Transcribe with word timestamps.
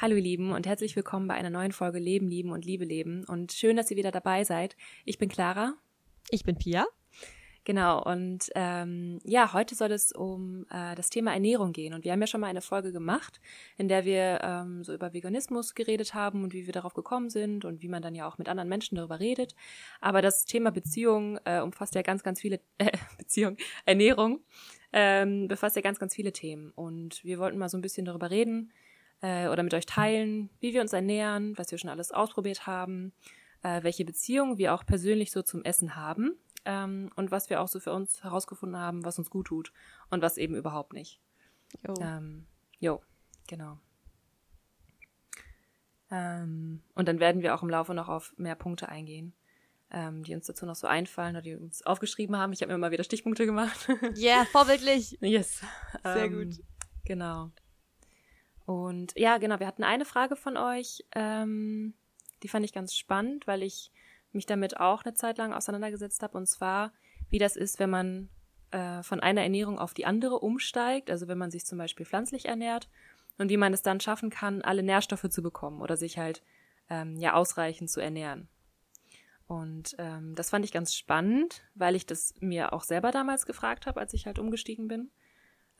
Hallo 0.00 0.16
ihr 0.16 0.22
Lieben 0.22 0.52
und 0.52 0.66
herzlich 0.66 0.96
willkommen 0.96 1.28
bei 1.28 1.34
einer 1.34 1.50
neuen 1.50 1.72
Folge 1.72 1.98
Leben, 1.98 2.26
Lieben 2.26 2.52
und 2.52 2.64
Liebe 2.64 2.86
leben. 2.86 3.22
Und 3.26 3.52
schön, 3.52 3.76
dass 3.76 3.90
ihr 3.90 3.98
wieder 3.98 4.10
dabei 4.10 4.44
seid. 4.44 4.74
Ich 5.04 5.18
bin 5.18 5.28
Clara. 5.28 5.74
Ich 6.30 6.42
bin 6.42 6.56
Pia. 6.56 6.86
Genau, 7.64 8.02
und 8.02 8.48
ähm, 8.54 9.18
ja, 9.24 9.52
heute 9.52 9.74
soll 9.74 9.92
es 9.92 10.10
um 10.12 10.64
äh, 10.70 10.94
das 10.94 11.10
Thema 11.10 11.34
Ernährung 11.34 11.74
gehen. 11.74 11.92
Und 11.92 12.02
wir 12.02 12.12
haben 12.12 12.20
ja 12.22 12.26
schon 12.26 12.40
mal 12.40 12.46
eine 12.46 12.62
Folge 12.62 12.92
gemacht, 12.92 13.42
in 13.76 13.88
der 13.88 14.06
wir 14.06 14.40
ähm, 14.42 14.82
so 14.84 14.94
über 14.94 15.12
Veganismus 15.12 15.74
geredet 15.74 16.14
haben 16.14 16.44
und 16.44 16.54
wie 16.54 16.64
wir 16.64 16.72
darauf 16.72 16.94
gekommen 16.94 17.28
sind 17.28 17.66
und 17.66 17.82
wie 17.82 17.88
man 17.88 18.00
dann 18.00 18.14
ja 18.14 18.26
auch 18.26 18.38
mit 18.38 18.48
anderen 18.48 18.70
Menschen 18.70 18.96
darüber 18.96 19.20
redet. 19.20 19.54
Aber 20.00 20.22
das 20.22 20.46
Thema 20.46 20.70
Beziehung 20.70 21.38
äh, 21.44 21.60
umfasst 21.60 21.94
ja 21.94 22.00
ganz, 22.00 22.22
ganz 22.22 22.40
viele 22.40 22.60
äh, 22.78 22.90
Beziehung, 23.18 23.58
Ernährung 23.84 24.40
ähm, 24.94 25.46
befasst 25.46 25.76
ja 25.76 25.82
ganz, 25.82 25.98
ganz 25.98 26.14
viele 26.14 26.32
Themen. 26.32 26.70
Und 26.74 27.22
wir 27.22 27.38
wollten 27.38 27.58
mal 27.58 27.68
so 27.68 27.76
ein 27.76 27.82
bisschen 27.82 28.06
darüber 28.06 28.30
reden, 28.30 28.72
äh, 29.22 29.48
oder 29.48 29.62
mit 29.62 29.74
euch 29.74 29.86
teilen, 29.86 30.50
wie 30.60 30.72
wir 30.72 30.80
uns 30.80 30.92
ernähren, 30.92 31.56
was 31.56 31.70
wir 31.70 31.78
schon 31.78 31.90
alles 31.90 32.12
ausprobiert 32.12 32.66
haben, 32.66 33.12
äh, 33.62 33.82
welche 33.82 34.04
Beziehungen 34.04 34.58
wir 34.58 34.74
auch 34.74 34.84
persönlich 34.84 35.30
so 35.30 35.42
zum 35.42 35.64
Essen 35.64 35.96
haben 35.96 36.36
ähm, 36.64 37.10
und 37.16 37.30
was 37.30 37.50
wir 37.50 37.60
auch 37.60 37.68
so 37.68 37.80
für 37.80 37.92
uns 37.92 38.22
herausgefunden 38.22 38.78
haben, 38.78 39.04
was 39.04 39.18
uns 39.18 39.30
gut 39.30 39.48
tut 39.48 39.72
und 40.10 40.22
was 40.22 40.38
eben 40.38 40.54
überhaupt 40.54 40.92
nicht. 40.92 41.20
Jo, 41.86 41.94
ähm, 42.00 42.46
jo 42.78 43.00
genau. 43.46 43.78
Ähm, 46.10 46.82
und 46.94 47.06
dann 47.06 47.20
werden 47.20 47.42
wir 47.42 47.54
auch 47.54 47.62
im 47.62 47.70
Laufe 47.70 47.94
noch 47.94 48.08
auf 48.08 48.34
mehr 48.36 48.56
Punkte 48.56 48.88
eingehen, 48.88 49.32
ähm, 49.90 50.24
die 50.24 50.34
uns 50.34 50.46
dazu 50.46 50.66
noch 50.66 50.74
so 50.74 50.86
einfallen 50.86 51.36
oder 51.36 51.42
die 51.42 51.54
uns 51.54 51.86
aufgeschrieben 51.86 52.36
haben. 52.36 52.52
Ich 52.52 52.62
habe 52.62 52.72
mir 52.72 52.78
mal 52.78 52.90
wieder 52.90 53.04
Stichpunkte 53.04 53.46
gemacht. 53.46 53.88
Ja, 54.16 54.38
yeah, 54.38 54.44
vorbildlich. 54.46 55.18
Yes. 55.20 55.60
Sehr 56.02 56.24
ähm, 56.24 56.32
gut. 56.32 56.64
Genau. 57.04 57.50
Und 58.70 59.14
ja, 59.16 59.38
genau, 59.38 59.58
wir 59.58 59.66
hatten 59.66 59.82
eine 59.82 60.04
Frage 60.04 60.36
von 60.36 60.56
euch, 60.56 61.04
ähm, 61.16 61.92
die 62.44 62.46
fand 62.46 62.64
ich 62.64 62.72
ganz 62.72 62.94
spannend, 62.94 63.48
weil 63.48 63.64
ich 63.64 63.90
mich 64.30 64.46
damit 64.46 64.78
auch 64.78 65.04
eine 65.04 65.12
Zeit 65.12 65.38
lang 65.38 65.52
auseinandergesetzt 65.52 66.22
habe. 66.22 66.38
Und 66.38 66.46
zwar, 66.46 66.92
wie 67.30 67.40
das 67.40 67.56
ist, 67.56 67.80
wenn 67.80 67.90
man 67.90 68.28
äh, 68.70 69.02
von 69.02 69.18
einer 69.18 69.42
Ernährung 69.42 69.80
auf 69.80 69.92
die 69.92 70.06
andere 70.06 70.38
umsteigt, 70.38 71.10
also 71.10 71.26
wenn 71.26 71.36
man 71.36 71.50
sich 71.50 71.66
zum 71.66 71.78
Beispiel 71.78 72.06
pflanzlich 72.06 72.46
ernährt 72.46 72.88
und 73.38 73.50
wie 73.50 73.56
man 73.56 73.72
es 73.72 73.82
dann 73.82 73.98
schaffen 73.98 74.30
kann, 74.30 74.62
alle 74.62 74.84
Nährstoffe 74.84 75.28
zu 75.28 75.42
bekommen 75.42 75.80
oder 75.82 75.96
sich 75.96 76.16
halt 76.16 76.40
ähm, 76.88 77.16
ja 77.16 77.34
ausreichend 77.34 77.90
zu 77.90 77.98
ernähren. 77.98 78.46
Und 79.48 79.96
ähm, 79.98 80.36
das 80.36 80.50
fand 80.50 80.64
ich 80.64 80.70
ganz 80.70 80.94
spannend, 80.94 81.64
weil 81.74 81.96
ich 81.96 82.06
das 82.06 82.34
mir 82.38 82.72
auch 82.72 82.84
selber 82.84 83.10
damals 83.10 83.46
gefragt 83.46 83.86
habe, 83.86 83.98
als 83.98 84.14
ich 84.14 84.26
halt 84.26 84.38
umgestiegen 84.38 84.86
bin 84.86 85.10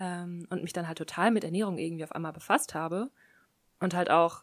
ähm, 0.01 0.47
und 0.51 0.63
mich 0.63 0.73
dann 0.73 0.89
halt 0.89 0.99
total 0.99 1.31
mit 1.31 1.45
Ernährung 1.45 1.79
irgendwie 1.79 2.05
auf 2.05 2.13
einmal 2.13 2.33
befasst 2.33 2.75
habe 2.75 3.11
und 3.79 3.95
halt 3.95 4.11
auch 4.11 4.43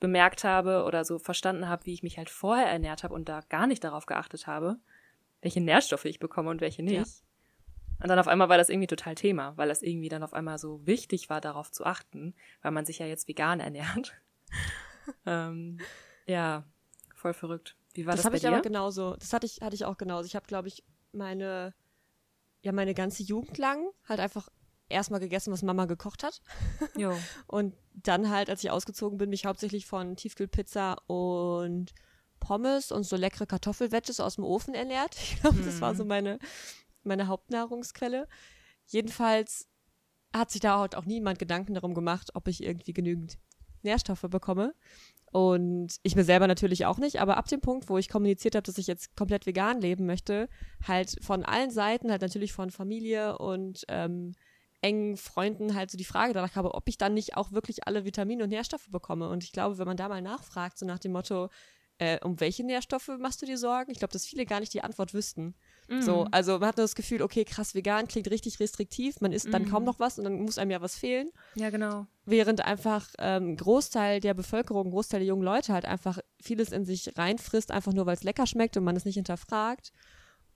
bemerkt 0.00 0.44
habe 0.44 0.84
oder 0.84 1.04
so 1.04 1.18
verstanden 1.18 1.68
habe, 1.68 1.86
wie 1.86 1.94
ich 1.94 2.02
mich 2.02 2.18
halt 2.18 2.28
vorher 2.28 2.66
ernährt 2.66 3.02
habe 3.02 3.14
und 3.14 3.28
da 3.28 3.40
gar 3.48 3.66
nicht 3.66 3.82
darauf 3.82 4.04
geachtet 4.06 4.46
habe, 4.46 4.78
welche 5.40 5.60
Nährstoffe 5.60 6.04
ich 6.04 6.18
bekomme 6.18 6.50
und 6.50 6.60
welche 6.60 6.82
nicht. 6.82 6.96
Ja. 6.96 7.04
Und 8.02 8.08
dann 8.08 8.18
auf 8.18 8.28
einmal 8.28 8.50
war 8.50 8.58
das 8.58 8.68
irgendwie 8.68 8.88
total 8.88 9.14
Thema, 9.14 9.56
weil 9.56 9.68
das 9.68 9.80
irgendwie 9.80 10.10
dann 10.10 10.22
auf 10.22 10.34
einmal 10.34 10.58
so 10.58 10.86
wichtig 10.86 11.30
war, 11.30 11.40
darauf 11.40 11.72
zu 11.72 11.86
achten, 11.86 12.34
weil 12.60 12.72
man 12.72 12.84
sich 12.84 12.98
ja 12.98 13.06
jetzt 13.06 13.26
vegan 13.26 13.58
ernährt. 13.58 14.14
ähm, 15.26 15.78
ja, 16.26 16.64
voll 17.14 17.32
verrückt. 17.32 17.74
Wie 17.94 18.04
war 18.04 18.12
das, 18.12 18.20
das 18.20 18.24
habe 18.26 18.36
ich 18.36 18.46
aber 18.46 18.60
genauso. 18.60 19.16
Das 19.16 19.32
hatte 19.32 19.46
ich, 19.46 19.62
hatte 19.62 19.74
ich 19.74 19.86
auch 19.86 19.96
genauso. 19.96 20.26
Ich 20.26 20.36
habe, 20.36 20.46
glaube 20.46 20.68
ich, 20.68 20.84
meine, 21.12 21.72
ja, 22.60 22.72
meine 22.72 22.92
ganze 22.92 23.22
Jugend 23.22 23.56
lang 23.56 23.88
halt 24.06 24.20
einfach 24.20 24.50
erstmal 24.88 25.20
gegessen, 25.20 25.52
was 25.52 25.62
Mama 25.62 25.86
gekocht 25.86 26.22
hat. 26.22 26.40
Jo. 26.96 27.16
und 27.46 27.74
dann 27.94 28.30
halt, 28.30 28.50
als 28.50 28.62
ich 28.62 28.70
ausgezogen 28.70 29.18
bin, 29.18 29.30
mich 29.30 29.46
hauptsächlich 29.46 29.86
von 29.86 30.16
Tiefkühlpizza 30.16 30.96
und 31.06 31.92
Pommes 32.40 32.92
und 32.92 33.04
so 33.04 33.16
leckere 33.16 33.46
Kartoffelwedges 33.46 34.20
aus 34.20 34.36
dem 34.36 34.44
Ofen 34.44 34.74
ernährt. 34.74 35.16
Ich 35.20 35.40
glaube, 35.40 35.60
das 35.62 35.80
war 35.80 35.94
so 35.94 36.04
mhm. 36.04 36.08
meine, 36.08 36.38
meine 37.02 37.26
Hauptnahrungsquelle. 37.26 38.28
Jedenfalls 38.86 39.68
hat 40.32 40.50
sich 40.50 40.60
da 40.60 40.78
halt 40.78 40.94
auch 40.94 41.04
niemand 41.04 41.38
Gedanken 41.38 41.74
darum 41.74 41.94
gemacht, 41.94 42.30
ob 42.34 42.48
ich 42.48 42.62
irgendwie 42.62 42.92
genügend 42.92 43.38
Nährstoffe 43.82 44.26
bekomme. 44.28 44.74
Und 45.32 45.96
ich 46.02 46.16
mir 46.16 46.24
selber 46.24 46.46
natürlich 46.46 46.86
auch 46.86 46.98
nicht, 46.98 47.20
aber 47.20 47.36
ab 47.36 47.48
dem 47.48 47.60
Punkt, 47.60 47.88
wo 47.88 47.98
ich 47.98 48.08
kommuniziert 48.08 48.54
habe, 48.54 48.62
dass 48.62 48.78
ich 48.78 48.86
jetzt 48.86 49.16
komplett 49.16 49.44
vegan 49.44 49.80
leben 49.80 50.06
möchte, 50.06 50.48
halt 50.86 51.16
von 51.22 51.44
allen 51.44 51.70
Seiten, 51.70 52.10
halt 52.10 52.22
natürlich 52.22 52.52
von 52.52 52.70
Familie 52.70 53.38
und 53.38 53.84
ähm, 53.88 54.32
engen 54.86 55.16
Freunden 55.16 55.74
halt 55.74 55.90
so 55.90 55.98
die 55.98 56.04
Frage 56.04 56.32
danach 56.32 56.54
habe, 56.54 56.74
ob 56.74 56.88
ich 56.88 56.96
dann 56.96 57.14
nicht 57.14 57.36
auch 57.36 57.50
wirklich 57.50 57.86
alle 57.86 58.04
Vitamine 58.04 58.44
und 58.44 58.50
Nährstoffe 58.50 58.88
bekomme. 58.88 59.28
Und 59.28 59.42
ich 59.42 59.52
glaube, 59.52 59.78
wenn 59.78 59.86
man 59.86 59.96
da 59.96 60.08
mal 60.08 60.22
nachfragt, 60.22 60.78
so 60.78 60.86
nach 60.86 61.00
dem 61.00 61.12
Motto, 61.12 61.48
äh, 61.98 62.18
um 62.22 62.38
welche 62.40 62.62
Nährstoffe 62.62 63.10
machst 63.18 63.42
du 63.42 63.46
dir 63.46 63.58
Sorgen? 63.58 63.90
Ich 63.90 63.98
glaube, 63.98 64.12
dass 64.12 64.26
viele 64.26 64.46
gar 64.46 64.60
nicht 64.60 64.72
die 64.74 64.82
Antwort 64.82 65.12
wüssten. 65.12 65.54
Mm. 65.88 66.02
So, 66.02 66.26
also 66.30 66.58
man 66.58 66.68
hat 66.68 66.78
das 66.78 66.94
Gefühl, 66.94 67.22
okay, 67.22 67.44
krass, 67.44 67.74
vegan 67.74 68.06
klingt 68.06 68.30
richtig 68.30 68.60
restriktiv, 68.60 69.20
man 69.20 69.32
isst 69.32 69.48
mm. 69.48 69.52
dann 69.52 69.68
kaum 69.68 69.84
noch 69.84 69.98
was 69.98 70.18
und 70.18 70.24
dann 70.24 70.40
muss 70.42 70.58
einem 70.58 70.70
ja 70.70 70.80
was 70.80 70.96
fehlen. 70.96 71.30
Ja, 71.54 71.70
genau. 71.70 72.06
Während 72.24 72.64
einfach 72.64 73.08
ähm, 73.18 73.56
Großteil 73.56 74.20
der 74.20 74.34
Bevölkerung, 74.34 74.90
Großteil 74.90 75.20
der 75.20 75.28
jungen 75.28 75.42
Leute 75.42 75.72
halt 75.72 75.86
einfach 75.86 76.18
vieles 76.40 76.70
in 76.70 76.84
sich 76.84 77.16
reinfrisst, 77.16 77.70
einfach 77.70 77.92
nur 77.92 78.06
weil 78.06 78.16
es 78.16 78.24
lecker 78.24 78.46
schmeckt 78.46 78.76
und 78.76 78.84
man 78.84 78.96
es 78.96 79.04
nicht 79.04 79.16
hinterfragt. 79.16 79.92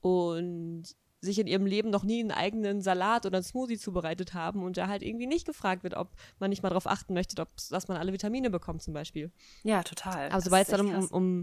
Und 0.00 0.94
sich 1.20 1.38
in 1.38 1.46
ihrem 1.46 1.66
Leben 1.66 1.90
noch 1.90 2.04
nie 2.04 2.20
einen 2.20 2.30
eigenen 2.30 2.80
Salat 2.80 3.26
oder 3.26 3.38
einen 3.38 3.44
Smoothie 3.44 3.78
zubereitet 3.78 4.34
haben 4.34 4.62
und 4.62 4.76
da 4.76 4.88
halt 4.88 5.02
irgendwie 5.02 5.26
nicht 5.26 5.46
gefragt 5.46 5.82
wird, 5.82 5.94
ob 5.94 6.08
man 6.38 6.50
nicht 6.50 6.62
mal 6.62 6.70
darauf 6.70 6.86
achten 6.86 7.14
möchte, 7.14 7.40
ob, 7.42 7.48
dass 7.70 7.88
man 7.88 7.96
alle 7.96 8.12
Vitamine 8.12 8.50
bekommt 8.50 8.82
zum 8.82 8.94
Beispiel. 8.94 9.30
Ja, 9.62 9.82
total. 9.82 10.30
Aber 10.30 10.40
sobald 10.40 10.66
es 10.66 10.70
dann 10.70 10.94
um, 10.94 11.06
um, 11.08 11.42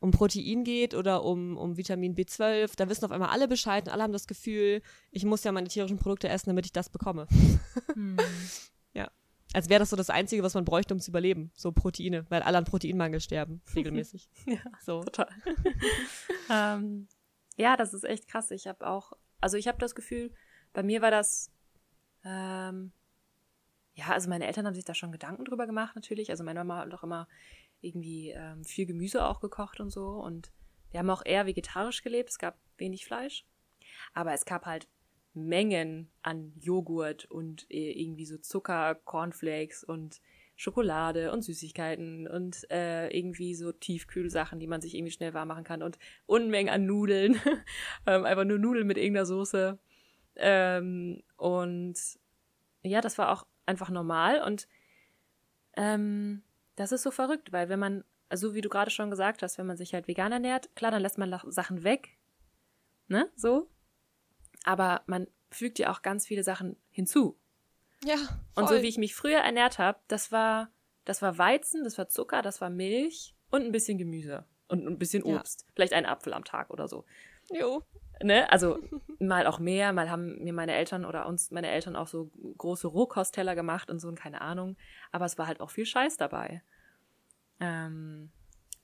um 0.00 0.10
Protein 0.10 0.64
geht 0.64 0.94
oder 0.94 1.24
um, 1.24 1.56
um 1.56 1.76
Vitamin 1.76 2.14
B12, 2.14 2.72
da 2.76 2.88
wissen 2.88 3.04
auf 3.04 3.10
einmal 3.10 3.30
alle 3.30 3.48
Bescheid 3.48 3.86
und 3.86 3.92
alle 3.92 4.02
haben 4.02 4.12
das 4.12 4.26
Gefühl, 4.26 4.82
ich 5.10 5.24
muss 5.24 5.44
ja 5.44 5.52
meine 5.52 5.68
tierischen 5.68 5.98
Produkte 5.98 6.28
essen, 6.28 6.50
damit 6.50 6.66
ich 6.66 6.72
das 6.72 6.88
bekomme. 6.88 7.26
Hm. 7.94 8.16
ja. 8.92 9.10
Als 9.54 9.68
wäre 9.68 9.78
das 9.78 9.90
so 9.90 9.96
das 9.96 10.10
Einzige, 10.10 10.42
was 10.42 10.54
man 10.54 10.64
bräuchte, 10.64 10.92
um 10.92 11.00
zu 11.00 11.10
überleben. 11.10 11.50
So 11.54 11.72
Proteine, 11.72 12.26
weil 12.28 12.42
alle 12.42 12.58
an 12.58 12.64
Proteinmangel 12.64 13.20
sterben, 13.20 13.62
regelmäßig. 13.74 14.28
ja, 14.46 14.58
so. 14.84 15.02
total. 15.02 15.28
ähm, 16.50 17.08
ja, 17.58 17.76
das 17.76 17.92
ist 17.92 18.04
echt 18.04 18.28
krass. 18.28 18.50
Ich 18.52 18.66
habe 18.66 18.86
auch, 18.86 19.12
also 19.40 19.56
ich 19.56 19.68
habe 19.68 19.78
das 19.78 19.94
Gefühl, 19.94 20.32
bei 20.72 20.82
mir 20.82 21.02
war 21.02 21.10
das, 21.10 21.50
ähm, 22.24 22.92
ja, 23.94 24.06
also 24.10 24.30
meine 24.30 24.46
Eltern 24.46 24.66
haben 24.66 24.74
sich 24.74 24.84
da 24.84 24.94
schon 24.94 25.12
Gedanken 25.12 25.44
drüber 25.44 25.66
gemacht 25.66 25.96
natürlich. 25.96 26.30
Also 26.30 26.44
meine 26.44 26.60
Mama 26.60 26.78
hat 26.78 26.92
doch 26.92 27.02
immer 27.02 27.28
irgendwie 27.80 28.30
ähm, 28.30 28.64
viel 28.64 28.86
Gemüse 28.86 29.26
auch 29.26 29.40
gekocht 29.40 29.80
und 29.80 29.90
so. 29.90 30.06
Und 30.06 30.52
wir 30.90 31.00
haben 31.00 31.10
auch 31.10 31.24
eher 31.24 31.46
vegetarisch 31.46 32.02
gelebt. 32.02 32.30
Es 32.30 32.38
gab 32.38 32.56
wenig 32.76 33.04
Fleisch. 33.04 33.44
Aber 34.14 34.32
es 34.32 34.44
gab 34.44 34.64
halt 34.64 34.88
Mengen 35.34 36.10
an 36.22 36.52
Joghurt 36.60 37.24
und 37.26 37.66
äh, 37.70 37.90
irgendwie 37.90 38.26
so 38.26 38.38
Zucker, 38.38 38.94
Cornflakes 38.94 39.82
und 39.82 40.20
Schokolade 40.58 41.30
und 41.30 41.42
Süßigkeiten 41.42 42.26
und 42.26 42.68
äh, 42.72 43.16
irgendwie 43.16 43.54
so 43.54 43.70
Tiefkühlsachen, 43.70 44.58
die 44.58 44.66
man 44.66 44.80
sich 44.80 44.96
irgendwie 44.96 45.12
schnell 45.12 45.32
warm 45.32 45.46
machen 45.46 45.62
kann 45.62 45.84
und 45.84 46.00
Unmengen 46.26 46.74
an 46.74 46.84
Nudeln. 46.84 47.40
ähm, 48.06 48.24
einfach 48.24 48.42
nur 48.42 48.58
Nudeln 48.58 48.88
mit 48.88 48.98
irgendeiner 48.98 49.24
Soße. 49.24 49.78
Ähm, 50.34 51.22
und 51.36 51.94
ja, 52.82 53.00
das 53.00 53.18
war 53.18 53.30
auch 53.30 53.46
einfach 53.66 53.88
normal 53.88 54.42
und 54.42 54.66
ähm, 55.76 56.42
das 56.74 56.90
ist 56.90 57.04
so 57.04 57.12
verrückt, 57.12 57.52
weil 57.52 57.68
wenn 57.68 57.78
man, 57.78 58.02
also 58.28 58.52
wie 58.54 58.60
du 58.60 58.68
gerade 58.68 58.90
schon 58.90 59.10
gesagt 59.10 59.44
hast, 59.44 59.58
wenn 59.58 59.66
man 59.66 59.76
sich 59.76 59.94
halt 59.94 60.08
vegan 60.08 60.32
ernährt, 60.32 60.74
klar, 60.74 60.90
dann 60.90 61.02
lässt 61.02 61.18
man 61.18 61.32
Sachen 61.50 61.84
weg, 61.84 62.18
ne, 63.06 63.30
so, 63.36 63.68
aber 64.64 65.02
man 65.06 65.28
fügt 65.50 65.78
ja 65.78 65.92
auch 65.92 66.02
ganz 66.02 66.26
viele 66.26 66.42
Sachen 66.42 66.76
hinzu. 66.90 67.38
Ja. 68.04 68.16
Voll. 68.16 68.64
Und 68.64 68.68
so 68.68 68.82
wie 68.82 68.88
ich 68.88 68.98
mich 68.98 69.14
früher 69.14 69.38
ernährt 69.38 69.78
habe, 69.78 69.98
das 70.08 70.32
war, 70.32 70.70
das 71.04 71.22
war 71.22 71.38
Weizen, 71.38 71.84
das 71.84 71.98
war 71.98 72.08
Zucker, 72.08 72.42
das 72.42 72.60
war 72.60 72.70
Milch 72.70 73.34
und 73.50 73.62
ein 73.62 73.72
bisschen 73.72 73.98
Gemüse 73.98 74.44
und 74.68 74.86
ein 74.86 74.98
bisschen 74.98 75.22
Obst. 75.22 75.62
Ja. 75.62 75.72
Vielleicht 75.74 75.92
ein 75.92 76.06
Apfel 76.06 76.32
am 76.32 76.44
Tag 76.44 76.70
oder 76.70 76.88
so. 76.88 77.04
Jo. 77.50 77.82
Ne? 78.22 78.50
Also 78.50 78.78
mal 79.18 79.46
auch 79.46 79.58
mehr, 79.58 79.92
mal 79.92 80.10
haben 80.10 80.42
mir 80.42 80.52
meine 80.52 80.74
Eltern 80.74 81.04
oder 81.04 81.26
uns 81.26 81.50
meine 81.50 81.68
Eltern 81.68 81.96
auch 81.96 82.08
so 82.08 82.30
große 82.58 82.86
Rohkostteller 82.86 83.54
gemacht 83.54 83.90
und 83.90 83.98
so 83.98 84.08
und 84.08 84.18
keine 84.18 84.40
Ahnung. 84.40 84.76
Aber 85.12 85.24
es 85.24 85.38
war 85.38 85.46
halt 85.46 85.60
auch 85.60 85.70
viel 85.70 85.86
Scheiß 85.86 86.16
dabei. 86.16 86.62
Ähm, 87.60 88.30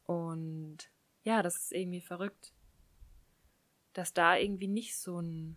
und 0.07 0.91
ja, 1.23 1.43
das 1.43 1.57
ist 1.57 1.73
irgendwie 1.73 2.01
verrückt, 2.01 2.53
dass 3.93 4.13
da 4.13 4.37
irgendwie 4.37 4.69
nicht 4.69 4.97
so 4.97 5.21
ein 5.21 5.57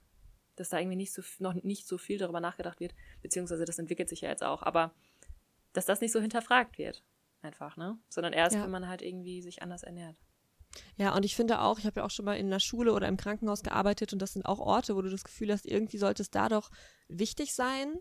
dass 0.58 0.70
da 0.70 0.80
irgendwie 0.80 0.98
nicht 0.98 1.14
so, 1.14 1.22
noch 1.40 1.54
nicht 1.54 1.88
so 1.88 1.98
viel 1.98 2.18
darüber 2.18 2.42
nachgedacht 2.42 2.80
wird, 2.80 2.94
beziehungsweise 3.22 3.64
das 3.64 3.80
entwickelt 3.80 4.10
sich 4.10 4.22
ja 4.22 4.30
jetzt 4.30 4.44
auch, 4.44 4.64
aber 4.64 4.94
dass 5.74 5.86
das 5.86 6.02
nicht 6.02 6.12
so 6.12 6.20
hinterfragt 6.20 6.78
wird, 6.78 7.04
einfach, 7.42 7.78
ne? 7.78 7.98
Sondern 8.10 8.34
erst, 8.34 8.56
ja. 8.56 8.64
wenn 8.64 8.72
man 8.72 8.88
halt 8.88 9.02
irgendwie 9.02 9.42
sich 9.42 9.62
anders 9.62 9.84
ernährt. 9.84 10.18
Ja, 10.98 11.16
und 11.16 11.24
ich 11.24 11.36
finde 11.36 11.62
auch, 11.62 11.80
ich 11.80 11.86
habe 11.86 12.02
ja 12.02 12.06
auch 12.06 12.12
schon 12.12 12.26
mal 12.26 12.38
in 12.38 12.50
der 12.50 12.60
Schule 12.60 12.94
oder 12.94 13.08
im 13.08 13.18
Krankenhaus 13.18 13.64
gearbeitet 13.64 14.14
und 14.14 14.22
das 14.22 14.34
sind 14.34 14.46
auch 14.46 14.60
Orte, 14.60 14.96
wo 14.96 15.02
du 15.02 15.10
das 15.10 15.24
Gefühl 15.24 15.52
hast, 15.52 15.66
irgendwie 15.66 15.98
sollte 15.98 16.22
es 16.22 16.30
da 16.30 16.50
doch 16.50 16.70
wichtig 17.08 17.54
sein, 17.54 17.96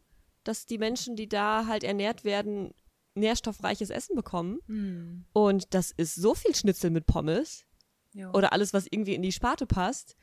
dass 0.44 0.66
die 0.66 0.78
Menschen, 0.78 1.16
die 1.16 1.28
da 1.28 1.66
halt 1.66 1.84
ernährt 1.84 2.24
werden, 2.24 2.74
nährstoffreiches 3.14 3.90
Essen 3.90 4.14
bekommen. 4.14 4.58
Mm. 4.66 5.24
Und 5.32 5.74
das 5.74 5.90
ist 5.90 6.14
so 6.14 6.34
viel 6.34 6.54
Schnitzel 6.54 6.90
mit 6.90 7.06
Pommes. 7.06 7.64
Jo. 8.12 8.30
Oder 8.32 8.52
alles, 8.52 8.72
was 8.72 8.86
irgendwie 8.90 9.14
in 9.14 9.22
die 9.22 9.32
Sparte 9.32 9.66
passt. 9.66 10.16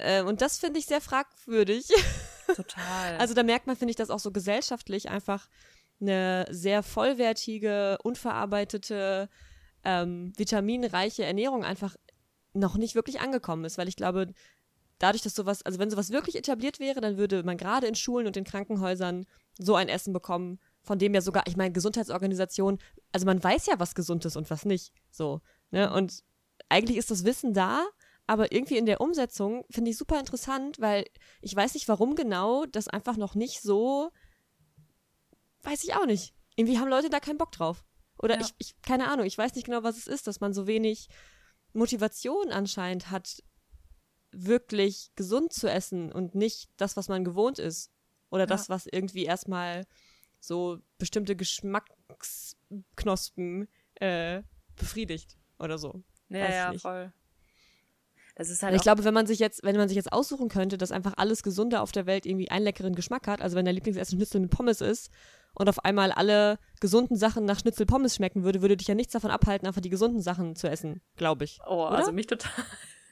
Äh, 0.00 0.22
und 0.22 0.40
das 0.40 0.58
finde 0.58 0.78
ich 0.78 0.86
sehr 0.86 1.00
fragwürdig. 1.00 1.86
Total. 2.54 3.16
also 3.18 3.32
da 3.32 3.44
merkt 3.44 3.68
man, 3.68 3.76
finde 3.76 3.90
ich, 3.90 3.96
dass 3.96 4.10
auch 4.10 4.18
so 4.18 4.32
gesellschaftlich 4.32 5.08
einfach 5.08 5.48
eine 6.00 6.46
sehr 6.50 6.82
vollwertige, 6.82 7.98
unverarbeitete, 8.02 9.28
ähm, 9.84 10.32
vitaminreiche 10.36 11.24
Ernährung 11.24 11.64
einfach 11.64 11.96
noch 12.52 12.76
nicht 12.76 12.94
wirklich 12.94 13.20
angekommen 13.20 13.64
ist, 13.64 13.78
weil 13.78 13.88
ich 13.88 13.96
glaube, 13.96 14.32
dadurch, 14.98 15.22
dass 15.22 15.34
sowas, 15.34 15.62
also 15.62 15.78
wenn 15.78 15.90
sowas 15.90 16.10
wirklich 16.10 16.36
etabliert 16.36 16.80
wäre, 16.80 17.00
dann 17.00 17.16
würde 17.16 17.42
man 17.42 17.56
gerade 17.56 17.86
in 17.86 17.94
Schulen 17.94 18.26
und 18.26 18.36
in 18.36 18.44
Krankenhäusern 18.44 19.26
so 19.58 19.74
ein 19.74 19.88
Essen 19.88 20.12
bekommen, 20.12 20.58
von 20.82 20.98
dem 20.98 21.14
ja 21.14 21.20
sogar, 21.20 21.44
ich 21.46 21.56
meine, 21.56 21.72
Gesundheitsorganisation, 21.72 22.78
also 23.12 23.26
man 23.26 23.42
weiß 23.42 23.66
ja, 23.66 23.74
was 23.78 23.94
gesund 23.94 24.24
ist 24.24 24.36
und 24.36 24.50
was 24.50 24.64
nicht. 24.64 24.92
So, 25.10 25.40
ne? 25.70 25.92
Und 25.92 26.22
eigentlich 26.68 26.96
ist 26.96 27.10
das 27.10 27.24
Wissen 27.24 27.54
da, 27.54 27.86
aber 28.30 28.52
irgendwie 28.52 28.78
in 28.78 28.86
der 28.86 29.00
Umsetzung 29.00 29.64
finde 29.70 29.90
ich 29.90 29.96
super 29.96 30.20
interessant, 30.20 30.78
weil 30.78 31.04
ich 31.40 31.56
weiß 31.56 31.74
nicht, 31.74 31.88
warum 31.88 32.14
genau 32.14 32.64
das 32.64 32.86
einfach 32.86 33.16
noch 33.16 33.34
nicht 33.34 33.60
so, 33.60 34.12
weiß 35.62 35.82
ich 35.82 35.96
auch 35.96 36.06
nicht. 36.06 36.32
Irgendwie 36.54 36.78
haben 36.78 36.88
Leute 36.88 37.10
da 37.10 37.18
keinen 37.18 37.38
Bock 37.38 37.50
drauf. 37.50 37.84
Oder 38.18 38.36
ja. 38.36 38.42
ich, 38.42 38.54
ich, 38.58 38.80
keine 38.82 39.08
Ahnung, 39.08 39.26
ich 39.26 39.36
weiß 39.36 39.56
nicht 39.56 39.64
genau, 39.64 39.82
was 39.82 39.96
es 39.96 40.06
ist, 40.06 40.28
dass 40.28 40.38
man 40.38 40.54
so 40.54 40.68
wenig 40.68 41.08
Motivation 41.72 42.52
anscheinend 42.52 43.10
hat, 43.10 43.42
wirklich 44.30 45.10
gesund 45.16 45.52
zu 45.52 45.68
essen 45.68 46.12
und 46.12 46.36
nicht 46.36 46.70
das, 46.76 46.96
was 46.96 47.08
man 47.08 47.24
gewohnt 47.24 47.58
ist. 47.58 47.90
Oder 48.30 48.44
ja. 48.44 48.46
das, 48.46 48.68
was 48.68 48.86
irgendwie 48.86 49.24
erstmal 49.24 49.88
so 50.38 50.78
bestimmte 50.98 51.34
Geschmacksknospen 51.34 53.66
äh, 53.96 54.44
befriedigt 54.76 55.36
oder 55.58 55.78
so. 55.78 56.04
Ja, 56.28 56.48
ja, 56.48 56.72
voll. 56.78 57.12
Das 58.40 58.48
ist 58.48 58.62
halt 58.62 58.74
ich 58.74 58.80
glaube, 58.80 59.04
wenn 59.04 59.12
man 59.12 59.26
sich 59.26 59.38
jetzt, 59.38 59.62
wenn 59.64 59.76
man 59.76 59.86
sich 59.86 59.96
jetzt 59.96 60.14
aussuchen 60.14 60.48
könnte, 60.48 60.78
dass 60.78 60.92
einfach 60.92 61.12
alles 61.18 61.42
Gesunde 61.42 61.82
auf 61.82 61.92
der 61.92 62.06
Welt 62.06 62.24
irgendwie 62.24 62.50
einen 62.50 62.64
leckeren 62.64 62.94
Geschmack 62.94 63.26
hat, 63.26 63.42
also 63.42 63.54
wenn 63.54 63.66
der 63.66 63.74
Lieblingsessen 63.74 64.16
Schnitzel 64.16 64.40
mit 64.40 64.50
Pommes 64.50 64.80
ist 64.80 65.10
und 65.52 65.68
auf 65.68 65.84
einmal 65.84 66.10
alle 66.10 66.58
gesunden 66.80 67.18
Sachen 67.18 67.44
nach 67.44 67.60
Schnitzel 67.60 67.84
Pommes 67.84 68.14
schmecken 68.14 68.42
würde, 68.42 68.62
würde 68.62 68.78
dich 68.78 68.88
ja 68.88 68.94
nichts 68.94 69.12
davon 69.12 69.30
abhalten, 69.30 69.68
einfach 69.68 69.82
die 69.82 69.90
gesunden 69.90 70.22
Sachen 70.22 70.56
zu 70.56 70.70
essen, 70.70 71.02
glaube 71.18 71.44
ich. 71.44 71.58
Oh, 71.66 71.86
oder? 71.86 71.98
also 71.98 72.12
mich 72.12 72.28
total. 72.28 72.50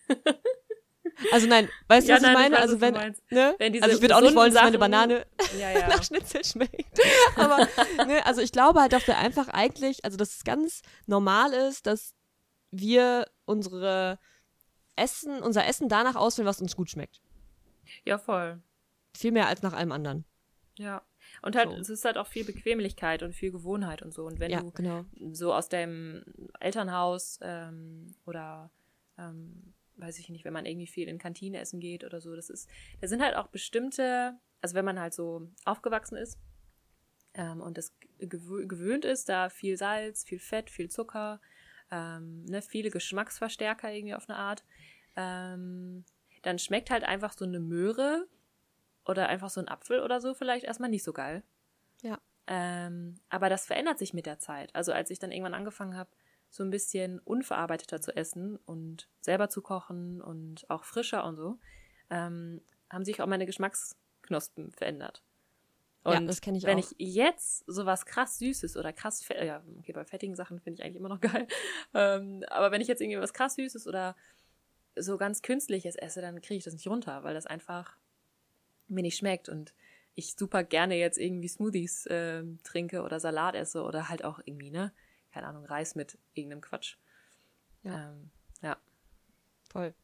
Also 1.33 1.49
nein, 1.49 1.69
weißt 1.89 2.07
du, 2.07 2.13
ja, 2.13 2.17
was 2.17 2.23
nein, 2.23 2.31
ich 2.31 2.39
meine? 2.39 2.55
Ich 2.55 2.61
weiß, 2.61 2.63
also 2.63 2.81
wenn, 2.81 2.95
ne? 3.31 3.55
wenn 3.59 3.83
also 3.83 3.97
ich 3.97 4.01
würde 4.01 4.17
auch 4.17 4.21
nicht 4.21 4.37
wollen, 4.37 4.55
dass 4.55 4.63
meine 4.63 4.79
Banane 4.79 5.27
ja, 5.59 5.73
ja. 5.73 5.89
nach 5.89 6.05
Schnitzel 6.05 6.45
schmeckt. 6.45 7.01
Aber 7.35 7.67
ne, 8.07 8.25
also 8.25 8.41
ich 8.41 8.53
glaube 8.53 8.81
halt, 8.81 8.93
dass 8.93 9.05
wir 9.09 9.19
einfach 9.19 9.49
eigentlich, 9.49 10.05
also 10.05 10.17
dass 10.17 10.37
es 10.37 10.45
ganz 10.45 10.81
normal 11.07 11.53
ist, 11.53 11.89
dass 11.89 12.15
wir 12.71 13.27
unsere 13.47 14.21
Essen, 14.99 15.43
unser 15.43 15.67
Essen 15.67 15.89
danach 15.89 16.17
auswählen, 16.17 16.47
was 16.47 16.61
uns 16.61 16.77
gut 16.77 16.91
schmeckt. 16.91 17.21
Ja, 18.05 18.19
voll. 18.19 18.61
Viel 19.17 19.33
mehr 19.33 19.49
als 19.49 19.63
nach 19.63 19.73
allem 19.73 19.93
anderen. 19.93 20.25
Ja. 20.77 21.03
Und 21.43 21.57
halt, 21.57 21.71
so. 21.71 21.77
es 21.77 21.89
ist 21.89 22.05
halt 22.05 22.17
auch 22.19 22.27
viel 22.27 22.45
Bequemlichkeit 22.45 23.23
und 23.23 23.35
viel 23.35 23.51
Gewohnheit 23.51 24.03
und 24.03 24.13
so. 24.15 24.25
Und 24.25 24.41
wenn 24.41 24.51
ja, 24.51 24.61
du 24.61 24.71
genau. 24.73 25.05
so 25.33 25.53
aus 25.53 25.69
deinem 25.69 26.25
Elternhaus 26.61 27.39
ähm, 27.43 28.15
oder 28.25 28.71
ähm, 29.19 29.75
weiß 29.97 30.19
ich 30.19 30.29
nicht, 30.29 30.45
wenn 30.45 30.53
man 30.53 30.67
irgendwie 30.67 30.87
viel 30.87 31.09
in 31.09 31.19
Kantine 31.19 31.59
essen 31.59 31.81
geht 31.81 32.05
oder 32.05 32.21
so, 32.21 32.35
das 32.35 32.51
ist, 32.51 32.69
da 33.01 33.09
sind 33.09 33.23
halt 33.23 33.37
auch 33.37 33.49
bestimmte, 33.49 34.39
also 34.61 34.75
wenn 34.75 34.85
man 34.85 35.01
halt 35.01 35.13
so 35.13 35.51
aufgewachsen 35.65 36.17
ist 36.17 36.39
ähm, 37.35 37.61
und 37.61 37.79
das 37.79 37.95
gewö 38.19 38.67
gewöhnt 38.67 39.05
ist, 39.05 39.29
da 39.29 39.49
viel 39.49 39.77
Salz, 39.77 40.25
viel 40.25 40.39
Fett, 40.39 40.71
viel 40.71 40.89
Zucker, 40.89 41.41
ähm, 41.91 42.45
ne, 42.45 42.63
viele 42.63 42.91
Geschmacksverstärker 42.91 43.93
irgendwie 43.93 44.15
auf 44.15 44.29
eine 44.29 44.39
Art, 44.39 44.65
ähm, 45.17 46.05
dann 46.43 46.59
schmeckt 46.59 46.91
halt 46.91 47.05
einfach 47.05 47.33
so 47.33 47.45
eine 47.45 47.61
Möhre 47.61 48.27
oder 49.05 49.29
einfach 49.29 49.51
so 49.51 49.61
ein 49.61 49.69
Apfel 49.69 50.01
oder 50.01 50.21
so 50.21 50.35
vielleicht 50.35 50.65
erstmal 50.65 50.91
nicht 50.91 51.03
so 51.03 51.13
geil. 51.13 51.43
Ja. 52.03 52.19
Ähm, 52.47 53.17
aber 53.29 53.49
das 53.49 53.67
verändert 53.67 53.99
sich 53.99 54.15
mit 54.15 54.27
der 54.27 54.39
Zeit. 54.39 54.75
Also 54.75 54.93
als 54.93 55.11
ich 55.11 55.19
dann 55.19 55.33
irgendwann 55.33 55.55
angefangen 55.55 55.97
habe, 55.97 56.11
so 56.51 56.63
ein 56.63 56.71
bisschen 56.71 57.19
unverarbeiteter 57.21 58.01
zu 58.01 58.17
essen 58.17 58.57
und 58.65 59.09
selber 59.21 59.49
zu 59.49 59.61
kochen 59.61 60.23
und 60.23 60.69
auch 60.71 60.85
frischer 60.85 61.25
und 61.25 61.37
so, 61.37 61.59
ähm, 62.11 62.63
haben 62.91 63.05
sich 63.05 63.21
auch 63.21 63.27
meine 63.27 63.47
Geschmacksknospen 63.47 64.73
verändert. 64.73 65.23
Und 66.05 66.13
ja, 66.13 66.21
das 66.21 66.41
kenne 66.41 66.57
ich 66.59 66.65
wenn 66.65 66.79
auch. 66.79 66.93
ich 66.99 67.15
jetzt 67.15 67.65
sowas 67.67 68.07
krass 68.07 68.39
Süßes 68.39 68.77
oder 68.77 68.93
krass, 68.93 69.27
ja, 69.29 69.63
okay, 69.79 69.93
bei 69.93 70.05
fettigen 70.05 70.37
Sachen 70.37 70.61
finde 70.61 70.81
ich 70.81 70.85
eigentlich 70.85 70.97
immer 70.97 71.09
noch 71.09 71.21
geil, 71.21 71.47
ähm, 71.95 72.45
aber 72.49 72.71
wenn 72.71 72.81
ich 72.81 72.89
jetzt 72.89 73.01
irgendwie 73.01 73.21
was 73.21 73.33
krass 73.33 73.57
Süßes 73.57 73.87
oder 73.87 74.17
so 74.97 75.17
ganz 75.19 75.43
Künstliches 75.43 75.97
esse, 75.97 76.21
dann 76.21 76.41
kriege 76.41 76.59
ich 76.59 76.65
das 76.65 76.75
nicht 76.75 76.89
runter, 76.89 77.25
weil 77.25 77.35
das 77.35 77.47
einfach 77.47 77.97
mir 78.89 79.03
nicht 79.03 79.17
schmeckt 79.17 79.49
und 79.49 79.75
ich 80.15 80.35
super 80.35 80.65
gerne 80.65 80.97
jetzt 80.97 81.19
irgendwie 81.19 81.47
Smoothies 81.47 82.07
äh, 82.07 82.43
trinke 82.65 83.03
oder 83.03 83.21
Salat 83.21 83.55
esse 83.55 83.83
oder 83.83 84.09
halt 84.09 84.25
auch 84.25 84.41
irgendwie, 84.45 84.71
ne, 84.71 84.93
keine 85.31 85.47
Ahnung, 85.47 85.65
Reis 85.65 85.95
mit 85.95 86.19
irgendeinem 86.35 86.61
Quatsch. 86.61 86.97
Ja. 87.85 88.11
Ähm, 88.11 88.31
ja. 88.63 88.77
Voll. 89.71 89.95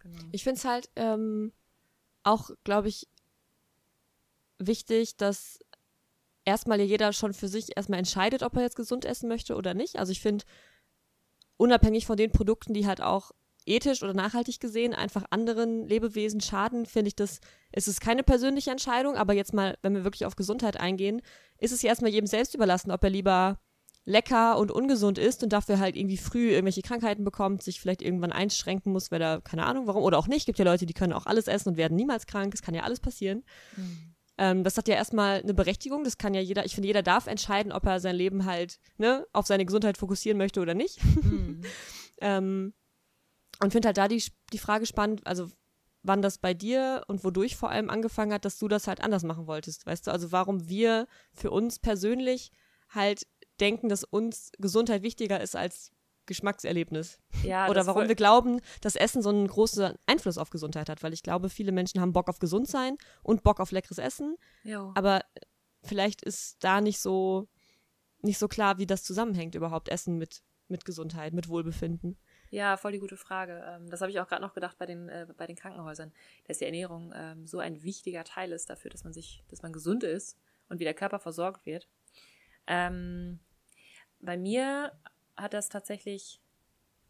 Genau. 0.00 0.18
Ich 0.32 0.44
finde 0.44 0.58
es 0.58 0.64
halt 0.64 0.90
ähm, 0.96 1.52
auch, 2.22 2.50
glaube 2.64 2.88
ich, 2.88 3.08
wichtig, 4.60 5.16
dass 5.16 5.58
erstmal 6.44 6.80
jeder 6.80 7.12
schon 7.12 7.34
für 7.34 7.48
sich 7.48 7.76
erstmal 7.76 7.98
entscheidet, 7.98 8.42
ob 8.42 8.56
er 8.56 8.62
jetzt 8.62 8.76
gesund 8.76 9.04
essen 9.04 9.28
möchte 9.28 9.56
oder 9.56 9.74
nicht. 9.74 9.98
Also 9.98 10.12
ich 10.12 10.20
finde, 10.20 10.44
unabhängig 11.56 12.06
von 12.06 12.16
den 12.16 12.32
Produkten, 12.32 12.74
die 12.74 12.86
halt 12.86 13.02
auch 13.02 13.32
ethisch 13.66 14.02
oder 14.02 14.14
nachhaltig 14.14 14.58
gesehen 14.58 14.94
einfach 14.94 15.24
anderen 15.30 15.86
Lebewesen 15.86 16.40
schaden, 16.40 16.86
finde 16.86 17.08
ich 17.08 17.16
das, 17.16 17.40
ist 17.72 17.88
es 17.88 18.00
keine 18.00 18.22
persönliche 18.22 18.70
Entscheidung, 18.70 19.16
aber 19.16 19.34
jetzt 19.34 19.52
mal, 19.52 19.76
wenn 19.82 19.94
wir 19.94 20.04
wirklich 20.04 20.24
auf 20.24 20.36
Gesundheit 20.36 20.78
eingehen, 20.78 21.20
ist 21.58 21.72
es 21.72 21.82
ja 21.82 21.88
erstmal 21.88 22.10
jedem 22.10 22.26
selbst 22.26 22.54
überlassen, 22.54 22.90
ob 22.90 23.04
er 23.04 23.10
lieber 23.10 23.60
lecker 24.06 24.58
und 24.58 24.70
ungesund 24.70 25.18
ist 25.18 25.42
und 25.42 25.52
dafür 25.52 25.78
halt 25.78 25.94
irgendwie 25.94 26.16
früh 26.16 26.50
irgendwelche 26.50 26.82
Krankheiten 26.82 27.22
bekommt, 27.22 27.62
sich 27.62 27.80
vielleicht 27.80 28.02
irgendwann 28.02 28.32
einschränken 28.32 28.92
muss, 28.92 29.10
weil 29.10 29.20
er, 29.20 29.40
keine 29.42 29.66
Ahnung 29.66 29.86
warum, 29.86 30.02
oder 30.02 30.18
auch 30.18 30.26
nicht. 30.26 30.46
Gibt 30.46 30.58
ja 30.58 30.64
Leute, 30.64 30.86
die 30.86 30.94
können 30.94 31.12
auch 31.12 31.26
alles 31.26 31.46
essen 31.46 31.68
und 31.70 31.76
werden 31.76 31.96
niemals 31.96 32.26
krank. 32.26 32.54
Es 32.54 32.62
kann 32.62 32.74
ja 32.74 32.82
alles 32.82 32.98
passieren. 32.98 33.44
Mhm. 33.76 34.09
Ähm, 34.40 34.64
das 34.64 34.78
hat 34.78 34.88
ja 34.88 34.94
erstmal 34.94 35.42
eine 35.42 35.52
Berechtigung. 35.52 36.02
Das 36.02 36.16
kann 36.16 36.32
ja 36.32 36.40
jeder, 36.40 36.64
ich 36.64 36.74
finde, 36.74 36.86
jeder 36.86 37.02
darf 37.02 37.26
entscheiden, 37.26 37.72
ob 37.72 37.84
er 37.84 38.00
sein 38.00 38.16
Leben 38.16 38.46
halt 38.46 38.80
ne, 38.96 39.26
auf 39.34 39.46
seine 39.46 39.66
Gesundheit 39.66 39.98
fokussieren 39.98 40.38
möchte 40.38 40.60
oder 40.60 40.72
nicht. 40.72 40.98
Mhm. 41.04 41.60
ähm, 42.22 42.72
und 43.62 43.72
finde 43.72 43.88
halt 43.88 43.98
da 43.98 44.08
die, 44.08 44.24
die 44.54 44.58
Frage 44.58 44.86
spannend, 44.86 45.26
also 45.26 45.50
wann 46.02 46.22
das 46.22 46.38
bei 46.38 46.54
dir 46.54 47.02
und 47.06 47.22
wodurch 47.22 47.54
vor 47.54 47.68
allem 47.68 47.90
angefangen 47.90 48.32
hat, 48.32 48.46
dass 48.46 48.58
du 48.58 48.66
das 48.66 48.86
halt 48.86 49.02
anders 49.02 49.24
machen 49.24 49.46
wolltest, 49.46 49.84
weißt 49.84 50.06
du? 50.06 50.10
Also 50.10 50.32
warum 50.32 50.70
wir 50.70 51.06
für 51.34 51.50
uns 51.50 51.78
persönlich 51.78 52.50
halt 52.88 53.26
denken, 53.60 53.90
dass 53.90 54.04
uns 54.04 54.52
Gesundheit 54.58 55.02
wichtiger 55.02 55.38
ist 55.42 55.54
als 55.54 55.92
Geschmackserlebnis. 56.30 57.18
Ja, 57.42 57.68
Oder 57.68 57.88
warum 57.88 58.06
wir 58.06 58.14
glauben, 58.14 58.60
dass 58.80 58.94
Essen 58.94 59.20
so 59.20 59.30
einen 59.30 59.48
großen 59.48 59.94
Einfluss 60.06 60.38
auf 60.38 60.50
Gesundheit 60.50 60.88
hat. 60.88 61.02
Weil 61.02 61.12
ich 61.12 61.24
glaube, 61.24 61.50
viele 61.50 61.72
Menschen 61.72 62.00
haben 62.00 62.12
Bock 62.12 62.28
auf 62.28 62.38
Gesundsein 62.38 62.96
und 63.24 63.42
Bock 63.42 63.58
auf 63.58 63.72
leckeres 63.72 63.98
Essen. 63.98 64.36
Jo. 64.62 64.92
Aber 64.94 65.22
vielleicht 65.82 66.22
ist 66.22 66.62
da 66.62 66.80
nicht 66.80 67.00
so, 67.00 67.48
nicht 68.22 68.38
so 68.38 68.46
klar, 68.46 68.78
wie 68.78 68.86
das 68.86 69.02
zusammenhängt 69.02 69.56
überhaupt, 69.56 69.88
Essen 69.88 70.18
mit, 70.18 70.42
mit 70.68 70.84
Gesundheit, 70.84 71.32
mit 71.32 71.48
Wohlbefinden. 71.48 72.16
Ja, 72.50 72.76
voll 72.76 72.92
die 72.92 73.00
gute 73.00 73.16
Frage. 73.16 73.64
Ähm, 73.66 73.90
das 73.90 74.00
habe 74.00 74.12
ich 74.12 74.20
auch 74.20 74.28
gerade 74.28 74.42
noch 74.42 74.54
gedacht 74.54 74.78
bei 74.78 74.86
den, 74.86 75.08
äh, 75.08 75.26
bei 75.36 75.48
den 75.48 75.56
Krankenhäusern, 75.56 76.12
dass 76.46 76.58
die 76.58 76.64
Ernährung 76.64 77.12
ähm, 77.12 77.44
so 77.48 77.58
ein 77.58 77.82
wichtiger 77.82 78.22
Teil 78.22 78.52
ist 78.52 78.70
dafür, 78.70 78.92
dass 78.92 79.02
man 79.02 79.12
sich, 79.12 79.42
dass 79.48 79.62
man 79.62 79.72
gesund 79.72 80.04
ist 80.04 80.38
und 80.68 80.78
wie 80.78 80.84
der 80.84 80.94
Körper 80.94 81.18
versorgt 81.18 81.66
wird. 81.66 81.88
Ähm, 82.68 83.40
bei 84.20 84.36
mir 84.36 84.92
hat 85.36 85.54
das 85.54 85.68
tatsächlich, 85.68 86.40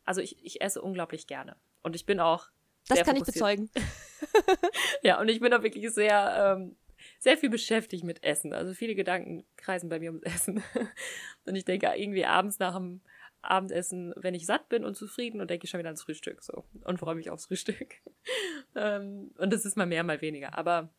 also 0.05 0.21
ich, 0.21 0.45
ich 0.45 0.61
esse 0.61 0.83
unglaublich 0.83 1.27
gerne. 1.27 1.57
Und 1.83 1.97
ich 1.97 2.07
bin 2.07 2.21
auch. 2.21 2.49
Das 2.89 3.03
kann 3.03 3.17
fokussiert. 3.17 3.29
ich 3.29 3.71
bezeugen. 3.71 3.71
ja, 5.03 5.21
und 5.21 5.29
ich 5.29 5.41
bin 5.41 5.53
auch 5.53 5.62
wirklich 5.62 5.91
sehr, 5.93 6.57
ähm, 6.59 6.77
sehr 7.19 7.37
viel 7.39 7.50
beschäftigt 7.50 8.05
mit 8.05 8.23
Essen. 8.25 8.53
Also 8.53 8.75
viele 8.75 8.95
Gedanken 8.95 9.45
kreisen 9.57 9.89
bei 9.89 9.99
mir 9.99 10.11
ums 10.11 10.25
Essen. 10.25 10.62
und 11.45 11.55
ich 11.55 11.65
denke 11.65 11.93
irgendwie 11.97 12.25
abends 12.25 12.59
nach 12.59 12.75
dem 12.75 13.00
Abendessen, 13.43 14.12
wenn 14.17 14.35
ich 14.35 14.47
satt 14.47 14.69
bin 14.69 14.85
und 14.85 14.97
zufrieden 14.97 15.41
und 15.41 15.50
denke 15.50 15.65
ich 15.65 15.71
schon 15.71 15.79
wieder 15.79 15.89
ans 15.89 16.03
Frühstück 16.03 16.43
so 16.43 16.65
und 16.85 16.99
freue 16.99 17.15
mich 17.15 17.31
aufs 17.31 17.47
Frühstück. 17.47 17.95
ähm, 18.75 19.33
und 19.39 19.53
das 19.53 19.65
ist 19.65 19.77
mal 19.77 19.87
mehr, 19.87 20.05
mal 20.05 20.21
weniger. 20.21 20.59
Aber 20.59 20.91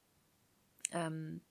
ähm, 0.92 1.42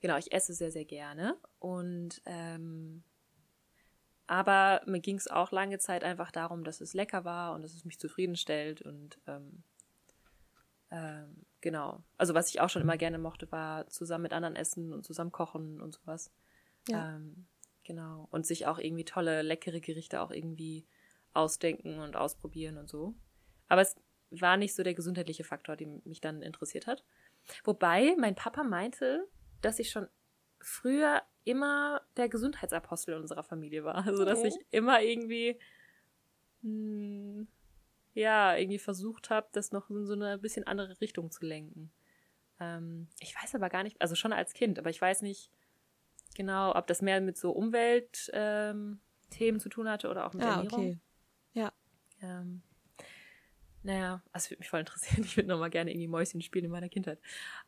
genau, 0.00 0.16
ich 0.16 0.32
esse 0.32 0.54
sehr, 0.54 0.72
sehr 0.72 0.84
gerne 0.84 1.36
und 1.58 2.20
ähm, 2.26 3.02
aber 4.26 4.80
mir 4.86 5.00
ging 5.00 5.16
es 5.16 5.28
auch 5.28 5.52
lange 5.52 5.78
Zeit 5.78 6.04
einfach 6.04 6.30
darum, 6.30 6.64
dass 6.64 6.80
es 6.80 6.94
lecker 6.94 7.24
war 7.24 7.54
und 7.54 7.62
dass 7.62 7.74
es 7.74 7.84
mich 7.84 7.98
zufriedenstellt 7.98 8.82
und 8.82 9.18
ähm, 9.26 9.62
ähm, 10.90 11.44
genau. 11.60 12.02
Also 12.16 12.34
was 12.34 12.48
ich 12.48 12.60
auch 12.60 12.70
schon 12.70 12.82
immer 12.82 12.96
gerne 12.96 13.18
mochte, 13.18 13.50
war 13.50 13.88
zusammen 13.88 14.22
mit 14.22 14.32
anderen 14.32 14.56
essen 14.56 14.92
und 14.92 15.04
zusammen 15.04 15.32
kochen 15.32 15.80
und 15.80 15.94
sowas. 15.94 16.30
Ja. 16.88 17.16
Ähm, 17.16 17.46
genau. 17.82 18.28
Und 18.30 18.46
sich 18.46 18.66
auch 18.66 18.78
irgendwie 18.78 19.04
tolle, 19.04 19.42
leckere 19.42 19.80
Gerichte 19.80 20.20
auch 20.20 20.30
irgendwie 20.30 20.86
ausdenken 21.32 21.98
und 21.98 22.16
ausprobieren 22.16 22.78
und 22.78 22.88
so. 22.88 23.14
Aber 23.68 23.82
es 23.82 23.96
war 24.30 24.56
nicht 24.56 24.74
so 24.74 24.82
der 24.82 24.94
gesundheitliche 24.94 25.44
Faktor, 25.44 25.76
der 25.76 25.88
mich 26.04 26.20
dann 26.20 26.42
interessiert 26.42 26.86
hat. 26.86 27.04
Wobei 27.64 28.14
mein 28.18 28.34
Papa 28.34 28.62
meinte, 28.62 29.26
dass 29.60 29.78
ich 29.78 29.90
schon 29.90 30.08
früher 30.64 31.22
immer 31.44 32.00
der 32.16 32.28
Gesundheitsapostel 32.28 33.14
unserer 33.14 33.42
Familie 33.42 33.84
war. 33.84 34.06
Also, 34.06 34.24
dass 34.24 34.42
ich 34.42 34.54
immer 34.70 35.02
irgendwie, 35.02 35.58
mh, 36.62 36.68
hm, 36.70 37.48
ja, 38.14 38.56
irgendwie 38.56 38.78
versucht 38.78 39.30
habe, 39.30 39.48
das 39.52 39.72
noch 39.72 39.90
in 39.90 40.06
so 40.06 40.14
eine 40.14 40.38
bisschen 40.38 40.66
andere 40.66 41.00
Richtung 41.00 41.30
zu 41.30 41.44
lenken. 41.44 41.92
Ähm, 42.60 43.08
ich 43.18 43.34
weiß 43.34 43.54
aber 43.56 43.68
gar 43.68 43.82
nicht, 43.82 44.00
also 44.00 44.14
schon 44.14 44.32
als 44.32 44.52
Kind, 44.52 44.78
aber 44.78 44.90
ich 44.90 45.00
weiß 45.00 45.22
nicht 45.22 45.50
genau, 46.36 46.74
ob 46.74 46.86
das 46.86 47.02
mehr 47.02 47.20
mit 47.20 47.36
so 47.36 47.50
Umweltthemen 47.50 49.00
ähm, 49.32 49.60
zu 49.60 49.68
tun 49.68 49.88
hatte 49.88 50.08
oder 50.08 50.26
auch 50.26 50.32
mit 50.32 50.44
ah, 50.44 50.56
Ernährung. 50.56 50.80
Okay. 50.80 50.98
Ja. 51.54 51.72
Ähm, 52.22 52.62
naja, 53.82 54.22
das 54.32 54.50
würde 54.50 54.60
mich 54.60 54.70
voll 54.70 54.80
interessieren. 54.80 55.24
Ich 55.24 55.36
würde 55.36 55.48
nochmal 55.48 55.70
gerne 55.70 55.90
irgendwie 55.90 56.08
Mäuschen 56.08 56.40
spielen 56.40 56.64
in 56.64 56.70
meiner 56.70 56.88
Kindheit. 56.88 57.20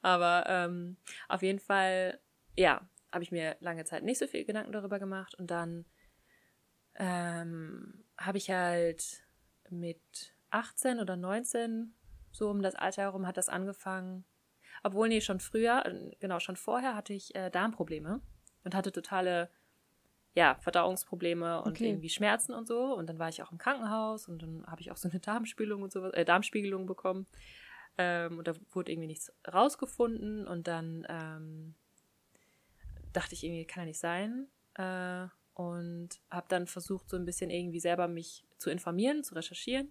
Aber 0.03 0.45
ähm, 0.49 0.97
auf 1.29 1.43
jeden 1.43 1.61
Fall, 1.61 2.19
ja, 2.57 2.89
habe 3.13 3.23
ich 3.23 3.33
mir 3.33 3.57
lange 3.61 3.85
Zeit 3.85 4.03
nicht 4.03 4.19
so 4.19 4.27
viel 4.27 4.45
Gedanken 4.45 4.73
darüber 4.73 4.99
gemacht. 4.99 5.35
Und 5.35 5.51
dann 5.51 5.87
ähm, 6.95 8.05
habe 8.19 8.39
ich 8.39 8.51
halt 8.51 9.25
mit 9.71 10.35
18 10.51 11.01
oder 11.01 11.17
19, 11.17 11.95
so 12.33 12.51
um 12.51 12.63
das 12.63 12.75
Alter 12.75 13.03
herum, 13.03 13.27
hat 13.27 13.37
das 13.37 13.49
angefangen. 13.49 14.25
Obwohl, 14.83 15.09
nee, 15.09 15.21
schon 15.21 15.41
früher, 15.41 15.85
äh, 15.87 16.17
genau, 16.21 16.41
schon 16.41 16.57
vorher 16.57 16.95
hatte 16.95 17.13
ich 17.13 17.35
äh, 17.35 17.51
Darmprobleme 17.51 18.21
und 18.65 18.75
hatte 18.75 18.93
totale 18.93 19.51
ja, 20.35 20.55
Verdauungsprobleme 20.57 21.63
und 21.63 21.73
okay. 21.73 21.89
irgendwie 21.89 22.11
Schmerzen 22.11 22.53
und 22.53 22.67
so. 22.67 22.95
Und 22.95 23.09
dann 23.09 23.19
war 23.19 23.31
ich 23.31 23.43
auch 23.43 23.53
im 23.53 23.59
Krankenhaus 23.59 24.29
und 24.29 24.43
dann 24.43 24.67
habe 24.67 24.83
ich 24.83 24.91
auch 24.91 24.99
so 24.99 25.09
eine 25.09 25.19
Darmspiegelung 25.19 25.83
und 25.83 25.93
sowas, 25.93 26.13
äh, 26.13 26.27
Darmspiegelung 26.27 26.85
bekommen. 26.85 27.27
Ähm, 27.97 28.39
und 28.39 28.47
da 28.47 28.53
wurde 28.73 28.93
irgendwie 28.93 29.07
nichts 29.07 29.33
rausgefunden 29.51 30.47
und 30.47 30.69
dann 30.69 31.07
ähm, 31.09 31.75
dachte 33.17 33.35
ich 33.35 33.45
irgendwie, 33.45 33.67
kann 33.67 33.83
ja 33.83 33.87
nicht 33.87 34.01
sein. 34.01 34.49
Äh, 34.75 35.27
und 35.55 36.11
habe 36.31 36.47
dann 36.51 36.67
versucht, 36.67 37.09
so 37.09 37.17
ein 37.17 37.25
bisschen 37.25 37.51
irgendwie 37.51 37.81
selber 37.81 38.09
mich 38.09 38.45
zu 38.59 38.69
informieren, 38.69 39.25
zu 39.25 39.35
recherchieren 39.35 39.91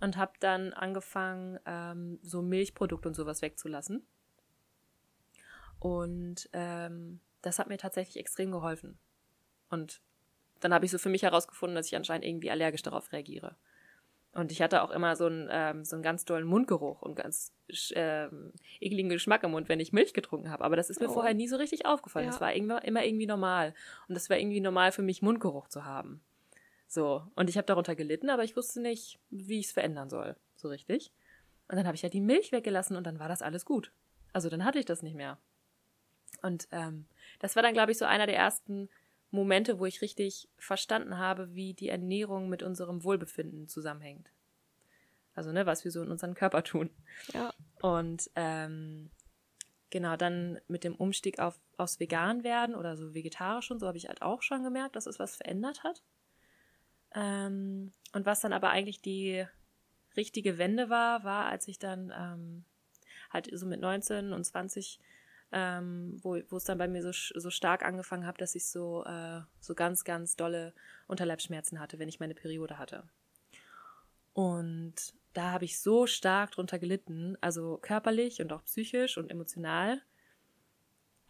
und 0.00 0.16
habe 0.16 0.32
dann 0.40 0.72
angefangen, 0.72 1.58
ähm, 1.66 2.18
so 2.22 2.40
Milchprodukte 2.40 3.08
und 3.08 3.14
sowas 3.14 3.42
wegzulassen. 3.42 4.06
Und 5.78 6.48
ähm, 6.54 7.20
das 7.42 7.58
hat 7.58 7.68
mir 7.68 7.76
tatsächlich 7.76 8.16
extrem 8.16 8.50
geholfen. 8.50 8.98
Und 9.68 10.00
dann 10.60 10.72
habe 10.72 10.86
ich 10.86 10.90
so 10.90 10.98
für 10.98 11.10
mich 11.10 11.22
herausgefunden, 11.22 11.76
dass 11.76 11.86
ich 11.86 11.96
anscheinend 11.96 12.24
irgendwie 12.24 12.50
allergisch 12.50 12.82
darauf 12.82 13.12
reagiere. 13.12 13.56
Und 14.36 14.52
ich 14.52 14.60
hatte 14.60 14.82
auch 14.82 14.90
immer 14.90 15.16
so 15.16 15.26
einen, 15.26 15.48
ähm, 15.50 15.84
so 15.84 15.96
einen 15.96 16.02
ganz 16.02 16.26
dollen 16.26 16.46
Mundgeruch 16.46 17.00
und 17.00 17.14
ganz 17.14 17.54
ähm, 17.94 18.52
ekligen 18.80 19.08
Geschmack 19.08 19.42
im 19.44 19.52
Mund, 19.52 19.70
wenn 19.70 19.80
ich 19.80 19.94
Milch 19.94 20.12
getrunken 20.12 20.50
habe. 20.50 20.62
Aber 20.62 20.76
das 20.76 20.90
ist 20.90 21.00
mir 21.00 21.08
oh. 21.08 21.14
vorher 21.14 21.32
nie 21.32 21.48
so 21.48 21.56
richtig 21.56 21.86
aufgefallen. 21.86 22.28
Es 22.28 22.40
war 22.40 22.52
immer, 22.52 22.84
immer 22.84 23.02
irgendwie 23.02 23.26
normal. 23.26 23.72
Und 24.08 24.16
es 24.16 24.28
war 24.28 24.36
irgendwie 24.36 24.60
normal 24.60 24.92
für 24.92 25.00
mich, 25.00 25.22
Mundgeruch 25.22 25.68
zu 25.68 25.86
haben. 25.86 26.20
So. 26.86 27.22
Und 27.34 27.48
ich 27.48 27.56
habe 27.56 27.66
darunter 27.66 27.96
gelitten, 27.96 28.28
aber 28.28 28.44
ich 28.44 28.56
wusste 28.56 28.82
nicht, 28.82 29.18
wie 29.30 29.58
ich 29.58 29.66
es 29.66 29.72
verändern 29.72 30.10
soll. 30.10 30.36
So 30.54 30.68
richtig. 30.68 31.12
Und 31.68 31.76
dann 31.76 31.86
habe 31.86 31.94
ich 31.94 32.02
halt 32.02 32.12
die 32.12 32.20
Milch 32.20 32.52
weggelassen 32.52 32.94
und 32.94 33.06
dann 33.06 33.18
war 33.18 33.28
das 33.28 33.40
alles 33.40 33.64
gut. 33.64 33.90
Also 34.34 34.50
dann 34.50 34.66
hatte 34.66 34.78
ich 34.78 34.84
das 34.84 35.02
nicht 35.02 35.16
mehr. 35.16 35.38
Und 36.42 36.68
ähm, 36.72 37.06
das 37.38 37.56
war 37.56 37.62
dann, 37.62 37.72
glaube 37.72 37.92
ich, 37.92 37.98
so 37.98 38.04
einer 38.04 38.26
der 38.26 38.36
ersten 38.36 38.90
Momente, 39.30 39.78
wo 39.78 39.86
ich 39.86 40.02
richtig 40.02 40.48
verstanden 40.56 41.18
habe, 41.18 41.54
wie 41.54 41.74
die 41.74 41.88
Ernährung 41.88 42.48
mit 42.48 42.62
unserem 42.62 43.04
Wohlbefinden 43.04 43.68
zusammenhängt. 43.68 44.30
Also, 45.34 45.52
ne, 45.52 45.66
was 45.66 45.84
wir 45.84 45.90
so 45.90 46.02
in 46.02 46.10
unserem 46.10 46.34
Körper 46.34 46.62
tun. 46.62 46.90
Ja. 47.34 47.52
Und 47.80 48.30
ähm, 48.36 49.10
genau, 49.90 50.16
dann 50.16 50.58
mit 50.68 50.84
dem 50.84 50.94
Umstieg 50.94 51.38
auf, 51.38 51.58
aufs 51.76 52.00
Vegan 52.00 52.42
werden 52.44 52.74
oder 52.74 52.96
so 52.96 53.14
vegetarisch 53.14 53.70
und 53.70 53.78
so 53.78 53.86
habe 53.86 53.98
ich 53.98 54.08
halt 54.08 54.22
auch 54.22 54.42
schon 54.42 54.62
gemerkt, 54.62 54.96
dass 54.96 55.06
es 55.06 55.18
was 55.18 55.36
verändert 55.36 55.84
hat. 55.84 56.02
Ähm, 57.14 57.92
und 58.12 58.26
was 58.26 58.40
dann 58.40 58.52
aber 58.52 58.70
eigentlich 58.70 59.00
die 59.02 59.46
richtige 60.16 60.58
Wende 60.58 60.88
war, 60.88 61.24
war, 61.24 61.46
als 61.46 61.68
ich 61.68 61.78
dann 61.78 62.12
ähm, 62.16 62.64
halt 63.30 63.50
so 63.52 63.66
mit 63.66 63.80
19 63.80 64.32
und 64.32 64.44
20 64.44 64.98
ähm, 65.56 66.18
wo, 66.22 66.38
wo 66.50 66.58
es 66.58 66.64
dann 66.64 66.76
bei 66.76 66.86
mir 66.86 67.02
so, 67.02 67.12
so 67.12 67.48
stark 67.48 67.82
angefangen 67.82 68.26
hat, 68.26 68.42
dass 68.42 68.54
ich 68.54 68.66
so, 68.66 69.04
äh, 69.06 69.40
so 69.58 69.74
ganz, 69.74 70.04
ganz 70.04 70.36
dolle 70.36 70.74
Unterleibsschmerzen 71.06 71.80
hatte, 71.80 71.98
wenn 71.98 72.10
ich 72.10 72.20
meine 72.20 72.34
Periode 72.34 72.78
hatte. 72.78 73.04
Und 74.34 75.14
da 75.32 75.52
habe 75.52 75.64
ich 75.64 75.80
so 75.80 76.06
stark 76.06 76.50
drunter 76.50 76.78
gelitten, 76.78 77.38
also 77.40 77.78
körperlich 77.80 78.42
und 78.42 78.52
auch 78.52 78.64
psychisch 78.64 79.16
und 79.16 79.30
emotional, 79.30 80.02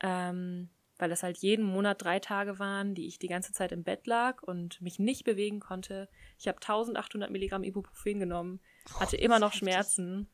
ähm, 0.01 0.71
weil 0.99 1.09
das 1.09 1.23
halt 1.23 1.39
jeden 1.39 1.65
Monat 1.65 2.03
drei 2.03 2.19
Tage 2.19 2.59
waren, 2.59 2.97
die 2.97 3.07
ich 3.07 3.21
die 3.21 3.29
ganze 3.29 3.53
Zeit 3.53 3.71
im 3.71 3.85
Bett 3.85 4.09
lag 4.09 4.43
und 4.43 4.81
mich 4.81 4.99
nicht 4.99 5.23
bewegen 5.23 5.61
konnte. 5.61 6.09
Ich 6.37 6.49
habe 6.49 6.57
1800 6.57 7.31
Milligramm 7.31 7.63
Ibuprofen 7.63 8.19
genommen, 8.19 8.59
hatte 8.99 9.19
oh, 9.21 9.23
immer 9.23 9.39
noch 9.39 9.53
Schmerzen 9.53 10.27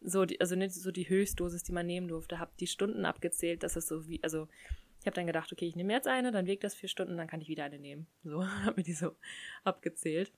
so 0.00 0.24
die, 0.24 0.40
also 0.40 0.56
nicht 0.56 0.74
so 0.74 0.90
die 0.90 1.08
Höchstdosis, 1.08 1.62
die 1.62 1.72
man 1.72 1.86
nehmen 1.86 2.08
durfte, 2.08 2.38
habe 2.38 2.52
die 2.58 2.66
Stunden 2.66 3.04
abgezählt, 3.04 3.62
dass 3.62 3.76
es 3.76 3.86
so 3.86 4.08
wie, 4.08 4.22
also 4.22 4.48
ich 5.00 5.06
habe 5.06 5.14
dann 5.14 5.26
gedacht, 5.26 5.52
okay, 5.52 5.66
ich 5.66 5.76
nehme 5.76 5.92
jetzt 5.92 6.08
eine, 6.08 6.30
dann 6.30 6.46
wirkt 6.46 6.64
das 6.64 6.74
vier 6.74 6.88
Stunden, 6.88 7.16
dann 7.16 7.26
kann 7.26 7.40
ich 7.40 7.48
wieder 7.48 7.64
eine 7.64 7.78
nehmen. 7.78 8.06
So, 8.22 8.44
habe 8.64 8.76
mir 8.76 8.82
die 8.82 8.92
so 8.92 9.16
abgezählt. 9.64 10.32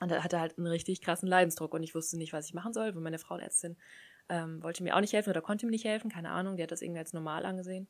Und 0.00 0.10
da 0.10 0.22
hatte 0.22 0.38
halt 0.38 0.58
einen 0.58 0.66
richtig 0.68 1.00
krassen 1.00 1.28
Leidensdruck 1.28 1.74
und 1.74 1.82
ich 1.82 1.94
wusste 1.94 2.16
nicht, 2.16 2.32
was 2.32 2.46
ich 2.46 2.54
machen 2.54 2.72
soll, 2.72 2.94
weil 2.94 3.02
meine 3.02 3.18
Frauenärztin 3.18 3.76
ähm, 4.28 4.62
wollte 4.62 4.82
mir 4.82 4.94
auch 4.94 5.00
nicht 5.00 5.12
helfen 5.12 5.30
oder 5.30 5.42
konnte 5.42 5.66
mir 5.66 5.70
nicht 5.70 5.84
helfen, 5.84 6.10
keine 6.10 6.30
Ahnung, 6.30 6.56
die 6.56 6.62
hat 6.62 6.70
das 6.70 6.82
irgendwie 6.82 7.00
als 7.00 7.12
normal 7.12 7.44
angesehen. 7.44 7.88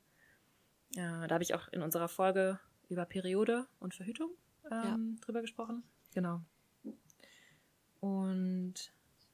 Äh, 0.96 1.26
da 1.26 1.30
habe 1.30 1.42
ich 1.42 1.54
auch 1.54 1.68
in 1.68 1.82
unserer 1.82 2.08
Folge 2.08 2.58
über 2.88 3.04
Periode 3.04 3.66
und 3.78 3.94
Verhütung 3.94 4.30
ähm, 4.70 5.16
ja. 5.18 5.24
drüber 5.24 5.42
gesprochen. 5.42 5.82
Genau. 6.14 6.40
Und 8.00 8.92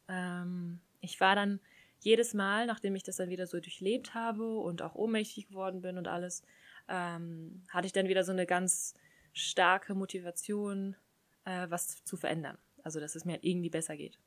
ähm, 0.08 0.80
ich 1.04 1.20
war 1.20 1.36
dann 1.36 1.60
jedes 2.00 2.34
Mal, 2.34 2.66
nachdem 2.66 2.94
ich 2.96 3.02
das 3.02 3.16
dann 3.16 3.30
wieder 3.30 3.46
so 3.46 3.60
durchlebt 3.60 4.14
habe 4.14 4.58
und 4.58 4.82
auch 4.82 4.94
ohnmächtig 4.94 5.48
geworden 5.48 5.80
bin 5.80 5.96
und 5.96 6.08
alles, 6.08 6.42
ähm, 6.88 7.62
hatte 7.68 7.86
ich 7.86 7.92
dann 7.92 8.08
wieder 8.08 8.24
so 8.24 8.32
eine 8.32 8.46
ganz 8.46 8.94
starke 9.32 9.94
Motivation, 9.94 10.96
äh, 11.44 11.66
was 11.70 12.04
zu 12.04 12.16
verändern. 12.16 12.58
Also, 12.82 13.00
dass 13.00 13.14
es 13.14 13.24
mir 13.24 13.32
halt 13.32 13.44
irgendwie 13.44 13.70
besser 13.70 13.96
geht. 13.96 14.18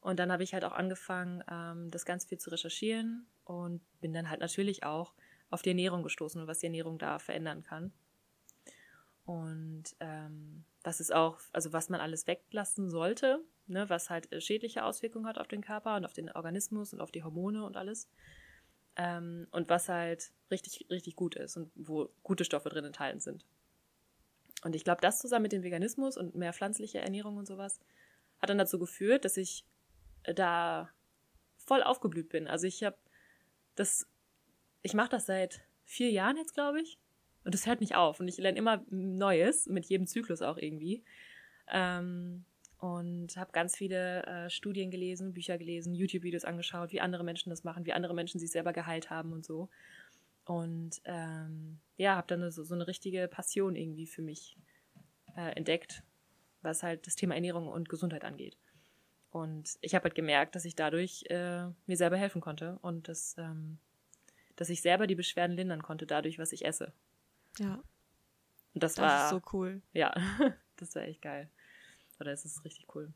Und 0.00 0.20
dann 0.20 0.30
habe 0.30 0.44
ich 0.44 0.54
halt 0.54 0.64
auch 0.64 0.72
angefangen, 0.72 1.42
ähm, 1.50 1.90
das 1.90 2.04
ganz 2.04 2.24
viel 2.24 2.38
zu 2.38 2.50
recherchieren 2.50 3.26
und 3.44 3.80
bin 4.00 4.12
dann 4.12 4.30
halt 4.30 4.40
natürlich 4.40 4.84
auch 4.84 5.12
auf 5.50 5.62
die 5.62 5.70
Ernährung 5.70 6.04
gestoßen 6.04 6.40
und 6.40 6.46
was 6.46 6.60
die 6.60 6.66
Ernährung 6.66 6.98
da 6.98 7.18
verändern 7.18 7.64
kann. 7.64 7.92
Und 9.24 9.96
ähm, 9.98 10.64
was 10.84 11.00
ist 11.00 11.12
auch, 11.12 11.40
also 11.52 11.72
was 11.72 11.88
man 11.88 12.00
alles 12.00 12.28
weglassen 12.28 12.90
sollte, 12.90 13.40
ne, 13.66 13.88
was 13.88 14.10
halt 14.10 14.30
äh, 14.32 14.40
schädliche 14.40 14.84
Auswirkungen 14.84 15.26
hat 15.26 15.38
auf 15.38 15.48
den 15.48 15.62
Körper 15.62 15.96
und 15.96 16.04
auf 16.04 16.12
den 16.12 16.30
Organismus 16.30 16.92
und 16.92 17.00
auf 17.00 17.10
die 17.10 17.22
Hormone 17.22 17.64
und 17.64 17.76
alles. 17.76 18.08
Ähm, 18.96 19.46
und 19.50 19.68
was 19.68 19.88
halt 19.88 20.32
richtig, 20.50 20.86
richtig 20.90 21.16
gut 21.16 21.36
ist 21.36 21.56
und 21.56 21.70
wo 21.74 22.08
gute 22.22 22.44
Stoffe 22.44 22.68
drin 22.68 22.84
enthalten 22.84 23.20
sind. 23.20 23.44
Und 24.64 24.74
ich 24.74 24.84
glaube, 24.84 25.00
das 25.00 25.20
zusammen 25.20 25.44
mit 25.44 25.52
dem 25.52 25.62
Veganismus 25.62 26.16
und 26.16 26.34
mehr 26.34 26.52
pflanzliche 26.52 26.98
Ernährung 26.98 27.36
und 27.36 27.46
sowas 27.46 27.78
hat 28.38 28.50
dann 28.50 28.58
dazu 28.58 28.78
geführt, 28.78 29.24
dass 29.24 29.36
ich 29.36 29.64
äh, 30.22 30.34
da 30.34 30.90
voll 31.56 31.82
aufgeblüht 31.82 32.28
bin. 32.28 32.48
Also 32.48 32.66
ich 32.66 32.82
habe 32.84 32.96
das, 33.74 34.08
ich 34.82 34.94
mache 34.94 35.10
das 35.10 35.26
seit 35.26 35.60
vier 35.84 36.10
Jahren 36.10 36.36
jetzt, 36.36 36.54
glaube 36.54 36.80
ich. 36.80 36.98
Und 37.44 37.54
das 37.54 37.66
hört 37.66 37.80
nicht 37.80 37.94
auf. 37.94 38.18
Und 38.18 38.28
ich 38.28 38.38
lerne 38.38 38.58
immer 38.58 38.84
Neues, 38.90 39.66
mit 39.66 39.86
jedem 39.86 40.06
Zyklus 40.06 40.42
auch 40.42 40.56
irgendwie. 40.56 41.04
Ähm, 41.68 42.44
und 42.78 43.36
habe 43.36 43.52
ganz 43.52 43.76
viele 43.76 44.24
äh, 44.24 44.50
Studien 44.50 44.90
gelesen, 44.90 45.32
Bücher 45.32 45.56
gelesen, 45.58 45.94
YouTube-Videos 45.94 46.44
angeschaut, 46.44 46.92
wie 46.92 47.00
andere 47.00 47.24
Menschen 47.24 47.50
das 47.50 47.64
machen, 47.64 47.86
wie 47.86 47.92
andere 47.92 48.14
Menschen 48.14 48.38
sich 48.38 48.50
selber 48.50 48.72
geheilt 48.72 49.10
haben 49.10 49.32
und 49.32 49.44
so. 49.44 49.68
Und 50.44 51.00
ähm, 51.04 51.80
ja, 51.96 52.16
habe 52.16 52.26
dann 52.28 52.50
so, 52.50 52.62
so 52.62 52.74
eine 52.74 52.86
richtige 52.86 53.28
Passion 53.28 53.74
irgendwie 53.74 54.06
für 54.06 54.22
mich 54.22 54.56
äh, 55.36 55.56
entdeckt, 55.56 56.02
was 56.62 56.82
halt 56.82 57.06
das 57.06 57.16
Thema 57.16 57.34
Ernährung 57.34 57.66
und 57.66 57.88
Gesundheit 57.88 58.24
angeht. 58.24 58.56
Und 59.30 59.76
ich 59.80 59.94
habe 59.94 60.04
halt 60.04 60.14
gemerkt, 60.14 60.54
dass 60.54 60.64
ich 60.64 60.76
dadurch 60.76 61.24
äh, 61.28 61.66
mir 61.86 61.96
selber 61.96 62.16
helfen 62.16 62.40
konnte 62.40 62.78
und 62.80 63.08
dass, 63.08 63.36
ähm, 63.38 63.78
dass 64.54 64.68
ich 64.68 64.82
selber 64.82 65.06
die 65.06 65.14
Beschwerden 65.14 65.56
lindern 65.56 65.82
konnte, 65.82 66.06
dadurch, 66.06 66.38
was 66.38 66.52
ich 66.52 66.64
esse. 66.64 66.92
Ja. 67.58 67.82
Und 68.74 68.82
das, 68.82 68.94
das 68.94 69.04
war. 69.04 69.24
ist 69.24 69.30
so 69.30 69.42
cool. 69.52 69.82
Ja, 69.92 70.14
das 70.76 70.94
war 70.94 71.02
echt 71.02 71.22
geil. 71.22 71.50
Oder 72.20 72.32
ist 72.32 72.44
es 72.44 72.64
richtig 72.64 72.86
cool? 72.94 73.12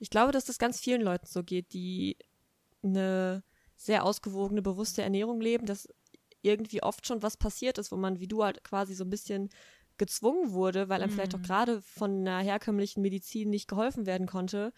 Ich 0.00 0.10
glaube, 0.10 0.32
dass 0.32 0.44
das 0.44 0.58
ganz 0.58 0.80
vielen 0.80 1.02
Leuten 1.02 1.26
so 1.26 1.42
geht, 1.42 1.72
die 1.72 2.16
eine 2.82 3.42
sehr 3.76 4.04
ausgewogene, 4.04 4.62
bewusste 4.62 5.02
Ernährung 5.02 5.40
leben. 5.40 5.66
Das 5.66 5.88
irgendwie 6.42 6.82
oft 6.82 7.06
schon 7.06 7.22
was 7.22 7.36
passiert 7.36 7.78
ist, 7.78 7.90
wo 7.90 7.96
man 7.96 8.20
wie 8.20 8.28
du 8.28 8.44
halt 8.44 8.62
quasi 8.64 8.94
so 8.94 9.04
ein 9.04 9.10
bisschen 9.10 9.50
gezwungen 9.96 10.52
wurde, 10.52 10.88
weil 10.88 11.00
einem 11.02 11.10
mhm. 11.10 11.14
vielleicht 11.14 11.34
auch 11.34 11.42
gerade 11.42 11.80
von 11.82 12.20
einer 12.20 12.40
herkömmlichen 12.40 13.00
Medizin 13.00 13.50
nicht 13.50 13.68
geholfen 13.68 14.06
werden 14.06 14.26
konnte, 14.26 14.72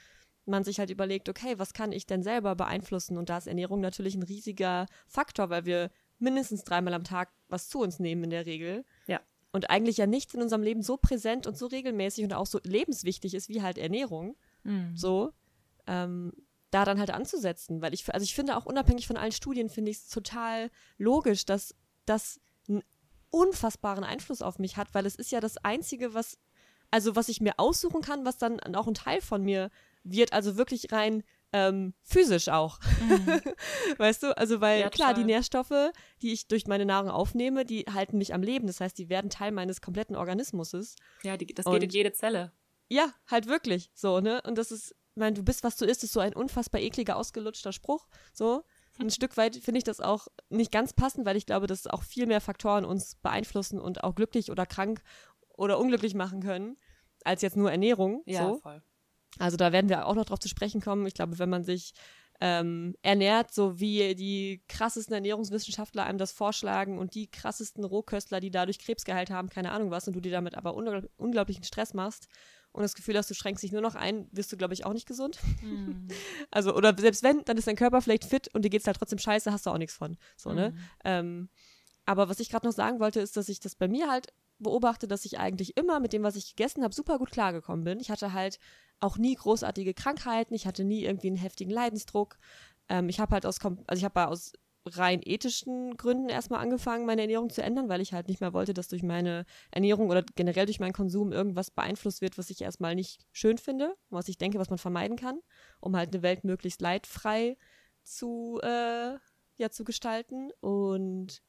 man 0.44 0.64
sich 0.64 0.78
halt 0.78 0.90
überlegt, 0.90 1.28
okay, 1.28 1.58
was 1.58 1.72
kann 1.72 1.92
ich 1.92 2.06
denn 2.06 2.22
selber 2.22 2.54
beeinflussen? 2.54 3.18
Und 3.18 3.28
da 3.28 3.38
ist 3.38 3.46
Ernährung 3.46 3.80
natürlich 3.80 4.14
ein 4.14 4.22
riesiger 4.22 4.86
Faktor, 5.08 5.50
weil 5.50 5.64
wir 5.64 5.90
mindestens 6.18 6.64
dreimal 6.64 6.94
am 6.94 7.04
Tag 7.04 7.32
was 7.48 7.68
zu 7.68 7.80
uns 7.80 7.98
nehmen 7.98 8.24
in 8.24 8.30
der 8.30 8.46
Regel. 8.46 8.84
Ja. 9.06 9.20
Und 9.56 9.70
eigentlich 9.70 9.96
ja 9.96 10.06
nichts 10.06 10.34
in 10.34 10.42
unserem 10.42 10.62
Leben 10.62 10.82
so 10.82 10.96
präsent 10.96 11.46
und 11.46 11.56
so 11.58 11.66
regelmäßig 11.66 12.24
und 12.24 12.32
auch 12.34 12.46
so 12.46 12.60
lebenswichtig 12.62 13.34
ist 13.34 13.48
wie 13.48 13.62
halt 13.62 13.78
Ernährung. 13.78 14.36
Mhm. 14.62 14.96
So. 14.96 15.32
Ähm, 15.86 16.32
da 16.70 16.84
dann 16.84 16.98
halt 16.98 17.10
anzusetzen, 17.10 17.80
weil 17.80 17.94
ich, 17.94 18.12
also 18.12 18.24
ich 18.24 18.34
finde 18.34 18.56
auch 18.56 18.66
unabhängig 18.66 19.06
von 19.06 19.16
allen 19.16 19.32
Studien, 19.32 19.68
finde 19.68 19.90
ich 19.90 19.98
es 19.98 20.08
total 20.08 20.70
logisch, 20.98 21.46
dass 21.46 21.74
das 22.06 22.40
einen 22.68 22.82
unfassbaren 23.30 24.04
Einfluss 24.04 24.42
auf 24.42 24.58
mich 24.58 24.76
hat, 24.76 24.92
weil 24.92 25.06
es 25.06 25.16
ist 25.16 25.30
ja 25.30 25.40
das 25.40 25.58
Einzige, 25.58 26.12
was, 26.12 26.38
also 26.90 27.16
was 27.16 27.28
ich 27.28 27.40
mir 27.40 27.58
aussuchen 27.58 28.02
kann, 28.02 28.24
was 28.24 28.36
dann 28.36 28.60
auch 28.74 28.86
ein 28.86 28.94
Teil 28.94 29.20
von 29.20 29.42
mir 29.42 29.70
wird, 30.02 30.32
also 30.32 30.56
wirklich 30.56 30.92
rein 30.92 31.22
ähm, 31.56 31.94
physisch 32.02 32.48
auch. 32.48 32.78
Mhm. 33.00 33.40
weißt 33.98 34.24
du? 34.24 34.36
Also, 34.36 34.60
weil 34.60 34.80
ja, 34.80 34.90
klar, 34.90 35.14
die 35.14 35.24
Nährstoffe, 35.24 35.90
die 36.20 36.32
ich 36.32 36.48
durch 36.48 36.66
meine 36.66 36.84
Nahrung 36.84 37.08
aufnehme, 37.10 37.64
die 37.64 37.86
halten 37.92 38.18
mich 38.18 38.34
am 38.34 38.42
Leben. 38.42 38.66
Das 38.66 38.80
heißt, 38.80 38.98
die 38.98 39.08
werden 39.08 39.30
Teil 39.30 39.52
meines 39.52 39.80
kompletten 39.80 40.16
Organismus. 40.16 40.96
Ja, 41.22 41.38
die, 41.38 41.46
das 41.46 41.64
geht 41.64 41.82
in 41.82 41.90
jede 41.90 42.12
Zelle. 42.12 42.52
Ja, 42.88 43.14
halt 43.26 43.46
wirklich. 43.46 43.90
So, 43.94 44.20
ne? 44.20 44.42
Und 44.46 44.58
das 44.58 44.70
ist, 44.70 44.90
ich 44.90 45.16
meine, 45.16 45.34
du 45.34 45.42
bist, 45.42 45.64
was 45.64 45.76
du 45.76 45.86
isst, 45.86 46.04
ist 46.04 46.12
so 46.12 46.20
ein 46.20 46.34
unfassbar 46.34 46.80
ekliger, 46.82 47.16
ausgelutschter 47.16 47.72
Spruch. 47.72 48.06
So. 48.34 48.64
Ein 48.98 49.10
Stück 49.10 49.36
weit 49.38 49.56
finde 49.56 49.78
ich 49.78 49.84
das 49.84 50.00
auch 50.00 50.28
nicht 50.50 50.70
ganz 50.70 50.92
passend, 50.92 51.24
weil 51.24 51.36
ich 51.36 51.46
glaube, 51.46 51.66
dass 51.66 51.86
auch 51.86 52.02
viel 52.02 52.26
mehr 52.26 52.42
Faktoren 52.42 52.84
uns 52.84 53.16
beeinflussen 53.16 53.80
und 53.80 54.04
auch 54.04 54.14
glücklich 54.14 54.50
oder 54.50 54.66
krank 54.66 55.02
oder 55.56 55.78
unglücklich 55.78 56.14
machen 56.14 56.42
können, 56.42 56.76
als 57.24 57.40
jetzt 57.40 57.56
nur 57.56 57.70
Ernährung. 57.70 58.22
Ja, 58.26 58.46
so. 58.46 58.56
voll. 58.58 58.82
Also 59.38 59.56
da 59.56 59.72
werden 59.72 59.88
wir 59.88 60.06
auch 60.06 60.14
noch 60.14 60.24
drauf 60.24 60.38
zu 60.38 60.48
sprechen 60.48 60.80
kommen. 60.80 61.06
Ich 61.06 61.14
glaube, 61.14 61.38
wenn 61.38 61.50
man 61.50 61.64
sich 61.64 61.92
ähm, 62.40 62.94
ernährt, 63.02 63.52
so 63.52 63.80
wie 63.80 64.14
die 64.14 64.62
krassesten 64.68 65.14
Ernährungswissenschaftler 65.14 66.04
einem 66.04 66.18
das 66.18 66.32
vorschlagen 66.32 66.98
und 66.98 67.14
die 67.14 67.30
krassesten 67.30 67.84
Rohköstler, 67.84 68.40
die 68.40 68.50
dadurch 68.50 68.78
Krebs 68.78 69.04
geheilt 69.04 69.30
haben, 69.30 69.48
keine 69.48 69.72
Ahnung 69.72 69.90
was, 69.90 70.06
und 70.06 70.14
du 70.14 70.20
dir 70.20 70.32
damit 70.32 70.54
aber 70.54 70.74
ungl 70.74 71.08
unglaublichen 71.16 71.64
Stress 71.64 71.94
machst 71.94 72.28
und 72.72 72.82
das 72.82 72.94
Gefühl 72.94 73.16
hast, 73.16 73.30
du 73.30 73.34
schränkst 73.34 73.62
dich 73.62 73.72
nur 73.72 73.80
noch 73.80 73.94
ein, 73.94 74.28
wirst 74.32 74.52
du, 74.52 74.58
glaube 74.58 74.74
ich, 74.74 74.84
auch 74.84 74.92
nicht 74.92 75.06
gesund. 75.06 75.38
Mm. 75.62 76.08
Also, 76.50 76.74
oder 76.74 76.94
selbst 76.98 77.22
wenn, 77.22 77.42
dann 77.44 77.56
ist 77.56 77.66
dein 77.66 77.76
Körper 77.76 78.02
vielleicht 78.02 78.24
fit 78.24 78.52
und 78.54 78.64
dir 78.64 78.70
geht 78.70 78.82
es 78.82 78.86
halt 78.86 78.98
trotzdem 78.98 79.18
scheiße, 79.18 79.50
hast 79.50 79.66
du 79.66 79.70
auch 79.70 79.78
nichts 79.78 79.96
von. 79.96 80.18
So, 80.36 80.50
mm. 80.50 80.54
ne? 80.54 80.70
Mhm. 80.70 80.78
Ähm, 81.04 81.48
aber 82.04 82.28
was 82.28 82.38
ich 82.38 82.50
gerade 82.50 82.66
noch 82.66 82.72
sagen 82.72 83.00
wollte, 83.00 83.20
ist, 83.20 83.36
dass 83.36 83.48
ich 83.48 83.60
das 83.60 83.74
bei 83.74 83.88
mir 83.88 84.10
halt 84.10 84.28
beobachte, 84.58 85.08
dass 85.08 85.24
ich 85.24 85.38
eigentlich 85.38 85.76
immer 85.76 86.00
mit 86.00 86.12
dem, 86.12 86.22
was 86.22 86.36
ich 86.36 86.54
gegessen 86.54 86.84
habe, 86.84 86.94
super 86.94 87.18
gut 87.18 87.30
klargekommen 87.30 87.84
bin. 87.84 87.98
Ich 87.98 88.10
hatte 88.10 88.32
halt 88.32 88.58
auch 89.00 89.18
nie 89.18 89.34
großartige 89.34 89.94
Krankheiten, 89.94 90.54
ich 90.54 90.66
hatte 90.66 90.84
nie 90.84 91.04
irgendwie 91.04 91.28
einen 91.28 91.36
heftigen 91.36 91.70
Leidensdruck. 91.70 92.38
Ähm, 92.88 93.08
ich 93.08 93.20
habe 93.20 93.32
halt 93.32 93.46
aus, 93.46 93.58
also 93.62 93.98
ich 93.98 94.04
habe 94.04 94.28
aus 94.28 94.52
rein 94.86 95.20
ethischen 95.24 95.96
Gründen 95.96 96.28
erstmal 96.28 96.60
angefangen, 96.60 97.06
meine 97.06 97.22
Ernährung 97.22 97.50
zu 97.50 97.62
ändern, 97.62 97.88
weil 97.88 98.00
ich 98.00 98.12
halt 98.12 98.28
nicht 98.28 98.40
mehr 98.40 98.52
wollte, 98.52 98.74
dass 98.74 98.88
durch 98.88 99.02
meine 99.02 99.44
Ernährung 99.70 100.08
oder 100.10 100.22
generell 100.36 100.66
durch 100.66 100.80
meinen 100.80 100.92
Konsum 100.92 101.32
irgendwas 101.32 101.70
beeinflusst 101.70 102.20
wird, 102.20 102.38
was 102.38 102.50
ich 102.50 102.60
erstmal 102.60 102.94
nicht 102.94 103.26
schön 103.32 103.58
finde, 103.58 103.96
was 104.10 104.28
ich 104.28 104.38
denke, 104.38 104.58
was 104.58 104.70
man 104.70 104.78
vermeiden 104.78 105.16
kann, 105.16 105.40
um 105.80 105.96
halt 105.96 106.14
eine 106.14 106.22
Welt 106.22 106.44
möglichst 106.44 106.80
leidfrei 106.80 107.56
zu, 108.02 108.60
äh, 108.62 109.16
ja, 109.56 109.70
zu 109.70 109.84
gestalten. 109.84 110.50
Und 110.60 111.42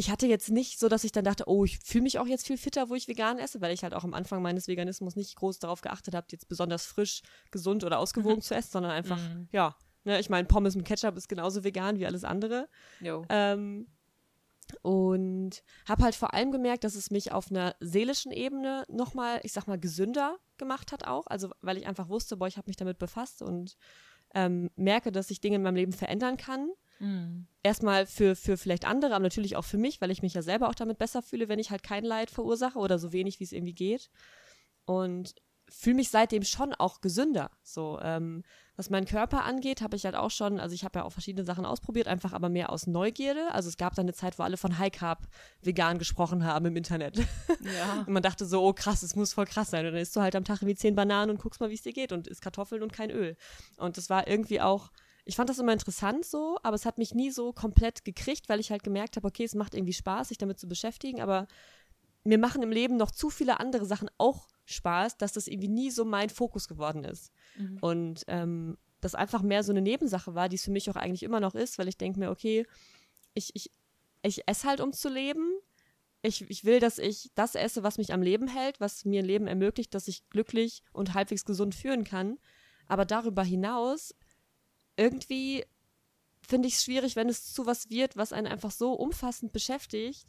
ich 0.00 0.10
hatte 0.10 0.26
jetzt 0.26 0.50
nicht 0.50 0.78
so, 0.78 0.88
dass 0.88 1.04
ich 1.04 1.12
dann 1.12 1.26
dachte, 1.26 1.44
oh, 1.46 1.62
ich 1.62 1.78
fühle 1.78 2.04
mich 2.04 2.18
auch 2.18 2.26
jetzt 2.26 2.46
viel 2.46 2.56
fitter, 2.56 2.88
wo 2.88 2.94
ich 2.94 3.06
vegan 3.06 3.38
esse, 3.38 3.60
weil 3.60 3.74
ich 3.74 3.82
halt 3.82 3.92
auch 3.92 4.02
am 4.02 4.14
Anfang 4.14 4.40
meines 4.40 4.66
Veganismus 4.66 5.14
nicht 5.14 5.36
groß 5.36 5.58
darauf 5.58 5.82
geachtet 5.82 6.14
habe, 6.14 6.26
jetzt 6.30 6.48
besonders 6.48 6.86
frisch, 6.86 7.20
gesund 7.50 7.84
oder 7.84 7.98
ausgewogen 7.98 8.40
zu 8.40 8.54
essen, 8.54 8.70
sondern 8.72 8.92
einfach, 8.92 9.18
mhm. 9.18 9.48
ja, 9.52 9.76
ne, 10.04 10.18
ich 10.18 10.30
meine, 10.30 10.48
Pommes 10.48 10.74
mit 10.74 10.86
Ketchup 10.86 11.18
ist 11.18 11.28
genauso 11.28 11.64
vegan 11.64 11.98
wie 11.98 12.06
alles 12.06 12.24
andere. 12.24 12.70
Ähm, 13.28 13.88
und 14.80 15.62
habe 15.86 16.02
halt 16.02 16.14
vor 16.14 16.32
allem 16.32 16.50
gemerkt, 16.50 16.84
dass 16.84 16.94
es 16.94 17.10
mich 17.10 17.32
auf 17.32 17.50
einer 17.50 17.76
seelischen 17.80 18.32
Ebene 18.32 18.84
nochmal, 18.88 19.40
ich 19.42 19.52
sag 19.52 19.66
mal, 19.66 19.78
gesünder 19.78 20.38
gemacht 20.56 20.92
hat 20.92 21.06
auch. 21.06 21.26
Also 21.26 21.50
weil 21.60 21.76
ich 21.76 21.86
einfach 21.86 22.08
wusste, 22.08 22.38
boah, 22.38 22.48
ich 22.48 22.56
habe 22.56 22.70
mich 22.70 22.76
damit 22.76 22.98
befasst 22.98 23.42
und 23.42 23.76
ähm, 24.34 24.70
merke, 24.76 25.12
dass 25.12 25.30
ich 25.30 25.42
Dinge 25.42 25.56
in 25.56 25.62
meinem 25.62 25.76
Leben 25.76 25.92
verändern 25.92 26.38
kann. 26.38 26.70
Mhm. 27.00 27.46
Erstmal 27.62 28.06
für, 28.06 28.36
für 28.36 28.56
vielleicht 28.56 28.86
andere, 28.86 29.14
aber 29.14 29.22
natürlich 29.22 29.56
auch 29.56 29.64
für 29.64 29.78
mich, 29.78 30.00
weil 30.00 30.10
ich 30.10 30.22
mich 30.22 30.34
ja 30.34 30.42
selber 30.42 30.68
auch 30.68 30.74
damit 30.74 30.98
besser 30.98 31.22
fühle, 31.22 31.48
wenn 31.48 31.58
ich 31.58 31.70
halt 31.70 31.82
kein 31.82 32.04
Leid 32.04 32.30
verursache 32.30 32.78
oder 32.78 32.98
so 32.98 33.12
wenig, 33.12 33.40
wie 33.40 33.44
es 33.44 33.52
irgendwie 33.52 33.74
geht. 33.74 34.10
Und 34.84 35.34
fühle 35.68 35.96
mich 35.96 36.10
seitdem 36.10 36.42
schon 36.42 36.74
auch 36.74 37.00
gesünder. 37.00 37.50
So, 37.62 37.98
ähm, 38.02 38.42
was 38.76 38.90
meinen 38.90 39.06
Körper 39.06 39.44
angeht, 39.44 39.82
habe 39.82 39.94
ich 39.94 40.04
halt 40.04 40.16
auch 40.16 40.30
schon, 40.30 40.58
also 40.58 40.74
ich 40.74 40.84
habe 40.84 40.98
ja 40.98 41.04
auch 41.04 41.12
verschiedene 41.12 41.44
Sachen 41.44 41.64
ausprobiert, 41.64 42.08
einfach 42.08 42.32
aber 42.32 42.48
mehr 42.48 42.70
aus 42.70 42.86
Neugierde. 42.86 43.52
Also 43.52 43.68
es 43.68 43.76
gab 43.76 43.94
dann 43.94 44.06
eine 44.06 44.14
Zeit, 44.14 44.38
wo 44.38 44.42
alle 44.42 44.56
von 44.56 44.78
High 44.78 44.90
Carb 44.90 45.28
vegan 45.62 45.98
gesprochen 45.98 46.44
haben 46.44 46.66
im 46.66 46.76
Internet. 46.76 47.18
Ja. 47.18 48.00
und 48.06 48.12
man 48.12 48.22
dachte 48.22 48.46
so, 48.46 48.62
oh 48.62 48.72
krass, 48.72 49.02
es 49.02 49.14
muss 49.14 49.32
voll 49.32 49.46
krass 49.46 49.70
sein. 49.70 49.86
Und 49.86 49.92
dann 49.92 50.02
isst 50.02 50.16
du 50.16 50.20
halt 50.20 50.34
am 50.34 50.44
Tag 50.44 50.62
wie 50.62 50.74
zehn 50.74 50.94
Bananen 50.94 51.30
und 51.30 51.40
guckst 51.40 51.60
mal, 51.60 51.70
wie 51.70 51.74
es 51.74 51.82
dir 51.82 51.92
geht 51.92 52.12
und 52.12 52.26
isst 52.26 52.42
Kartoffeln 52.42 52.82
und 52.82 52.92
kein 52.92 53.10
Öl. 53.10 53.36
Und 53.76 53.96
das 53.96 54.10
war 54.10 54.26
irgendwie 54.26 54.60
auch, 54.60 54.90
ich 55.30 55.36
fand 55.36 55.48
das 55.48 55.60
immer 55.60 55.72
interessant 55.72 56.24
so, 56.24 56.58
aber 56.64 56.74
es 56.74 56.84
hat 56.84 56.98
mich 56.98 57.14
nie 57.14 57.30
so 57.30 57.52
komplett 57.52 58.04
gekriegt, 58.04 58.48
weil 58.48 58.58
ich 58.58 58.72
halt 58.72 58.82
gemerkt 58.82 59.14
habe, 59.14 59.28
okay, 59.28 59.44
es 59.44 59.54
macht 59.54 59.76
irgendwie 59.76 59.92
Spaß, 59.92 60.30
sich 60.30 60.38
damit 60.38 60.58
zu 60.58 60.66
beschäftigen, 60.66 61.20
aber 61.20 61.46
mir 62.24 62.36
machen 62.36 62.64
im 62.64 62.72
Leben 62.72 62.96
noch 62.96 63.12
zu 63.12 63.30
viele 63.30 63.60
andere 63.60 63.86
Sachen 63.86 64.10
auch 64.18 64.48
Spaß, 64.64 65.18
dass 65.18 65.32
das 65.32 65.46
irgendwie 65.46 65.68
nie 65.68 65.92
so 65.92 66.04
mein 66.04 66.30
Fokus 66.30 66.66
geworden 66.66 67.04
ist. 67.04 67.32
Mhm. 67.56 67.78
Und 67.80 68.24
ähm, 68.26 68.76
das 69.00 69.14
einfach 69.14 69.42
mehr 69.42 69.62
so 69.62 69.70
eine 69.70 69.82
Nebensache 69.82 70.34
war, 70.34 70.48
die 70.48 70.56
es 70.56 70.64
für 70.64 70.72
mich 70.72 70.90
auch 70.90 70.96
eigentlich 70.96 71.22
immer 71.22 71.38
noch 71.38 71.54
ist, 71.54 71.78
weil 71.78 71.86
ich 71.86 71.96
denke 71.96 72.18
mir, 72.18 72.30
okay, 72.32 72.66
ich, 73.34 73.54
ich, 73.54 73.70
ich 74.22 74.48
esse 74.48 74.66
halt, 74.66 74.80
um 74.80 74.92
zu 74.92 75.08
leben. 75.08 75.48
Ich, 76.22 76.42
ich 76.50 76.64
will, 76.64 76.80
dass 76.80 76.98
ich 76.98 77.30
das 77.36 77.54
esse, 77.54 77.84
was 77.84 77.98
mich 77.98 78.12
am 78.12 78.20
Leben 78.20 78.48
hält, 78.48 78.80
was 78.80 79.04
mir 79.04 79.22
ein 79.22 79.26
Leben 79.26 79.46
ermöglicht, 79.46 79.94
dass 79.94 80.08
ich 80.08 80.28
glücklich 80.28 80.82
und 80.92 81.14
halbwegs 81.14 81.44
gesund 81.44 81.76
führen 81.76 82.02
kann. 82.02 82.38
Aber 82.88 83.04
darüber 83.04 83.44
hinaus, 83.44 84.12
irgendwie 85.00 85.64
finde 86.46 86.68
ich 86.68 86.74
es 86.74 86.84
schwierig, 86.84 87.16
wenn 87.16 87.28
es 87.28 87.52
zu 87.52 87.66
was 87.66 87.90
wird, 87.90 88.16
was 88.16 88.32
einen 88.32 88.46
einfach 88.46 88.70
so 88.70 88.92
umfassend 88.92 89.52
beschäftigt, 89.52 90.26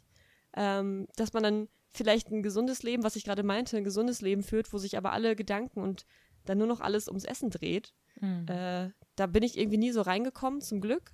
ähm, 0.54 1.06
dass 1.16 1.32
man 1.32 1.42
dann 1.42 1.68
vielleicht 1.90 2.30
ein 2.30 2.42
gesundes 2.42 2.82
Leben, 2.82 3.02
was 3.02 3.16
ich 3.16 3.24
gerade 3.24 3.42
meinte, 3.42 3.76
ein 3.76 3.84
gesundes 3.84 4.22
Leben 4.22 4.42
führt, 4.42 4.72
wo 4.72 4.78
sich 4.78 4.96
aber 4.96 5.12
alle 5.12 5.36
Gedanken 5.36 5.80
und 5.80 6.06
dann 6.44 6.58
nur 6.58 6.66
noch 6.66 6.80
alles 6.80 7.08
ums 7.08 7.24
Essen 7.24 7.50
dreht. 7.50 7.92
Mhm. 8.20 8.46
Äh, 8.48 8.90
da 9.14 9.26
bin 9.26 9.42
ich 9.42 9.58
irgendwie 9.58 9.78
nie 9.78 9.92
so 9.92 10.00
reingekommen, 10.00 10.60
zum 10.60 10.80
Glück. 10.80 11.12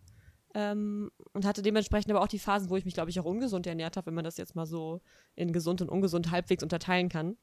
Ähm, 0.54 1.10
und 1.32 1.44
hatte 1.44 1.62
dementsprechend 1.62 2.10
aber 2.10 2.22
auch 2.22 2.28
die 2.28 2.38
Phasen, 2.38 2.70
wo 2.70 2.76
ich 2.76 2.84
mich, 2.84 2.94
glaube 2.94 3.10
ich, 3.10 3.20
auch 3.20 3.24
ungesund 3.24 3.66
ernährt 3.66 3.96
habe, 3.96 4.06
wenn 4.06 4.14
man 4.14 4.24
das 4.24 4.38
jetzt 4.38 4.54
mal 4.54 4.66
so 4.66 5.00
in 5.34 5.52
gesund 5.52 5.82
und 5.82 5.90
ungesund 5.90 6.30
halbwegs 6.30 6.62
unterteilen 6.62 7.08
kann. 7.08 7.36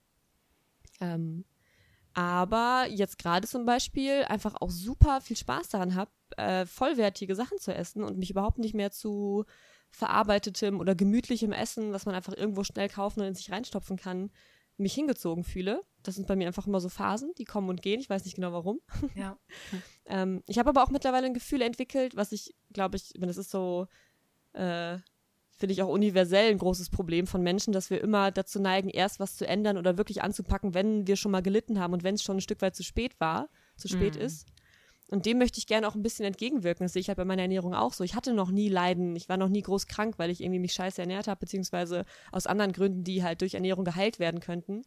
Ähm, 1.01 1.45
aber 2.15 2.87
jetzt 2.89 3.19
gerade 3.19 3.45
zum 3.47 3.65
Beispiel 3.65 4.23
einfach 4.23 4.55
auch 4.61 4.71
super 4.71 5.19
viel 5.21 5.35
Spaß 5.35 5.69
daran 5.69 5.95
habe, 5.95 6.11
äh, 6.37 6.65
vollwertige 6.65 7.35
Sachen 7.35 7.59
zu 7.59 7.73
essen 7.73 8.03
und 8.03 8.17
mich 8.17 8.31
überhaupt 8.31 8.57
nicht 8.57 8.73
mehr 8.73 8.89
zu 8.89 9.45
verarbeitetem 9.91 10.79
oder 10.79 10.95
gemütlichem 10.95 11.51
Essen, 11.51 11.91
was 11.91 12.05
man 12.05 12.15
einfach 12.15 12.33
irgendwo 12.33 12.63
schnell 12.63 12.89
kaufen 12.89 13.19
und 13.19 13.27
in 13.27 13.35
sich 13.35 13.51
reinstopfen 13.51 13.97
kann, 13.97 14.31
mich 14.77 14.93
hingezogen 14.93 15.43
fühle. 15.43 15.81
Das 16.03 16.15
sind 16.15 16.27
bei 16.27 16.37
mir 16.37 16.47
einfach 16.47 16.67
immer 16.67 16.79
so 16.79 16.89
Phasen, 16.89 17.33
die 17.37 17.45
kommen 17.45 17.69
und 17.69 17.81
gehen. 17.81 17.99
Ich 17.99 18.09
weiß 18.09 18.23
nicht 18.23 18.35
genau 18.35 18.53
warum. 18.53 18.79
Ja. 19.15 19.37
ähm, 20.05 20.41
ich 20.47 20.57
habe 20.57 20.69
aber 20.69 20.83
auch 20.83 20.91
mittlerweile 20.91 21.25
ein 21.25 21.33
Gefühl 21.33 21.61
entwickelt, 21.61 22.15
was 22.15 22.31
ich, 22.31 22.55
glaube 22.71 22.95
ich, 22.95 23.13
wenn 23.17 23.29
es 23.29 23.37
ist 23.37 23.51
so, 23.51 23.87
äh, 24.53 24.99
finde 25.57 25.73
ich 25.73 25.81
auch 25.81 25.89
universell 25.89 26.51
ein 26.51 26.57
großes 26.57 26.89
Problem 26.89 27.27
von 27.27 27.41
Menschen, 27.41 27.71
dass 27.71 27.89
wir 27.89 28.01
immer 28.01 28.31
dazu 28.31 28.59
neigen, 28.59 28.89
erst 28.89 29.19
was 29.19 29.37
zu 29.37 29.47
ändern 29.47 29.77
oder 29.77 29.97
wirklich 29.97 30.21
anzupacken, 30.21 30.73
wenn 30.73 31.07
wir 31.07 31.15
schon 31.15 31.31
mal 31.31 31.41
gelitten 31.41 31.79
haben 31.79 31.93
und 31.93 32.03
wenn 32.03 32.15
es 32.15 32.23
schon 32.23 32.37
ein 32.37 32.41
Stück 32.41 32.61
weit 32.61 32.75
zu 32.75 32.83
spät 32.83 33.19
war, 33.19 33.49
zu 33.77 33.87
spät 33.87 34.17
mm. 34.17 34.21
ist. 34.21 34.47
Und 35.07 35.25
dem 35.25 35.37
möchte 35.37 35.59
ich 35.59 35.67
gerne 35.67 35.87
auch 35.87 35.95
ein 35.95 36.01
bisschen 36.01 36.25
entgegenwirken. 36.25 36.83
Das 36.83 36.93
sehe 36.93 36.99
ich 36.99 37.07
halt 37.07 37.17
bei 37.17 37.25
meiner 37.25 37.43
Ernährung 37.43 37.75
auch 37.75 37.93
so. 37.93 38.03
Ich 38.03 38.15
hatte 38.15 38.33
noch 38.33 38.49
nie 38.49 38.69
Leiden. 38.69 39.15
Ich 39.15 39.29
war 39.29 39.37
noch 39.37 39.49
nie 39.49 39.61
groß 39.61 39.85
krank, 39.87 40.15
weil 40.17 40.31
ich 40.31 40.41
irgendwie 40.41 40.59
mich 40.59 40.73
scheiße 40.73 40.99
ernährt 40.99 41.27
habe, 41.27 41.39
beziehungsweise 41.39 42.05
aus 42.31 42.47
anderen 42.47 42.71
Gründen, 42.71 43.03
die 43.03 43.23
halt 43.23 43.41
durch 43.41 43.53
Ernährung 43.53 43.85
geheilt 43.85 44.17
werden 44.17 44.39
könnten. 44.39 44.81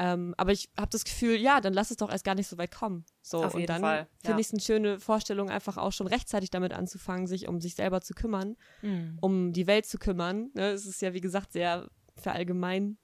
Ähm, 0.00 0.32
aber 0.36 0.52
ich 0.52 0.70
habe 0.78 0.90
das 0.90 1.02
Gefühl, 1.02 1.34
ja, 1.36 1.60
dann 1.60 1.74
lass 1.74 1.90
es 1.90 1.96
doch 1.96 2.08
erst 2.08 2.24
gar 2.24 2.36
nicht 2.36 2.46
so 2.46 2.56
weit 2.56 2.70
kommen. 2.70 3.04
So, 3.20 3.42
Auf 3.44 3.54
und 3.54 3.68
dann 3.68 3.82
ja. 3.82 4.06
finde 4.24 4.40
ich 4.40 4.46
es 4.46 4.52
eine 4.52 4.62
schöne 4.62 5.00
Vorstellung, 5.00 5.50
einfach 5.50 5.76
auch 5.76 5.90
schon 5.90 6.06
rechtzeitig 6.06 6.50
damit 6.50 6.72
anzufangen, 6.72 7.26
sich 7.26 7.48
um 7.48 7.60
sich 7.60 7.74
selber 7.74 8.00
zu 8.00 8.14
kümmern, 8.14 8.56
mhm. 8.80 9.18
um 9.20 9.52
die 9.52 9.66
Welt 9.66 9.86
zu 9.86 9.98
kümmern. 9.98 10.50
Ne, 10.54 10.70
es 10.70 10.86
ist 10.86 11.02
ja, 11.02 11.14
wie 11.14 11.20
gesagt, 11.20 11.52
sehr 11.52 11.90
verallgemein, 12.14 12.96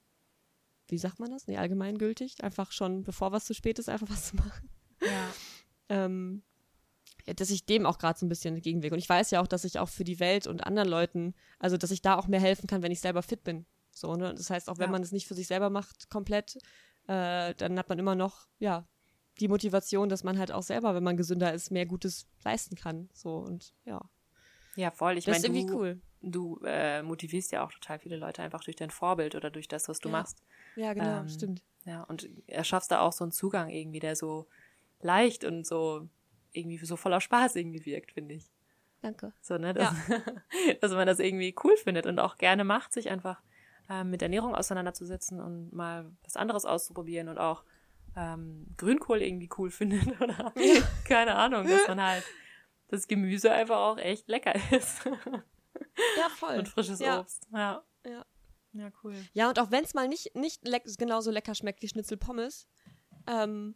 wie 0.87 0.97
sagt 0.97 1.19
man 1.19 1.31
das? 1.31 1.47
Nee, 1.47 1.57
allgemeingültig. 1.57 2.41
Einfach 2.43 2.71
schon, 2.71 3.03
bevor 3.03 3.33
was 3.33 3.43
zu 3.43 3.53
spät 3.53 3.77
ist, 3.77 3.89
einfach 3.89 4.09
was 4.09 4.29
zu 4.29 4.35
machen. 4.37 4.69
Ja. 5.01 5.07
Ähm, 5.87 6.41
ja, 7.27 7.35
dass 7.35 7.51
ich 7.51 7.67
dem 7.67 7.85
auch 7.85 7.99
gerade 7.99 8.17
so 8.17 8.25
ein 8.25 8.29
bisschen 8.29 8.55
entgegenwirke. 8.55 8.95
Und 8.95 8.99
ich 8.99 9.07
weiß 9.07 9.29
ja 9.29 9.39
auch, 9.39 9.45
dass 9.45 9.65
ich 9.65 9.77
auch 9.77 9.87
für 9.87 10.03
die 10.03 10.19
Welt 10.19 10.47
und 10.47 10.65
anderen 10.65 10.89
Leuten, 10.89 11.35
also 11.59 11.77
dass 11.77 11.91
ich 11.91 12.01
da 12.01 12.15
auch 12.15 12.25
mehr 12.25 12.39
helfen 12.39 12.65
kann, 12.65 12.81
wenn 12.81 12.91
ich 12.91 13.01
selber 13.01 13.21
fit 13.21 13.43
bin. 13.43 13.67
So, 13.91 14.15
ne? 14.15 14.33
Das 14.33 14.49
heißt, 14.49 14.67
auch 14.67 14.77
wenn 14.77 14.87
ja. 14.87 14.91
man 14.91 15.03
es 15.03 15.11
nicht 15.11 15.27
für 15.27 15.35
sich 15.35 15.45
selber 15.45 15.69
macht, 15.69 16.09
komplett, 16.09 16.57
äh, 17.07 17.53
dann 17.55 17.77
hat 17.77 17.89
man 17.89 17.99
immer 17.99 18.15
noch, 18.15 18.47
ja, 18.59 18.85
die 19.39 19.47
Motivation, 19.47 20.09
dass 20.09 20.23
man 20.23 20.39
halt 20.39 20.51
auch 20.51 20.63
selber, 20.63 20.95
wenn 20.95 21.03
man 21.03 21.17
gesünder 21.17 21.53
ist, 21.53 21.71
mehr 21.71 21.85
Gutes 21.85 22.27
leisten 22.43 22.75
kann. 22.75 23.09
So 23.13 23.37
und 23.37 23.73
ja. 23.85 24.01
Ja, 24.75 24.91
voll. 24.91 25.17
Ich 25.17 25.27
meine, 25.27 25.47
du, 25.47 25.75
cool. 25.75 26.01
du 26.21 26.59
äh, 26.65 27.01
motivierst 27.01 27.51
ja 27.51 27.63
auch 27.63 27.71
total 27.71 27.99
viele 27.99 28.17
Leute 28.17 28.41
einfach 28.41 28.63
durch 28.63 28.75
dein 28.75 28.89
Vorbild 28.89 29.35
oder 29.35 29.49
durch 29.49 29.67
das, 29.67 29.87
was 29.87 29.99
du 29.99 30.09
ja. 30.09 30.13
machst. 30.13 30.43
Ja, 30.75 30.93
genau, 30.93 31.19
ähm, 31.19 31.29
stimmt. 31.29 31.63
Ja, 31.85 32.03
und 32.03 32.29
erschaffst 32.47 32.91
da 32.91 32.99
auch 33.01 33.13
so 33.13 33.23
einen 33.23 33.31
Zugang 33.31 33.69
irgendwie, 33.69 33.99
der 33.99 34.15
so 34.15 34.47
leicht 35.01 35.43
und 35.45 35.65
so 35.65 36.07
irgendwie 36.51 36.83
so 36.83 36.95
voller 36.95 37.21
Spaß 37.21 37.55
irgendwie 37.55 37.85
wirkt, 37.85 38.13
finde 38.13 38.35
ich. 38.35 38.45
Danke. 39.01 39.33
So, 39.41 39.57
ne? 39.57 39.73
Dass, 39.73 39.93
ja. 40.07 40.21
dass 40.81 40.91
man 40.91 41.05
das 41.05 41.19
irgendwie 41.19 41.53
cool 41.63 41.77
findet 41.77 42.05
und 42.05 42.19
auch 42.19 42.37
gerne 42.37 42.63
macht, 42.63 42.91
sich 42.91 43.09
einfach 43.09 43.41
ähm, 43.89 44.09
mit 44.09 44.21
Ernährung 44.21 44.55
auseinanderzusetzen 44.55 45.39
und 45.39 45.73
mal 45.73 46.11
was 46.23 46.35
anderes 46.35 46.65
auszuprobieren 46.65 47.29
und 47.29 47.37
auch 47.37 47.63
ähm, 48.15 48.67
Grünkohl 48.77 49.21
irgendwie 49.21 49.49
cool 49.57 49.69
findet 49.71 50.19
oder 50.21 50.53
ja. 50.57 50.81
keine 51.07 51.35
Ahnung, 51.35 51.67
dass 51.67 51.87
man 51.87 52.01
halt 52.01 52.23
das 52.87 53.07
Gemüse 53.07 53.51
einfach 53.51 53.77
auch 53.77 53.97
echt 53.97 54.27
lecker 54.27 54.53
ist. 54.71 55.05
Ja, 56.17 56.29
voll. 56.29 56.59
Und 56.59 56.67
frisches 56.69 56.99
ja. 56.99 57.19
Obst. 57.19 57.47
Ja. 57.51 57.83
Ja. 58.05 58.25
Ja, 58.73 58.91
cool. 59.03 59.15
Ja, 59.33 59.47
und 59.49 59.57
auch 59.59 59.71
wenn 59.71 59.85
es 59.85 59.93
mal 59.93 60.07
nicht, 60.07 60.35
nicht 60.35 60.67
leck 60.67 60.83
genauso 60.97 61.31
lecker 61.31 61.55
schmeckt 61.55 61.81
wie 61.81 61.87
Schnitzel 61.87 62.17
Pommes, 62.17 62.67
ähm, 63.25 63.73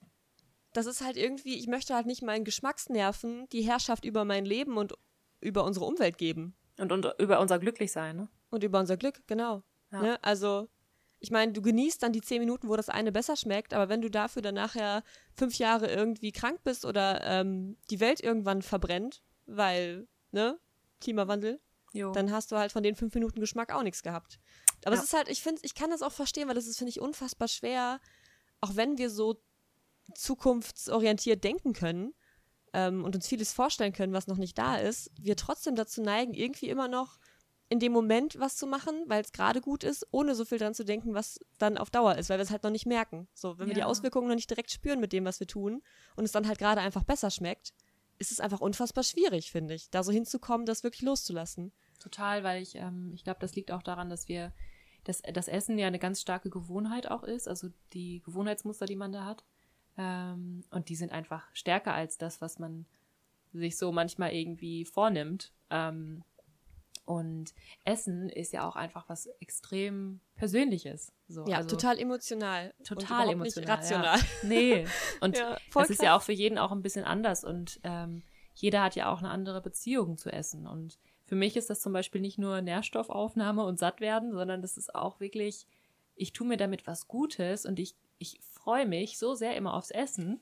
das 0.73 0.85
ist 0.85 1.01
halt 1.01 1.15
irgendwie, 1.15 1.57
ich 1.57 1.67
möchte 1.67 1.95
halt 1.95 2.05
nicht 2.05 2.21
meinen 2.21 2.43
Geschmacksnerven 2.43 3.47
die 3.49 3.61
Herrschaft 3.61 4.05
über 4.05 4.25
mein 4.25 4.45
Leben 4.45 4.77
und 4.77 4.93
über 5.41 5.63
unsere 5.63 5.85
Umwelt 5.85 6.17
geben. 6.17 6.55
Und, 6.77 6.91
und 6.91 7.07
über 7.17 7.39
unser 7.39 7.59
Glücklichsein, 7.59 8.15
ne? 8.15 8.29
Und 8.49 8.63
über 8.63 8.79
unser 8.79 8.97
Glück, 8.97 9.25
genau. 9.27 9.63
Ja. 9.91 10.02
Ne? 10.02 10.23
Also, 10.23 10.69
ich 11.19 11.32
meine, 11.32 11.52
du 11.52 11.62
genießt 11.62 12.02
dann 12.02 12.13
die 12.13 12.21
zehn 12.21 12.39
Minuten, 12.39 12.69
wo 12.69 12.75
das 12.75 12.89
eine 12.89 13.12
besser 13.12 13.36
schmeckt, 13.36 13.73
aber 13.73 13.89
wenn 13.89 14.02
du 14.02 14.10
dafür 14.10 14.41
dann 14.41 14.56
nachher 14.56 15.04
fünf 15.34 15.58
Jahre 15.58 15.88
irgendwie 15.88 16.32
krank 16.32 16.62
bist 16.63 16.86
oder 16.86 17.21
ähm, 17.23 17.78
die 17.89 17.99
Welt 17.99 18.21
irgendwann 18.21 18.62
verbrennt, 18.62 19.21
weil, 19.45 20.08
ne, 20.32 20.60
Klimawandel, 21.02 21.60
jo. 21.93 22.12
dann 22.12 22.32
hast 22.32 22.52
du 22.52 22.58
halt 22.58 22.71
von 22.71 22.84
den 22.84 22.95
fünf 22.95 23.13
Minuten 23.13 23.39
Geschmack 23.39 23.73
auch 23.73 23.84
nichts 23.84 24.02
gehabt. 24.04 24.39
Aber 24.86 24.95
ja. 24.95 25.02
es 25.02 25.08
ist 25.08 25.13
halt, 25.13 25.30
ich 25.30 25.41
finde, 25.41 25.62
ich 25.63 25.75
kann 25.75 25.89
das 25.89 26.02
auch 26.02 26.12
verstehen, 26.12 26.47
weil 26.47 26.56
das 26.56 26.67
ist, 26.67 26.78
finde 26.78 26.89
ich, 26.89 27.02
unfassbar 27.02 27.47
schwer, 27.47 27.99
auch 28.62 28.75
wenn 28.75 28.97
wir 28.97 29.10
so 29.10 29.41
zukunftsorientiert 30.15 31.43
denken 31.43 31.73
können 31.73 32.13
ähm, 32.73 33.04
und 33.04 33.15
uns 33.15 33.28
vieles 33.28 33.52
vorstellen 33.54 33.93
können, 33.93 34.13
was 34.13 34.28
noch 34.28 34.38
nicht 34.38 34.58
da 34.58 34.78
ist, 34.78 35.12
wir 35.19 35.36
trotzdem 35.36 35.75
dazu 35.75 36.02
neigen, 36.02 36.34
irgendwie 36.34 36.69
immer 36.69 36.88
noch 36.88 37.19
in 37.69 37.79
dem 37.79 37.91
Moment 37.91 38.39
was 38.39 38.58
zu 38.58 38.65
machen, 38.65 39.03
weil 39.05 39.21
es 39.21 39.32
gerade 39.32 39.62
gut 39.62 39.84
ist, 39.84 40.08
ohne 40.12 40.34
so 40.34 40.43
viel 40.43 40.58
dran 40.58 40.73
zu 40.73 40.84
denken, 40.84 41.13
was 41.13 41.39
dann 41.60 41.77
auf 41.77 41.91
Dauer 41.91 42.15
ist, 42.15 42.29
weil 42.29 42.39
wir 42.39 42.43
es 42.43 42.49
halt 42.49 42.63
noch 42.63 42.71
nicht 42.71 42.88
merken. 42.88 43.27
So, 43.34 43.60
wenn 43.60 43.67
ja. 43.67 43.69
wir 43.69 43.75
die 43.75 43.84
Auswirkungen 43.84 44.27
noch 44.27 44.36
nicht 44.36 44.49
direkt 44.49 44.71
spüren 44.71 44.99
mit 44.99 45.13
dem, 45.13 45.23
was 45.23 45.39
wir 45.39 45.47
tun 45.47 45.84
und 46.15 46.25
es 46.25 46.32
dann 46.32 46.47
halt 46.47 46.58
gerade 46.58 46.82
einfach 46.82 47.03
besser 47.03 47.29
schmeckt, 47.29 47.73
ist 48.17 48.32
es 48.32 48.39
einfach 48.39 48.60
unfassbar 48.60 49.03
schwierig, 49.03 49.51
finde 49.51 49.75
ich, 49.75 49.89
da 49.91 50.03
so 50.03 50.12
hinzukommen, 50.12 50.65
das 50.65 50.84
wirklich 50.84 51.03
loszulassen. 51.03 51.71
Total, 51.99 52.43
weil 52.43 52.62
ich, 52.62 52.75
ähm, 52.75 53.12
ich 53.13 53.23
glaube, 53.23 53.39
das 53.39 53.55
liegt 53.55 53.71
auch 53.71 53.84
daran, 53.84 54.10
dass 54.10 54.27
wir, 54.27 54.51
dass 55.03 55.21
das 55.21 55.47
Essen 55.47 55.77
ja 55.77 55.88
eine 55.88 55.99
ganz 55.99 56.21
starke 56.21 56.49
Gewohnheit 56.49 57.10
auch 57.10 57.23
ist, 57.23 57.47
also 57.47 57.69
die 57.93 58.21
Gewohnheitsmuster, 58.25 58.88
die 58.88 58.95
man 58.95 59.12
da 59.12 59.25
hat. 59.25 59.45
Ähm, 59.97 60.63
und 60.71 60.89
die 60.89 60.95
sind 60.95 61.12
einfach 61.12 61.47
stärker 61.53 61.93
als 61.93 62.17
das, 62.17 62.41
was 62.41 62.58
man 62.58 62.88
sich 63.53 63.77
so 63.77 63.91
manchmal 63.91 64.34
irgendwie 64.34 64.86
vornimmt. 64.86 65.51
Ähm, 65.69 66.23
und 67.10 67.56
Essen 67.86 68.30
ist 68.30 68.54
ja 68.54 68.69
auch 68.69 68.75
einfach 68.75 69.10
was 69.10 69.25
extrem 69.39 70.19
Persönliches. 70.36 71.12
So. 71.28 71.43
Ja, 71.47 71.58
also, 71.58 71.69
total 71.69 71.97
emotional. 71.97 72.71
Total 72.84 73.30
emotional. 73.30 73.67
rational. 73.67 74.19
Ja. 74.19 74.25
Nee. 74.43 74.88
Und 75.19 75.36
ja, 75.36 75.58
es 75.82 75.89
ist 75.89 76.04
ja 76.04 76.15
auch 76.15 76.21
für 76.21 76.34
jeden 76.34 76.60
auch 76.60 76.71
ein 76.71 76.84
bisschen 76.84 77.06
anders. 77.06 77.43
Und 77.43 77.80
ähm, 77.82 78.21
jeder 78.54 78.84
hat 78.84 78.95
ja 78.95 79.12
auch 79.12 79.19
eine 79.19 79.32
andere 79.32 79.60
Beziehung 79.60 80.17
zu 80.17 80.32
Essen. 80.32 80.67
Und 80.67 80.99
für 81.25 81.36
mich 81.36 81.58
ist 81.58 81.71
das 81.71 81.82
zum 81.82 81.93
Beispiel 81.93 82.21
nicht 82.21 82.38
nur 82.38 82.62
Nährstoffaufnahme 82.62 83.63
und 83.63 83.80
Sattwerden, 83.80 84.32
sondern 84.32 84.62
das 84.62 84.78
ist 84.78 84.93
auch 84.93 85.19
wirklich, 85.19 85.65
ich 86.15 86.32
tue 86.32 86.45
mir 86.45 86.58
damit 86.58 86.86
was 86.86 87.08
Gutes 87.08 87.65
und 87.65 87.80
ich, 87.80 87.95
ich 88.19 88.39
freue 88.52 88.86
mich 88.86 89.17
so 89.17 89.34
sehr 89.34 89.56
immer 89.56 89.73
aufs 89.73 89.89
Essen 89.89 90.41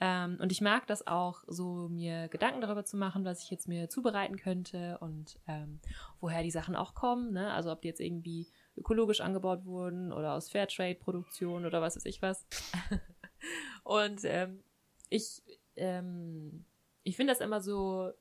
ähm, 0.00 0.38
und 0.40 0.52
ich 0.52 0.60
mag 0.60 0.86
das 0.86 1.06
auch, 1.06 1.42
so 1.48 1.88
mir 1.88 2.28
Gedanken 2.28 2.60
darüber 2.60 2.84
zu 2.84 2.96
machen, 2.96 3.24
was 3.24 3.42
ich 3.42 3.50
jetzt 3.50 3.66
mir 3.66 3.88
zubereiten 3.90 4.36
könnte 4.36 4.98
und 4.98 5.40
ähm, 5.48 5.80
woher 6.20 6.42
die 6.42 6.52
Sachen 6.52 6.76
auch 6.76 6.94
kommen. 6.94 7.32
Ne? 7.32 7.52
Also 7.52 7.72
ob 7.72 7.82
die 7.82 7.88
jetzt 7.88 8.00
irgendwie 8.00 8.46
ökologisch 8.76 9.20
angebaut 9.20 9.64
wurden 9.64 10.12
oder 10.12 10.34
aus 10.34 10.50
Fairtrade-Produktion 10.50 11.66
oder 11.66 11.82
was 11.82 11.96
weiß 11.96 12.04
ich 12.04 12.22
was. 12.22 12.46
und 13.82 14.20
ähm, 14.22 14.62
ich, 15.08 15.42
ähm, 15.74 16.64
ich 17.02 17.16
finde 17.16 17.32
das 17.32 17.40
immer 17.40 17.60
so 17.60 18.12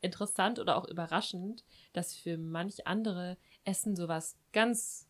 interessant 0.00 0.58
oder 0.58 0.76
auch 0.76 0.88
überraschend, 0.88 1.64
dass 1.92 2.14
für 2.14 2.38
manch 2.38 2.86
andere 2.86 3.36
Essen 3.64 3.94
sowas 3.94 4.38
ganz 4.52 5.06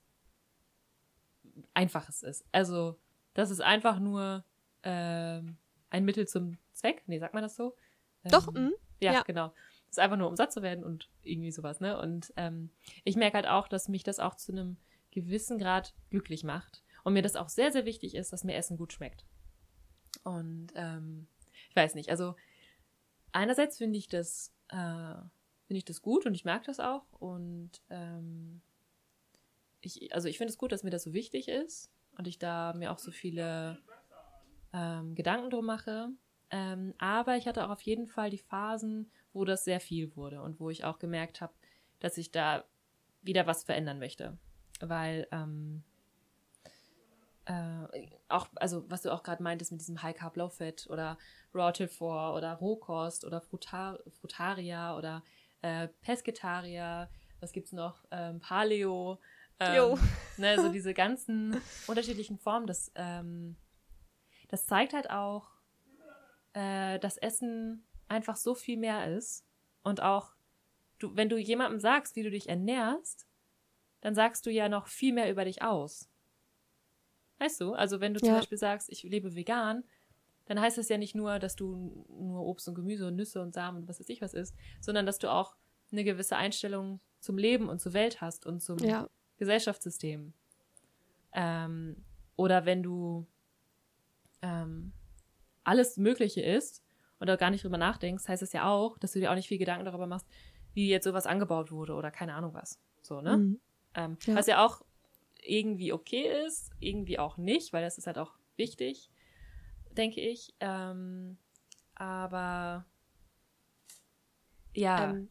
Einfaches 1.72 2.22
ist. 2.22 2.44
Also, 2.50 2.98
das 3.34 3.50
ist 3.50 3.60
einfach 3.60 4.00
nur 4.00 4.44
ähm, 4.82 5.56
ein 5.90 6.04
Mittel 6.04 6.26
zum 6.26 6.58
Zweck. 6.72 7.02
Nee, 7.06 7.18
sagt 7.18 7.34
man 7.34 7.42
das 7.42 7.56
so? 7.56 7.76
Doch, 8.24 8.48
ähm, 8.54 8.74
ja, 9.00 9.12
ja, 9.12 9.22
genau. 9.22 9.48
Das 9.86 9.92
ist 9.92 9.98
einfach 9.98 10.16
nur, 10.16 10.28
um 10.28 10.36
satt 10.36 10.52
zu 10.52 10.62
werden 10.62 10.84
und 10.84 11.08
irgendwie 11.22 11.52
sowas, 11.52 11.80
ne? 11.80 11.98
Und 11.98 12.32
ähm, 12.36 12.70
ich 13.04 13.16
merke 13.16 13.36
halt 13.36 13.46
auch, 13.46 13.68
dass 13.68 13.88
mich 13.88 14.02
das 14.02 14.18
auch 14.18 14.34
zu 14.34 14.52
einem 14.52 14.76
gewissen 15.10 15.58
Grad 15.58 15.94
glücklich 16.10 16.44
macht. 16.44 16.82
Und 17.04 17.12
mir 17.12 17.22
das 17.22 17.36
auch 17.36 17.48
sehr, 17.48 17.70
sehr 17.70 17.84
wichtig 17.84 18.14
ist, 18.16 18.32
dass 18.32 18.42
mir 18.42 18.54
Essen 18.56 18.76
gut 18.76 18.92
schmeckt. 18.92 19.24
Und 20.24 20.68
ähm, 20.74 21.28
ich 21.70 21.76
weiß 21.76 21.94
nicht, 21.94 22.10
also 22.10 22.34
einerseits 23.32 23.78
finde 23.78 23.98
ich 23.98 24.08
das, 24.08 24.52
äh, 24.68 25.14
finde 25.66 25.78
ich 25.78 25.84
das 25.84 26.02
gut 26.02 26.26
und 26.26 26.34
ich 26.34 26.44
mag 26.44 26.64
das 26.64 26.80
auch. 26.80 27.04
Und 27.12 27.70
ähm, 27.90 28.60
ich, 29.80 30.12
also 30.12 30.28
ich 30.28 30.36
finde 30.36 30.50
es 30.50 30.58
gut, 30.58 30.72
dass 30.72 30.82
mir 30.82 30.90
das 30.90 31.04
so 31.04 31.12
wichtig 31.12 31.48
ist 31.48 31.90
und 32.18 32.26
ich 32.26 32.38
da 32.38 32.72
mir 32.74 32.90
auch 32.90 32.98
so 32.98 33.12
viele 33.12 33.78
ähm, 34.76 35.14
Gedanken 35.14 35.50
drum 35.50 35.66
mache. 35.66 36.10
Ähm, 36.50 36.94
aber 36.98 37.36
ich 37.36 37.48
hatte 37.48 37.64
auch 37.64 37.70
auf 37.70 37.80
jeden 37.82 38.06
Fall 38.06 38.30
die 38.30 38.38
Phasen, 38.38 39.10
wo 39.32 39.44
das 39.44 39.64
sehr 39.64 39.80
viel 39.80 40.14
wurde 40.14 40.42
und 40.42 40.60
wo 40.60 40.70
ich 40.70 40.84
auch 40.84 40.98
gemerkt 40.98 41.40
habe, 41.40 41.54
dass 41.98 42.18
ich 42.18 42.30
da 42.30 42.64
wieder 43.22 43.46
was 43.46 43.64
verändern 43.64 43.98
möchte. 43.98 44.38
Weil 44.80 45.26
ähm, 45.32 45.82
äh, 47.46 48.06
auch, 48.28 48.48
also 48.56 48.84
was 48.88 49.02
du 49.02 49.12
auch 49.12 49.22
gerade 49.22 49.42
meintest 49.42 49.72
mit 49.72 49.80
diesem 49.80 50.02
High 50.02 50.16
Carb 50.16 50.36
Low 50.36 50.50
Fat 50.50 50.86
oder 50.88 51.18
Raw 51.54 51.72
Till 51.72 51.88
4 51.88 52.34
oder 52.36 52.54
Rohkost 52.54 53.24
oder 53.24 53.40
Frutar 53.40 53.98
Frutaria 54.20 54.96
oder 54.96 55.24
äh, 55.62 55.88
Pesketaria, 56.02 57.08
was 57.40 57.52
gibt's 57.52 57.72
noch? 57.72 58.04
Ähm, 58.10 58.40
Paleo. 58.40 59.18
Ähm, 59.58 59.98
ne, 60.36 60.60
so 60.60 60.68
diese 60.72 60.92
ganzen 60.92 61.60
unterschiedlichen 61.86 62.38
Formen 62.38 62.66
des 62.66 62.92
ähm, 62.94 63.56
das 64.48 64.66
zeigt 64.66 64.92
halt 64.92 65.10
auch, 65.10 65.48
äh, 66.52 66.98
dass 66.98 67.16
Essen 67.16 67.84
einfach 68.08 68.36
so 68.36 68.54
viel 68.54 68.76
mehr 68.76 69.14
ist. 69.16 69.44
Und 69.82 70.02
auch, 70.02 70.34
du, 70.98 71.14
wenn 71.16 71.28
du 71.28 71.36
jemandem 71.36 71.80
sagst, 71.80 72.16
wie 72.16 72.22
du 72.22 72.30
dich 72.30 72.48
ernährst, 72.48 73.26
dann 74.00 74.14
sagst 74.14 74.46
du 74.46 74.50
ja 74.50 74.68
noch 74.68 74.86
viel 74.86 75.12
mehr 75.12 75.30
über 75.30 75.44
dich 75.44 75.62
aus. 75.62 76.08
Weißt 77.38 77.60
du? 77.60 77.72
Also 77.74 78.00
wenn 78.00 78.14
du 78.14 78.20
zum 78.20 78.30
ja. 78.30 78.36
Beispiel 78.36 78.58
sagst, 78.58 78.88
ich 78.88 79.02
lebe 79.02 79.34
vegan, 79.34 79.84
dann 80.46 80.60
heißt 80.60 80.78
das 80.78 80.88
ja 80.88 80.96
nicht 80.96 81.14
nur, 81.14 81.38
dass 81.38 81.56
du 81.56 82.06
nur 82.08 82.46
Obst 82.46 82.68
und 82.68 82.74
Gemüse 82.74 83.08
und 83.08 83.16
Nüsse 83.16 83.42
und 83.42 83.52
Samen 83.52 83.78
und 83.78 83.88
was 83.88 84.00
weiß 84.00 84.08
ich 84.08 84.22
was 84.22 84.32
isst, 84.32 84.54
sondern 84.80 85.04
dass 85.04 85.18
du 85.18 85.30
auch 85.30 85.56
eine 85.92 86.04
gewisse 86.04 86.36
Einstellung 86.36 87.00
zum 87.20 87.36
Leben 87.36 87.68
und 87.68 87.80
zur 87.80 87.92
Welt 87.92 88.20
hast 88.20 88.46
und 88.46 88.60
zum 88.60 88.78
ja. 88.78 89.08
Gesellschaftssystem. 89.38 90.32
Ähm, 91.32 92.04
oder 92.36 92.64
wenn 92.64 92.82
du 92.82 93.26
ähm, 94.42 94.92
alles 95.64 95.96
Mögliche 95.96 96.42
ist 96.42 96.82
und 97.18 97.26
da 97.26 97.36
gar 97.36 97.50
nicht 97.50 97.64
drüber 97.64 97.78
nachdenkst, 97.78 98.28
heißt 98.28 98.42
es 98.42 98.52
ja 98.52 98.68
auch, 98.68 98.98
dass 98.98 99.12
du 99.12 99.20
dir 99.20 99.30
auch 99.30 99.34
nicht 99.34 99.48
viel 99.48 99.58
Gedanken 99.58 99.84
darüber 99.84 100.06
machst, 100.06 100.26
wie 100.74 100.88
jetzt 100.88 101.04
sowas 101.04 101.26
angebaut 101.26 101.70
wurde 101.70 101.94
oder 101.94 102.10
keine 102.10 102.34
Ahnung 102.34 102.54
was. 102.54 102.78
So, 103.02 103.20
ne? 103.20 103.36
Mhm. 103.38 103.60
Ähm, 103.94 104.18
ja. 104.26 104.34
Was 104.34 104.46
ja 104.46 104.64
auch 104.64 104.82
irgendwie 105.42 105.92
okay 105.92 106.44
ist, 106.46 106.70
irgendwie 106.80 107.18
auch 107.18 107.36
nicht, 107.36 107.72
weil 107.72 107.82
das 107.82 107.98
ist 107.98 108.06
halt 108.06 108.18
auch 108.18 108.34
wichtig, 108.56 109.10
denke 109.96 110.20
ich. 110.20 110.54
Ähm, 110.60 111.38
aber 111.94 112.84
ja. 114.74 115.10
Ähm, 115.10 115.28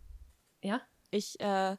ja? 0.62 0.82
Ich, 1.12 1.40
äh, 1.40 1.78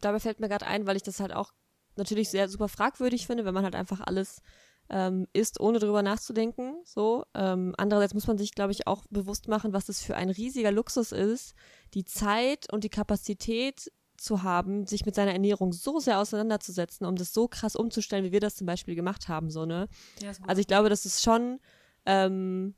dabei 0.00 0.20
fällt 0.20 0.40
mir 0.40 0.48
gerade 0.48 0.66
ein, 0.66 0.86
weil 0.86 0.96
ich 0.96 1.02
das 1.02 1.20
halt 1.20 1.32
auch 1.32 1.52
natürlich 1.96 2.28
sehr 2.28 2.48
super 2.48 2.68
fragwürdig 2.68 3.26
finde, 3.26 3.44
wenn 3.44 3.54
man 3.54 3.64
halt 3.64 3.74
einfach 3.74 4.00
alles 4.00 4.42
ähm, 4.90 5.26
isst, 5.32 5.60
ohne 5.60 5.78
drüber 5.78 6.02
nachzudenken. 6.02 6.76
So. 6.84 7.24
Ähm, 7.34 7.74
andererseits 7.76 8.14
muss 8.14 8.26
man 8.26 8.38
sich, 8.38 8.52
glaube 8.52 8.72
ich, 8.72 8.86
auch 8.86 9.04
bewusst 9.10 9.48
machen, 9.48 9.72
was 9.72 9.86
das 9.86 10.02
für 10.02 10.16
ein 10.16 10.30
riesiger 10.30 10.72
Luxus 10.72 11.12
ist, 11.12 11.54
die 11.94 12.04
Zeit 12.04 12.72
und 12.72 12.84
die 12.84 12.88
Kapazität 12.88 13.90
zu 14.16 14.42
haben, 14.42 14.86
sich 14.86 15.04
mit 15.04 15.14
seiner 15.14 15.32
Ernährung 15.32 15.72
so 15.72 15.98
sehr 15.98 16.18
auseinanderzusetzen, 16.18 17.06
um 17.06 17.16
das 17.16 17.32
so 17.34 17.48
krass 17.48 17.76
umzustellen, 17.76 18.24
wie 18.24 18.32
wir 18.32 18.40
das 18.40 18.56
zum 18.56 18.66
Beispiel 18.66 18.94
gemacht 18.94 19.28
haben, 19.28 19.50
so, 19.50 19.66
ne? 19.66 19.88
Ja, 20.20 20.32
also 20.46 20.60
ich 20.60 20.66
glaube, 20.66 20.88
das 20.88 21.04
ist 21.04 21.22
schon, 21.22 21.60
ähm, 22.06 22.74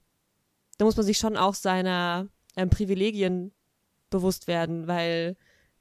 da 0.78 0.84
muss 0.84 0.96
man 0.96 1.06
sich 1.06 1.18
schon 1.18 1.36
auch 1.36 1.54
seiner 1.54 2.28
ähm, 2.56 2.70
Privilegien 2.70 3.52
bewusst 4.10 4.48
werden, 4.48 4.88
weil 4.88 5.36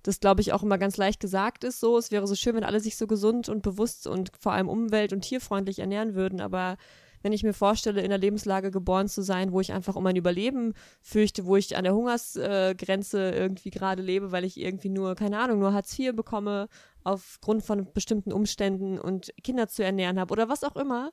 das, 0.07 0.19
glaube 0.21 0.41
ich, 0.41 0.53
auch 0.53 0.63
immer 0.63 0.77
ganz 0.77 0.95
leicht 0.97 1.19
gesagt 1.19 1.63
ist. 1.63 1.79
So, 1.79 1.97
es 1.97 2.11
wäre 2.11 2.27
so 2.27 2.35
schön, 2.35 2.55
wenn 2.55 2.63
alle 2.63 2.79
sich 2.79 2.95
so 2.95 3.07
gesund 3.07 3.49
und 3.49 3.61
bewusst 3.61 4.07
und 4.07 4.31
vor 4.39 4.53
allem 4.53 4.69
umwelt- 4.69 5.11
und 5.11 5.21
tierfreundlich 5.21 5.79
ernähren 5.79 6.15
würden. 6.15 6.39
Aber 6.39 6.77
wenn 7.23 7.33
ich 7.33 7.43
mir 7.43 7.53
vorstelle, 7.53 7.99
in 7.99 8.05
einer 8.05 8.17
Lebenslage 8.17 8.71
geboren 8.71 9.09
zu 9.09 9.21
sein, 9.21 9.51
wo 9.51 9.59
ich 9.59 9.73
einfach 9.73 9.95
um 9.97 10.03
mein 10.03 10.15
Überleben 10.15 10.73
fürchte, 11.01 11.45
wo 11.45 11.57
ich 11.57 11.75
an 11.75 11.83
der 11.83 11.93
Hungersgrenze 11.93 13.31
irgendwie 13.31 13.69
gerade 13.69 14.01
lebe, 14.01 14.31
weil 14.31 14.45
ich 14.45 14.57
irgendwie 14.57 14.89
nur, 14.89 15.15
keine 15.15 15.39
Ahnung, 15.39 15.59
nur 15.59 15.73
Hartz 15.73 15.97
IV 15.97 16.15
bekomme 16.15 16.69
aufgrund 17.03 17.63
von 17.63 17.91
bestimmten 17.91 18.31
Umständen 18.31 18.99
und 18.99 19.33
Kinder 19.43 19.67
zu 19.67 19.83
ernähren 19.83 20.19
habe 20.19 20.31
oder 20.31 20.47
was 20.47 20.63
auch 20.63 20.75
immer, 20.75 21.11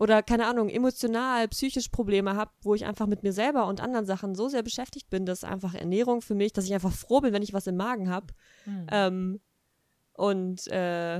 oder 0.00 0.22
keine 0.22 0.46
Ahnung, 0.46 0.70
emotional, 0.70 1.46
psychisch 1.48 1.90
Probleme 1.90 2.34
habe, 2.34 2.50
wo 2.62 2.74
ich 2.74 2.86
einfach 2.86 3.06
mit 3.06 3.22
mir 3.22 3.34
selber 3.34 3.66
und 3.66 3.82
anderen 3.82 4.06
Sachen 4.06 4.34
so 4.34 4.48
sehr 4.48 4.62
beschäftigt 4.62 5.10
bin, 5.10 5.26
dass 5.26 5.44
einfach 5.44 5.74
Ernährung 5.74 6.22
für 6.22 6.34
mich, 6.34 6.54
dass 6.54 6.64
ich 6.64 6.72
einfach 6.72 6.90
froh 6.92 7.20
bin, 7.20 7.34
wenn 7.34 7.42
ich 7.42 7.52
was 7.52 7.66
im 7.66 7.76
Magen 7.76 8.08
habe. 8.08 8.28
Mhm. 8.64 8.86
Ähm, 8.90 9.40
und 10.14 10.66
äh, 10.68 11.18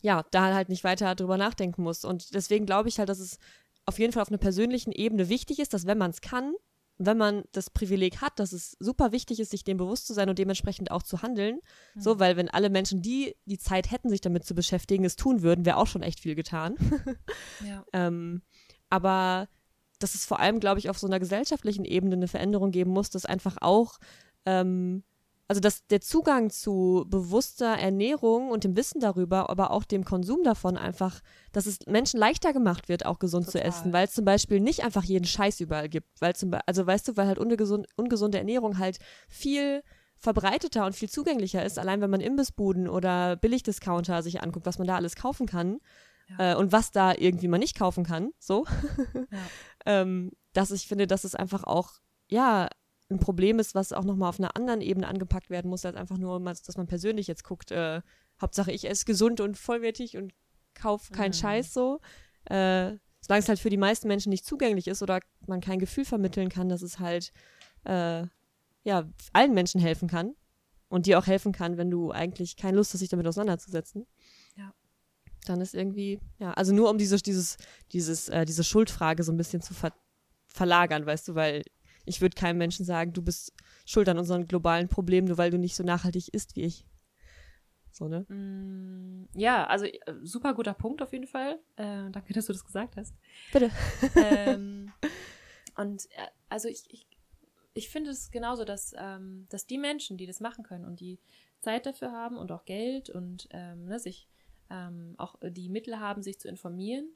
ja, 0.00 0.24
da 0.30 0.54
halt 0.54 0.68
nicht 0.68 0.84
weiter 0.84 1.16
drüber 1.16 1.36
nachdenken 1.36 1.82
muss. 1.82 2.04
Und 2.04 2.32
deswegen 2.32 2.64
glaube 2.64 2.88
ich 2.88 3.00
halt, 3.00 3.08
dass 3.08 3.18
es 3.18 3.40
auf 3.86 3.98
jeden 3.98 4.12
Fall 4.12 4.22
auf 4.22 4.28
einer 4.28 4.38
persönlichen 4.38 4.92
Ebene 4.92 5.28
wichtig 5.28 5.58
ist, 5.58 5.74
dass 5.74 5.84
wenn 5.84 5.98
man 5.98 6.12
es 6.12 6.20
kann, 6.20 6.54
wenn 6.98 7.16
man 7.16 7.44
das 7.52 7.70
Privileg 7.70 8.20
hat, 8.20 8.38
dass 8.40 8.52
es 8.52 8.76
super 8.80 9.12
wichtig 9.12 9.38
ist, 9.38 9.50
sich 9.50 9.64
dem 9.64 9.76
bewusst 9.76 10.06
zu 10.06 10.14
sein 10.14 10.28
und 10.28 10.38
dementsprechend 10.38 10.90
auch 10.90 11.04
zu 11.04 11.22
handeln. 11.22 11.60
Mhm. 11.94 12.00
So, 12.00 12.18
weil 12.18 12.36
wenn 12.36 12.48
alle 12.48 12.70
Menschen, 12.70 13.02
die 13.02 13.36
die 13.44 13.58
Zeit 13.58 13.90
hätten, 13.90 14.08
sich 14.08 14.20
damit 14.20 14.44
zu 14.44 14.54
beschäftigen, 14.54 15.04
es 15.04 15.16
tun 15.16 15.42
würden, 15.42 15.64
wäre 15.64 15.76
auch 15.76 15.86
schon 15.86 16.02
echt 16.02 16.20
viel 16.20 16.34
getan. 16.34 16.76
ja. 17.66 17.84
ähm, 17.92 18.42
aber 18.90 19.48
dass 20.00 20.14
es 20.14 20.26
vor 20.26 20.40
allem, 20.40 20.60
glaube 20.60 20.80
ich, 20.80 20.90
auf 20.90 20.98
so 20.98 21.06
einer 21.06 21.18
gesellschaftlichen 21.18 21.84
Ebene 21.84 22.14
eine 22.14 22.28
Veränderung 22.28 22.70
geben 22.70 22.90
muss, 22.90 23.10
dass 23.10 23.26
einfach 23.26 23.56
auch 23.60 23.98
ähm, 24.44 25.04
also 25.48 25.60
dass 25.60 25.86
der 25.86 26.02
Zugang 26.02 26.50
zu 26.50 27.06
bewusster 27.08 27.78
Ernährung 27.78 28.50
und 28.50 28.64
dem 28.64 28.76
Wissen 28.76 29.00
darüber, 29.00 29.48
aber 29.48 29.70
auch 29.70 29.84
dem 29.84 30.04
Konsum 30.04 30.44
davon 30.44 30.76
einfach, 30.76 31.20
dass 31.52 31.64
es 31.64 31.78
Menschen 31.86 32.20
leichter 32.20 32.52
gemacht 32.52 32.90
wird, 32.90 33.06
auch 33.06 33.18
gesund 33.18 33.46
Total. 33.46 33.62
zu 33.62 33.66
essen, 33.66 33.92
weil 33.94 34.06
es 34.06 34.12
zum 34.12 34.26
Beispiel 34.26 34.60
nicht 34.60 34.84
einfach 34.84 35.04
jeden 35.04 35.24
Scheiß 35.24 35.60
überall 35.60 35.88
gibt, 35.88 36.20
weil 36.20 36.36
zum 36.36 36.52
also 36.66 36.86
weißt 36.86 37.08
du, 37.08 37.16
weil 37.16 37.26
halt 37.26 37.38
ungesund, 37.38 37.86
ungesunde 37.96 38.36
Ernährung 38.36 38.78
halt 38.78 38.98
viel 39.30 39.82
verbreiteter 40.18 40.84
und 40.84 40.94
viel 40.94 41.08
zugänglicher 41.08 41.64
ist, 41.64 41.78
allein 41.78 42.02
wenn 42.02 42.10
man 42.10 42.20
Imbissbuden 42.20 42.86
oder 42.88 43.36
Billigdiscounter 43.36 44.22
sich 44.22 44.42
anguckt, 44.42 44.66
was 44.66 44.78
man 44.78 44.86
da 44.86 44.96
alles 44.96 45.16
kaufen 45.16 45.46
kann 45.46 45.78
ja. 46.28 46.52
äh, 46.52 46.56
und 46.56 46.72
was 46.72 46.90
da 46.90 47.14
irgendwie 47.14 47.48
man 47.48 47.60
nicht 47.60 47.78
kaufen 47.78 48.04
kann, 48.04 48.32
so, 48.38 48.66
ja. 49.14 49.38
ähm, 49.86 50.32
dass 50.52 50.72
ich 50.72 50.88
finde, 50.88 51.06
dass 51.06 51.24
es 51.24 51.34
einfach 51.34 51.64
auch 51.64 51.92
ja 52.28 52.68
ein 53.10 53.18
Problem 53.18 53.58
ist, 53.58 53.74
was 53.74 53.92
auch 53.92 54.04
nochmal 54.04 54.28
auf 54.28 54.38
einer 54.38 54.56
anderen 54.56 54.80
Ebene 54.80 55.08
angepackt 55.08 55.50
werden 55.50 55.70
muss, 55.70 55.84
als 55.84 55.96
einfach 55.96 56.18
nur, 56.18 56.40
dass 56.40 56.76
man 56.76 56.86
persönlich 56.86 57.26
jetzt 57.26 57.44
guckt, 57.44 57.70
äh, 57.70 58.02
Hauptsache 58.40 58.70
ich 58.70 58.88
esse 58.88 59.04
gesund 59.04 59.40
und 59.40 59.56
vollwertig 59.56 60.16
und 60.16 60.32
kauf 60.74 61.10
keinen 61.10 61.30
mhm. 61.30 61.36
Scheiß 61.36 61.72
so. 61.72 62.00
Äh, 62.44 62.96
solange 63.20 63.40
es 63.40 63.48
halt 63.48 63.58
für 63.58 63.70
die 63.70 63.76
meisten 63.76 64.08
Menschen 64.08 64.30
nicht 64.30 64.44
zugänglich 64.44 64.88
ist 64.88 65.02
oder 65.02 65.20
man 65.46 65.60
kein 65.60 65.78
Gefühl 65.78 66.04
vermitteln 66.04 66.48
kann, 66.48 66.68
dass 66.68 66.82
es 66.82 66.98
halt 66.98 67.32
äh, 67.84 68.24
ja 68.84 69.08
allen 69.32 69.54
Menschen 69.54 69.80
helfen 69.80 70.08
kann 70.08 70.34
und 70.88 71.06
dir 71.06 71.18
auch 71.18 71.26
helfen 71.26 71.52
kann, 71.52 71.76
wenn 71.76 71.90
du 71.90 72.12
eigentlich 72.12 72.56
keine 72.56 72.76
Lust 72.76 72.92
hast, 72.92 73.00
sich 73.00 73.08
damit 73.08 73.26
auseinanderzusetzen. 73.26 74.06
Ja. 74.56 74.72
Dann 75.46 75.60
ist 75.60 75.74
irgendwie, 75.74 76.20
ja, 76.38 76.52
also 76.52 76.74
nur 76.74 76.90
um 76.90 76.98
diese, 76.98 77.16
dieses, 77.16 77.56
dieses, 77.92 78.28
äh, 78.28 78.44
diese 78.44 78.64
Schuldfrage 78.64 79.22
so 79.22 79.32
ein 79.32 79.36
bisschen 79.36 79.62
zu 79.62 79.74
ver 79.74 79.92
verlagern, 80.50 81.04
weißt 81.04 81.28
du, 81.28 81.34
weil 81.34 81.62
ich 82.08 82.20
würde 82.20 82.34
keinem 82.34 82.58
Menschen 82.58 82.84
sagen, 82.84 83.12
du 83.12 83.22
bist 83.22 83.52
schuld 83.86 84.08
an 84.08 84.18
unseren 84.18 84.46
globalen 84.46 84.88
Problemen, 84.88 85.28
nur 85.28 85.38
weil 85.38 85.50
du 85.50 85.58
nicht 85.58 85.76
so 85.76 85.84
nachhaltig 85.84 86.28
isst 86.28 86.56
wie 86.56 86.62
ich. 86.62 86.86
So, 87.90 88.08
ne? 88.08 88.20
Mm, 88.28 89.28
ja, 89.34 89.66
also 89.66 89.86
äh, 89.86 90.00
super 90.22 90.54
guter 90.54 90.74
Punkt 90.74 91.02
auf 91.02 91.12
jeden 91.12 91.26
Fall. 91.26 91.58
Äh, 91.76 92.10
danke, 92.10 92.32
dass 92.32 92.46
du 92.46 92.52
das 92.52 92.64
gesagt 92.64 92.96
hast. 92.96 93.14
Bitte. 93.52 93.70
ähm, 94.16 94.92
und 95.76 96.06
äh, 96.12 96.26
also 96.48 96.68
ich, 96.68 96.84
ich, 96.88 97.06
ich 97.74 97.88
finde 97.88 98.10
es 98.10 98.30
genauso, 98.30 98.64
dass, 98.64 98.94
ähm, 98.96 99.46
dass 99.50 99.66
die 99.66 99.78
Menschen, 99.78 100.16
die 100.16 100.26
das 100.26 100.40
machen 100.40 100.64
können 100.64 100.84
und 100.84 101.00
die 101.00 101.18
Zeit 101.60 101.86
dafür 101.86 102.12
haben 102.12 102.36
und 102.36 102.52
auch 102.52 102.64
Geld 102.64 103.10
und 103.10 103.48
ähm, 103.50 103.86
ne, 103.86 103.98
sich 103.98 104.28
ähm, 104.70 105.14
auch 105.18 105.36
die 105.42 105.68
Mittel 105.68 105.98
haben, 105.98 106.22
sich 106.22 106.38
zu 106.38 106.48
informieren, 106.48 107.10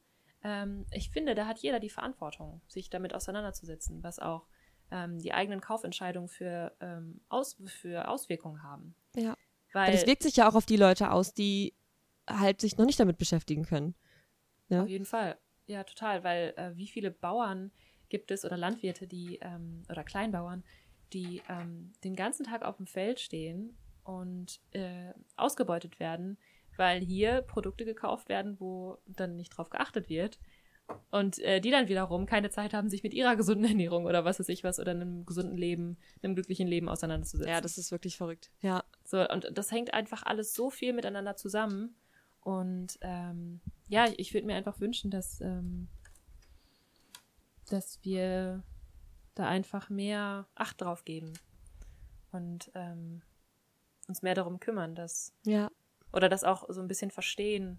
ähm, 0.44 0.87
ich 0.90 1.11
finde, 1.11 1.35
da 1.35 1.46
hat 1.46 1.59
jeder 1.59 1.81
die 1.81 1.90
Verantwortung, 1.90 2.61
sich 2.68 2.90
damit 2.90 3.14
auseinanderzusetzen, 3.14 4.02
was 4.02 4.18
auch 4.18 4.46
ähm, 4.92 5.18
die 5.18 5.33
eigenen 5.33 5.61
Kaufentscheidungen 5.61 6.28
für, 6.28 6.76
ähm, 6.81 7.20
aus, 7.28 7.57
für 7.66 8.09
Auswirkungen 8.09 8.62
haben. 8.62 8.94
Ja. 9.16 9.37
Weil 9.72 9.90
das 9.90 10.07
wirkt 10.07 10.22
sich 10.22 10.37
ja 10.37 10.48
auch 10.48 10.55
auf 10.55 10.66
die 10.66 10.76
Leute 10.76 11.11
aus, 11.11 11.33
die 11.33 11.74
halt 12.28 12.61
sich 12.61 12.76
noch 12.76 12.85
nicht 12.85 13.00
damit 13.00 13.16
beschäftigen 13.16 13.64
können. 13.64 13.94
Ja? 14.68 14.83
Auf 14.83 14.88
jeden 14.88 15.07
Fall. 15.07 15.38
Ja, 15.66 15.83
total, 15.85 16.22
weil 16.24 16.52
äh, 16.57 16.76
wie 16.76 16.88
viele 16.88 17.11
Bauern 17.11 17.72
gibt 18.11 18.31
es 18.31 18.44
oder 18.44 18.59
Landwirte, 18.59 19.07
die 19.07 19.38
ähm, 19.40 19.83
oder 19.88 20.05
Kleinbauern, 20.05 20.62
die 21.14 21.42
ähm, 21.48 21.92
den 22.05 22.14
ganzen 22.14 22.44
Tag 22.44 22.62
auf 22.62 22.76
dem 22.76 22.87
Feld 22.87 23.18
stehen 23.20 23.76
und 24.05 24.61
äh, 24.72 25.14
ausgebeutet 25.37 25.98
werden, 25.98 26.37
weil 26.76 27.00
hier 27.00 27.40
Produkte 27.40 27.87
gekauft 27.87 28.28
werden, 28.28 28.61
wo 28.61 28.98
dann 29.07 29.37
nicht 29.37 29.50
drauf 29.50 29.70
geachtet 29.70 30.11
wird 30.11 30.38
und 31.11 31.38
äh, 31.40 31.61
die 31.61 31.71
dann 31.71 31.88
wiederum 31.88 32.27
keine 32.27 32.51
Zeit 32.51 32.75
haben, 32.75 32.88
sich 32.88 33.03
mit 33.03 33.14
ihrer 33.14 33.37
gesunden 33.37 33.64
Ernährung 33.68 34.07
oder 34.07 34.25
was 34.25 34.40
weiß 34.40 34.49
ich 34.49 34.64
was 34.64 34.81
oder 34.81 34.92
einem 34.92 35.27
gesunden 35.27 35.57
Leben, 35.57 35.99
einem 36.23 36.35
glücklichen 36.35 36.66
Leben 36.66 36.88
auseinanderzusetzen. 36.88 37.53
Ja, 37.53 37.61
das 37.61 37.79
ist 37.79 37.92
wirklich 37.92 38.16
verrückt. 38.16 38.51
Ja. 38.61 38.85
So, 39.05 39.29
und 39.29 39.49
das 39.53 39.71
hängt 39.71 39.95
einfach 39.95 40.23
alles 40.23 40.55
so 40.55 40.71
viel 40.71 40.92
miteinander 40.92 41.37
zusammen. 41.37 41.95
Und 42.40 42.99
ähm, 43.03 43.61
ja, 43.88 44.07
ich, 44.07 44.18
ich 44.18 44.35
würde 44.35 44.47
mir 44.47 44.57
einfach 44.57 44.81
wünschen, 44.81 45.11
dass, 45.11 45.40
ähm, 45.40 45.88
dass 47.68 48.03
wir 48.03 48.62
da 49.35 49.47
einfach 49.47 49.90
mehr 49.90 50.47
Acht 50.55 50.81
drauf 50.81 51.05
geben 51.05 51.33
und 52.33 52.71
ähm, 52.75 53.23
uns 54.09 54.23
mehr 54.23 54.35
darum 54.35 54.61
kümmern, 54.61 54.95
dass 54.95 55.35
ja. 55.45 55.71
oder 56.12 56.29
das 56.29 56.42
auch 56.42 56.64
so 56.68 56.81
ein 56.81 56.88
bisschen 56.88 57.11
verstehen, 57.11 57.79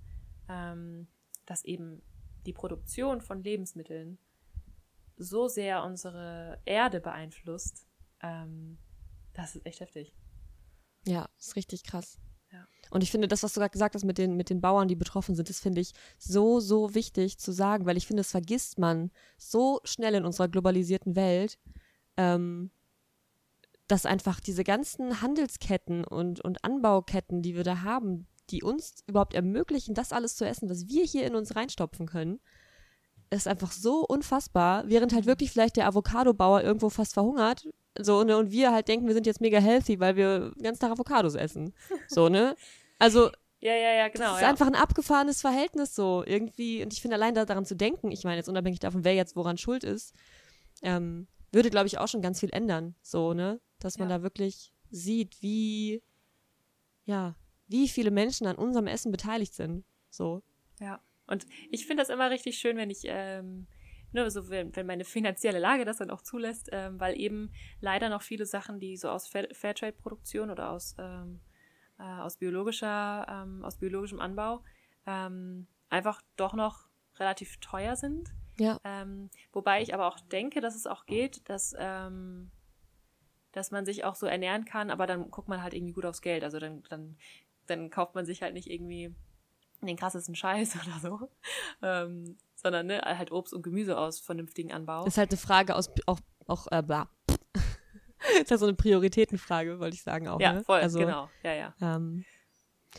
ähm, 0.49 1.07
dass 1.45 1.65
eben 1.65 2.01
die 2.45 2.53
Produktion 2.53 3.21
von 3.21 3.43
Lebensmitteln 3.43 4.17
so 5.17 5.47
sehr 5.47 5.83
unsere 5.83 6.59
Erde 6.65 6.99
beeinflusst, 6.99 7.87
ähm, 8.21 8.77
das 9.33 9.55
ist 9.55 9.65
echt 9.65 9.79
heftig. 9.79 10.13
Ja, 11.05 11.27
ist 11.37 11.55
richtig 11.55 11.83
krass. 11.83 12.17
Ja. 12.51 12.65
Und 12.91 13.03
ich 13.03 13.11
finde, 13.11 13.27
das, 13.27 13.43
was 13.43 13.53
du 13.53 13.59
gerade 13.59 13.71
gesagt 13.71 13.95
hast 13.95 14.05
mit 14.05 14.17
den, 14.17 14.35
mit 14.35 14.49
den 14.49 14.61
Bauern, 14.61 14.87
die 14.87 14.95
betroffen 14.95 15.35
sind, 15.35 15.49
das 15.49 15.59
finde 15.59 15.81
ich 15.81 15.93
so, 16.17 16.59
so 16.59 16.93
wichtig 16.95 17.39
zu 17.39 17.51
sagen, 17.51 17.85
weil 17.85 17.97
ich 17.97 18.07
finde, 18.07 18.21
das 18.21 18.31
vergisst 18.31 18.77
man 18.77 19.11
so 19.37 19.79
schnell 19.83 20.15
in 20.15 20.25
unserer 20.25 20.47
globalisierten 20.47 21.15
Welt, 21.15 21.57
ähm, 22.17 22.71
dass 23.87 24.05
einfach 24.05 24.39
diese 24.39 24.63
ganzen 24.63 25.21
Handelsketten 25.21 26.05
und, 26.05 26.41
und 26.41 26.63
Anbauketten, 26.63 27.41
die 27.41 27.55
wir 27.55 27.63
da 27.63 27.81
haben, 27.81 28.27
die 28.49 28.63
uns 28.63 29.03
überhaupt 29.07 29.33
ermöglichen, 29.33 29.93
das 29.93 30.11
alles 30.11 30.35
zu 30.35 30.45
essen, 30.45 30.69
was 30.69 30.87
wir 30.87 31.03
hier 31.05 31.25
in 31.25 31.35
uns 31.35 31.55
reinstopfen 31.55 32.07
können, 32.07 32.39
ist 33.29 33.47
einfach 33.47 33.71
so 33.71 34.05
unfassbar, 34.05 34.87
während 34.87 35.13
halt 35.13 35.25
wirklich 35.25 35.51
vielleicht 35.51 35.77
der 35.77 35.87
Avocado-Bauer 35.87 36.61
irgendwo 36.61 36.89
fast 36.89 37.13
verhungert, 37.13 37.65
so, 37.99 38.23
ne, 38.23 38.37
und 38.37 38.51
wir 38.51 38.71
halt 38.71 38.87
denken, 38.87 39.07
wir 39.07 39.13
sind 39.13 39.27
jetzt 39.27 39.41
mega 39.41 39.59
healthy, 39.59 39.99
weil 39.99 40.15
wir 40.15 40.51
ganz 40.61 40.79
Tag 40.79 40.91
Avocados 40.91 41.35
essen. 41.35 41.73
So, 42.07 42.29
ne? 42.29 42.55
Also. 42.99 43.29
Ja, 43.59 43.73
ja, 43.75 43.93
ja, 43.93 44.09
genau. 44.09 44.25
Das 44.25 44.35
ist 44.35 44.41
ja. 44.41 44.49
einfach 44.49 44.67
ein 44.67 44.75
abgefahrenes 44.75 45.39
Verhältnis 45.39 45.95
so 45.95 46.21
irgendwie. 46.27 46.83
Und 46.83 46.91
ich 46.91 47.01
finde 47.01 47.15
allein 47.15 47.33
da, 47.33 47.45
daran 47.45 47.65
zu 47.65 47.77
denken, 47.77 48.11
ich 48.11 48.25
meine 48.25 48.35
jetzt 48.35 48.49
unabhängig 48.49 48.81
davon, 48.81 49.05
wer 49.05 49.15
jetzt 49.15 49.37
woran 49.37 49.57
schuld 49.57 49.85
ist, 49.85 50.13
ähm, 50.81 51.29
würde, 51.53 51.69
glaube 51.69 51.87
ich, 51.87 51.97
auch 51.97 52.09
schon 52.09 52.21
ganz 52.21 52.41
viel 52.41 52.49
ändern. 52.51 52.93
So, 53.01 53.33
ne? 53.33 53.61
Dass 53.79 53.99
man 53.99 54.09
ja. 54.09 54.17
da 54.17 54.21
wirklich 54.21 54.73
sieht, 54.89 55.41
wie, 55.41 56.03
ja, 57.05 57.35
wie 57.73 57.89
viele 57.89 58.11
Menschen 58.11 58.45
an 58.45 58.55
unserem 58.55 58.85
Essen 58.85 59.11
beteiligt 59.11 59.55
sind. 59.55 59.83
So. 60.11 60.43
Ja. 60.79 61.01
Und 61.25 61.47
ich 61.71 61.87
finde 61.87 62.03
das 62.03 62.09
immer 62.09 62.29
richtig 62.29 62.59
schön, 62.59 62.77
wenn 62.77 62.91
ich, 62.91 63.01
ähm, 63.05 63.65
ne, 64.11 64.29
so 64.29 64.47
wenn, 64.49 64.75
wenn 64.75 64.85
meine 64.85 65.05
finanzielle 65.05 65.57
Lage 65.57 65.83
das 65.83 65.97
dann 65.97 66.11
auch 66.11 66.21
zulässt, 66.21 66.69
ähm, 66.71 66.99
weil 66.99 67.19
eben 67.19 67.51
leider 67.81 68.09
noch 68.09 68.21
viele 68.21 68.45
Sachen, 68.45 68.79
die 68.79 68.95
so 68.95 69.09
aus 69.09 69.27
Fairtrade-Produktion 69.27 70.51
oder 70.51 70.69
aus, 70.69 70.95
ähm, 70.99 71.39
äh, 71.97 72.03
aus 72.03 72.37
biologischer, 72.37 73.25
ähm, 73.27 73.65
aus 73.65 73.77
biologischem 73.77 74.19
Anbau, 74.19 74.63
ähm, 75.07 75.65
einfach 75.89 76.21
doch 76.35 76.53
noch 76.53 76.87
relativ 77.17 77.57
teuer 77.57 77.95
sind. 77.95 78.35
Ja. 78.59 78.79
Ähm, 78.83 79.31
wobei 79.51 79.81
ich 79.81 79.95
aber 79.95 80.05
auch 80.05 80.19
denke, 80.19 80.61
dass 80.61 80.75
es 80.75 80.85
auch 80.85 81.07
geht, 81.07 81.49
dass, 81.49 81.73
ähm, 81.79 82.51
dass 83.53 83.71
man 83.71 83.85
sich 83.85 84.03
auch 84.03 84.15
so 84.15 84.25
ernähren 84.25 84.65
kann, 84.65 84.89
aber 84.89 85.07
dann 85.07 85.31
guckt 85.31 85.47
man 85.47 85.61
halt 85.61 85.73
irgendwie 85.73 85.93
gut 85.93 86.05
aufs 86.05 86.21
Geld. 86.21 86.43
Also 86.43 86.59
dann, 86.59 86.83
dann, 86.89 87.17
dann 87.67 87.89
kauft 87.89 88.15
man 88.15 88.25
sich 88.25 88.41
halt 88.41 88.53
nicht 88.53 88.69
irgendwie 88.69 89.13
den 89.81 89.97
krassesten 89.97 90.35
Scheiß 90.35 90.75
oder 90.83 90.99
so, 90.99 91.29
ähm, 91.81 92.37
sondern 92.55 92.87
ne, 92.87 93.01
halt 93.01 93.31
Obst 93.31 93.53
und 93.53 93.63
Gemüse 93.63 93.97
aus 93.97 94.19
vernünftigen 94.19 94.71
Anbau. 94.71 95.03
Das 95.03 95.15
ist 95.15 95.17
halt 95.17 95.31
eine 95.31 95.37
Frage 95.37 95.75
aus 95.75 95.89
auch 96.05 96.19
auch 96.47 96.67
äh, 96.71 96.81
bla. 96.81 97.09
das 97.27 97.37
ist 98.43 98.51
halt 98.51 98.59
so 98.59 98.65
eine 98.65 98.75
Prioritätenfrage, 98.75 99.79
wollte 99.79 99.95
ich 99.95 100.03
sagen 100.03 100.27
auch. 100.27 100.39
Ja, 100.39 100.53
ne? 100.53 100.63
voll, 100.63 100.81
also, 100.81 100.99
genau, 100.99 101.29
ja, 101.43 101.53
ja. 101.53 101.73
Ähm, 101.81 102.25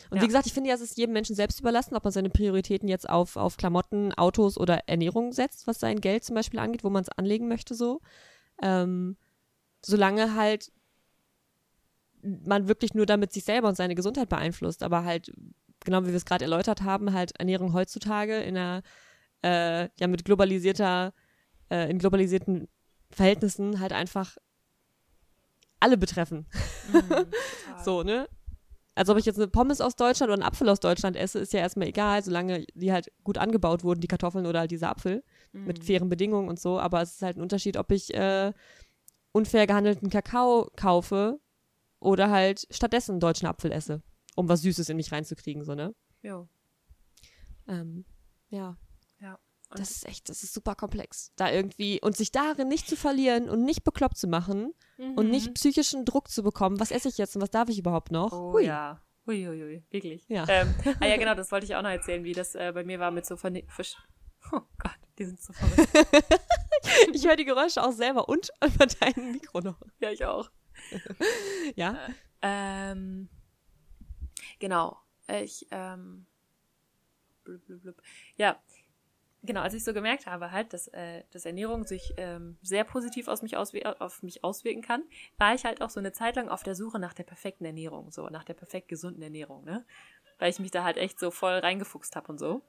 und 0.09 0.17
Ja. 0.17 0.23
wie 0.23 0.27
gesagt, 0.27 0.45
ich 0.45 0.53
finde 0.53 0.69
ja, 0.69 0.75
es 0.75 0.81
ist 0.81 0.97
jedem 0.97 1.13
Menschen 1.13 1.35
selbst 1.35 1.59
überlassen, 1.59 1.95
ob 1.95 2.03
man 2.03 2.11
seine 2.11 2.29
Prioritäten 2.29 2.89
jetzt 2.89 3.09
auf, 3.09 3.37
auf 3.37 3.57
Klamotten, 3.57 4.13
Autos 4.13 4.57
oder 4.57 4.87
Ernährung 4.87 5.31
setzt, 5.31 5.67
was 5.67 5.79
sein 5.79 6.01
Geld 6.01 6.23
zum 6.23 6.35
Beispiel 6.35 6.59
angeht, 6.59 6.83
wo 6.83 6.89
man 6.89 7.03
es 7.03 7.09
anlegen 7.09 7.47
möchte, 7.47 7.75
so. 7.75 8.01
Ähm, 8.61 9.17
solange 9.85 10.35
halt 10.35 10.71
man 12.45 12.67
wirklich 12.67 12.93
nur 12.93 13.05
damit 13.05 13.31
sich 13.33 13.43
selber 13.43 13.67
und 13.67 13.75
seine 13.75 13.95
Gesundheit 13.95 14.29
beeinflusst, 14.29 14.83
aber 14.83 15.03
halt, 15.03 15.31
genau 15.83 16.03
wie 16.03 16.07
wir 16.09 16.15
es 16.15 16.25
gerade 16.25 16.43
erläutert 16.45 16.81
haben, 16.81 17.13
halt 17.13 17.37
Ernährung 17.39 17.73
heutzutage 17.73 18.37
in 18.39 18.57
einer, 18.57 18.81
äh, 19.43 19.89
ja, 19.99 20.07
mit 20.07 20.25
globalisierter, 20.25 21.13
äh, 21.69 21.89
in 21.89 21.99
globalisierten 21.99 22.67
Verhältnissen 23.11 23.79
halt 23.79 23.93
einfach 23.93 24.37
alle 25.79 25.97
betreffen. 25.97 26.45
Mhm. 26.91 27.25
So, 27.83 28.01
ne? 28.03 28.27
Also 28.95 29.11
ob 29.11 29.19
ich 29.19 29.25
jetzt 29.25 29.37
eine 29.37 29.47
Pommes 29.49 29.81
aus 29.81 29.95
Deutschland 29.95 30.31
oder 30.31 30.41
einen 30.41 30.49
Apfel 30.49 30.69
aus 30.69 30.79
Deutschland 30.79 31.17
esse, 31.17 31.37
ist 31.39 31.53
ja 31.53 31.59
erstmal 31.59 31.87
egal, 31.87 32.23
solange 32.23 32.65
die 32.73 32.91
halt 32.91 33.11
gut 33.23 33.37
angebaut 33.37 33.83
wurden, 33.83 33.99
die 33.99 34.07
Kartoffeln 34.07 34.45
oder 34.45 34.61
halt 34.61 34.71
dieser 34.71 34.89
Apfel, 34.89 35.23
mit 35.51 35.79
Mhm. 35.79 35.83
fairen 35.83 36.09
Bedingungen 36.09 36.47
und 36.49 36.59
so. 36.59 36.79
Aber 36.79 37.01
es 37.01 37.15
ist 37.15 37.21
halt 37.21 37.37
ein 37.37 37.41
Unterschied, 37.41 37.77
ob 37.77 37.91
ich 37.91 38.13
äh, 38.13 38.53
unfair 39.33 39.67
gehandelten 39.67 40.09
Kakao 40.09 40.71
kaufe 40.77 41.39
oder 42.05 42.29
halt 42.29 42.65
stattdessen 42.71 43.11
einen 43.13 43.19
deutschen 43.19 43.47
Apfel 43.47 43.71
esse, 43.71 44.01
um 44.35 44.47
was 44.47 44.61
Süßes 44.61 44.89
in 44.89 44.97
mich 44.97 45.11
reinzukriegen, 45.11 45.63
so, 45.63 45.75
ne? 45.75 45.93
Jo. 46.21 46.47
Ähm, 47.67 48.05
ja. 48.49 48.77
Ja. 49.19 49.39
Und- 49.69 49.79
Das 49.79 49.91
ist 49.91 50.05
echt, 50.05 50.29
das 50.29 50.43
ist 50.43 50.53
super 50.53 50.75
komplex. 50.75 51.31
Da 51.35 51.51
irgendwie, 51.51 51.99
und 52.01 52.15
sich 52.15 52.31
darin 52.31 52.67
nicht 52.67 52.87
zu 52.87 52.95
verlieren 52.95 53.49
und 53.49 53.63
nicht 53.63 53.83
bekloppt 53.83 54.17
zu 54.17 54.27
machen 54.27 54.73
und 54.97 55.25
Mhm. 55.25 55.31
nicht 55.31 55.53
psychischen 55.55 56.05
Druck 56.05 56.29
zu 56.29 56.43
bekommen, 56.43 56.79
was 56.79 56.91
esse 56.91 57.09
ich 57.09 57.17
jetzt 57.17 57.35
und 57.35 57.41
was 57.41 57.49
darf 57.49 57.69
ich 57.69 57.79
überhaupt 57.79 58.11
noch? 58.11 58.31
Oh 58.31 58.53
Hui. 58.53 58.65
ja. 58.65 59.01
Uiuiui, 59.27 59.83
wirklich. 59.89 60.23
Ja. 60.27 60.45
Ähm, 60.47 60.73
ah 61.01 61.07
ja, 61.07 61.17
genau, 61.17 61.33
das 61.33 61.51
wollte 61.51 61.65
ich 61.65 61.75
auch 61.75 61.81
noch 61.81 61.89
erzählen, 61.89 62.23
wie 62.23 62.33
das 62.33 62.53
äh, 62.53 62.71
bei 62.75 62.83
mir 62.83 62.99
war 62.99 63.09
mit 63.09 63.25
so 63.25 63.35
Verne 63.35 63.63
Fisch. 63.69 63.95
Oh 64.51 64.61
Gott, 64.77 64.91
die 65.17 65.25
sind 65.25 65.41
so 65.41 65.51
verrückt. 65.53 65.89
Ich 67.13 67.25
höre 67.25 67.35
die 67.35 67.45
Geräusche 67.45 67.81
auch 67.83 67.91
selber 67.91 68.29
und 68.29 68.51
über 68.63 68.85
dein 68.85 69.31
Mikro 69.31 69.59
noch. 69.61 69.81
ja, 69.99 70.11
ich 70.11 70.23
auch. 70.23 70.51
Ja? 71.75 71.97
Ähm, 72.41 73.29
genau. 74.59 74.99
Ich, 75.27 75.67
ähm, 75.71 76.25
blub, 77.43 77.65
blub, 77.65 77.81
blub. 77.81 78.01
Ja, 78.35 78.61
genau, 79.43 79.61
als 79.61 79.73
ich 79.73 79.83
so 79.83 79.93
gemerkt 79.93 80.27
habe 80.27 80.51
halt, 80.51 80.73
dass, 80.73 80.87
äh, 80.89 81.23
dass 81.31 81.45
Ernährung 81.45 81.85
sich 81.85 82.13
ähm, 82.17 82.57
sehr 82.61 82.83
positiv 82.83 83.27
aus 83.27 83.41
mich 83.41 83.57
auf 83.57 84.23
mich 84.23 84.43
auswirken 84.43 84.81
kann, 84.81 85.03
war 85.37 85.55
ich 85.55 85.65
halt 85.65 85.81
auch 85.81 85.89
so 85.89 85.99
eine 85.99 86.11
Zeit 86.11 86.35
lang 86.35 86.49
auf 86.49 86.63
der 86.63 86.75
Suche 86.75 86.99
nach 86.99 87.13
der 87.13 87.23
perfekten 87.23 87.65
Ernährung, 87.65 88.11
so 88.11 88.27
nach 88.29 88.43
der 88.43 88.53
perfekt 88.53 88.87
gesunden 88.87 89.21
Ernährung, 89.21 89.63
ne? 89.63 89.85
Weil 90.37 90.49
ich 90.49 90.59
mich 90.59 90.71
da 90.71 90.83
halt 90.83 90.97
echt 90.97 91.19
so 91.19 91.31
voll 91.31 91.53
reingefuchst 91.53 92.15
habe 92.15 92.31
und 92.31 92.39
so. 92.39 92.61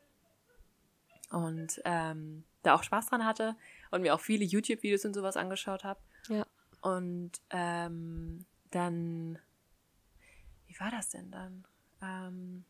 Und 1.31 1.81
ähm, 1.85 2.45
da 2.63 2.75
auch 2.75 2.83
Spaß 2.83 3.07
dran 3.07 3.25
hatte 3.25 3.57
und 3.91 4.03
mir 4.03 4.15
auch 4.15 4.21
viele 4.21 4.45
YouTube-Videos 4.45 5.05
und 5.05 5.15
sowas 5.15 5.37
angeschaut 5.37 5.83
habe. 5.85 6.01
Ja. 6.29 6.47
Und 6.87 7.33
ähm, 7.51 8.47
dann, 8.71 9.41
wie 10.69 10.79
war 10.79 10.93
das 10.93 11.11
denn 11.11 11.33
dann? 11.33 11.67
Ähm, 12.01 12.65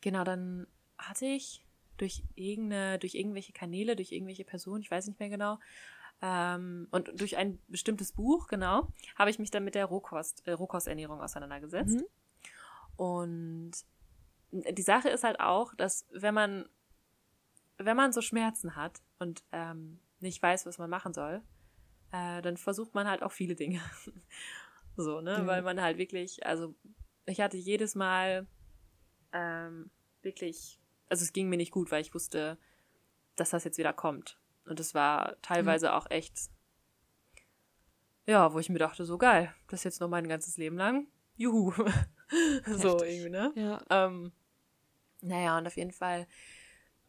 genau, 0.00 0.22
dann 0.22 0.68
hatte 0.96 1.26
ich 1.26 1.66
durch 1.96 2.22
irgendeine, 2.36 3.00
durch 3.00 3.16
irgendwelche 3.16 3.52
Kanäle, 3.52 3.96
durch 3.96 4.12
irgendwelche 4.12 4.44
Personen, 4.44 4.80
ich 4.80 4.92
weiß 4.92 5.08
nicht 5.08 5.18
mehr 5.18 5.28
genau, 5.28 5.58
ähm, 6.22 6.86
und 6.92 7.20
durch 7.20 7.36
ein 7.36 7.58
bestimmtes 7.66 8.12
Buch, 8.12 8.46
genau, 8.46 8.92
habe 9.16 9.30
ich 9.30 9.40
mich 9.40 9.50
dann 9.50 9.64
mit 9.64 9.74
der 9.74 9.86
Rohkost, 9.86 10.46
äh, 10.46 10.52
Rohkosternährung 10.52 11.20
auseinandergesetzt. 11.20 11.96
Mhm. 11.96 12.06
Und 12.96 13.72
die 14.52 14.82
Sache 14.82 15.08
ist 15.08 15.24
halt 15.24 15.40
auch, 15.40 15.74
dass 15.74 16.06
wenn 16.12 16.34
man, 16.34 16.68
wenn 17.76 17.96
man 17.96 18.12
so 18.12 18.20
Schmerzen 18.20 18.76
hat 18.76 19.02
und 19.18 19.42
ähm, 19.50 19.98
nicht 20.20 20.40
weiß, 20.40 20.64
was 20.64 20.78
man 20.78 20.90
machen 20.90 21.12
soll, 21.12 21.42
äh, 22.14 22.42
dann 22.42 22.56
versucht 22.56 22.94
man 22.94 23.08
halt 23.08 23.22
auch 23.22 23.32
viele 23.32 23.56
Dinge. 23.56 23.80
so, 24.96 25.20
ne? 25.20 25.32
Ja. 25.32 25.46
Weil 25.46 25.62
man 25.62 25.80
halt 25.80 25.98
wirklich, 25.98 26.46
also 26.46 26.74
ich 27.26 27.40
hatte 27.40 27.56
jedes 27.56 27.96
Mal 27.96 28.46
ähm, 29.32 29.90
wirklich, 30.22 30.78
also 31.08 31.24
es 31.24 31.32
ging 31.32 31.48
mir 31.48 31.56
nicht 31.56 31.72
gut, 31.72 31.90
weil 31.90 32.02
ich 32.02 32.14
wusste, 32.14 32.56
dass 33.34 33.50
das 33.50 33.64
jetzt 33.64 33.78
wieder 33.78 33.92
kommt. 33.92 34.38
Und 34.64 34.78
es 34.78 34.94
war 34.94 35.40
teilweise 35.42 35.92
auch 35.92 36.08
echt, 36.10 36.38
ja, 38.26 38.52
wo 38.52 38.60
ich 38.60 38.70
mir 38.70 38.78
dachte, 38.78 39.04
so 39.04 39.18
geil, 39.18 39.52
das 39.68 39.84
jetzt 39.84 40.00
noch 40.00 40.08
mein 40.08 40.28
ganzes 40.28 40.56
Leben 40.56 40.76
lang. 40.76 41.08
Juhu. 41.36 41.72
so 42.66 43.02
irgendwie, 43.02 43.28
ne? 43.28 43.52
Ja. 43.56 43.82
Ähm, 43.90 44.32
naja, 45.20 45.58
und 45.58 45.66
auf 45.66 45.76
jeden 45.76 45.92
Fall 45.92 46.28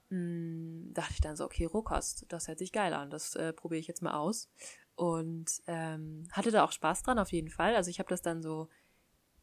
mh, 0.09 0.93
dachte 0.93 1.13
ich 1.13 1.21
dann 1.21 1.35
so, 1.35 1.45
okay, 1.45 1.65
Rohkost, 1.65 2.25
das 2.29 2.47
hört 2.47 2.57
sich 2.57 2.71
geil 2.71 2.93
an, 2.93 3.11
das 3.11 3.35
äh, 3.35 3.53
probiere 3.53 3.79
ich 3.79 3.87
jetzt 3.87 4.01
mal 4.01 4.15
aus. 4.15 4.49
Und 4.95 5.61
ähm, 5.67 6.27
hatte 6.31 6.51
da 6.51 6.63
auch 6.63 6.71
Spaß 6.71 7.03
dran, 7.03 7.19
auf 7.19 7.31
jeden 7.31 7.49
Fall. 7.49 7.75
Also 7.75 7.89
ich 7.89 7.99
habe 7.99 8.09
das 8.09 8.21
dann 8.21 8.41
so, 8.41 8.69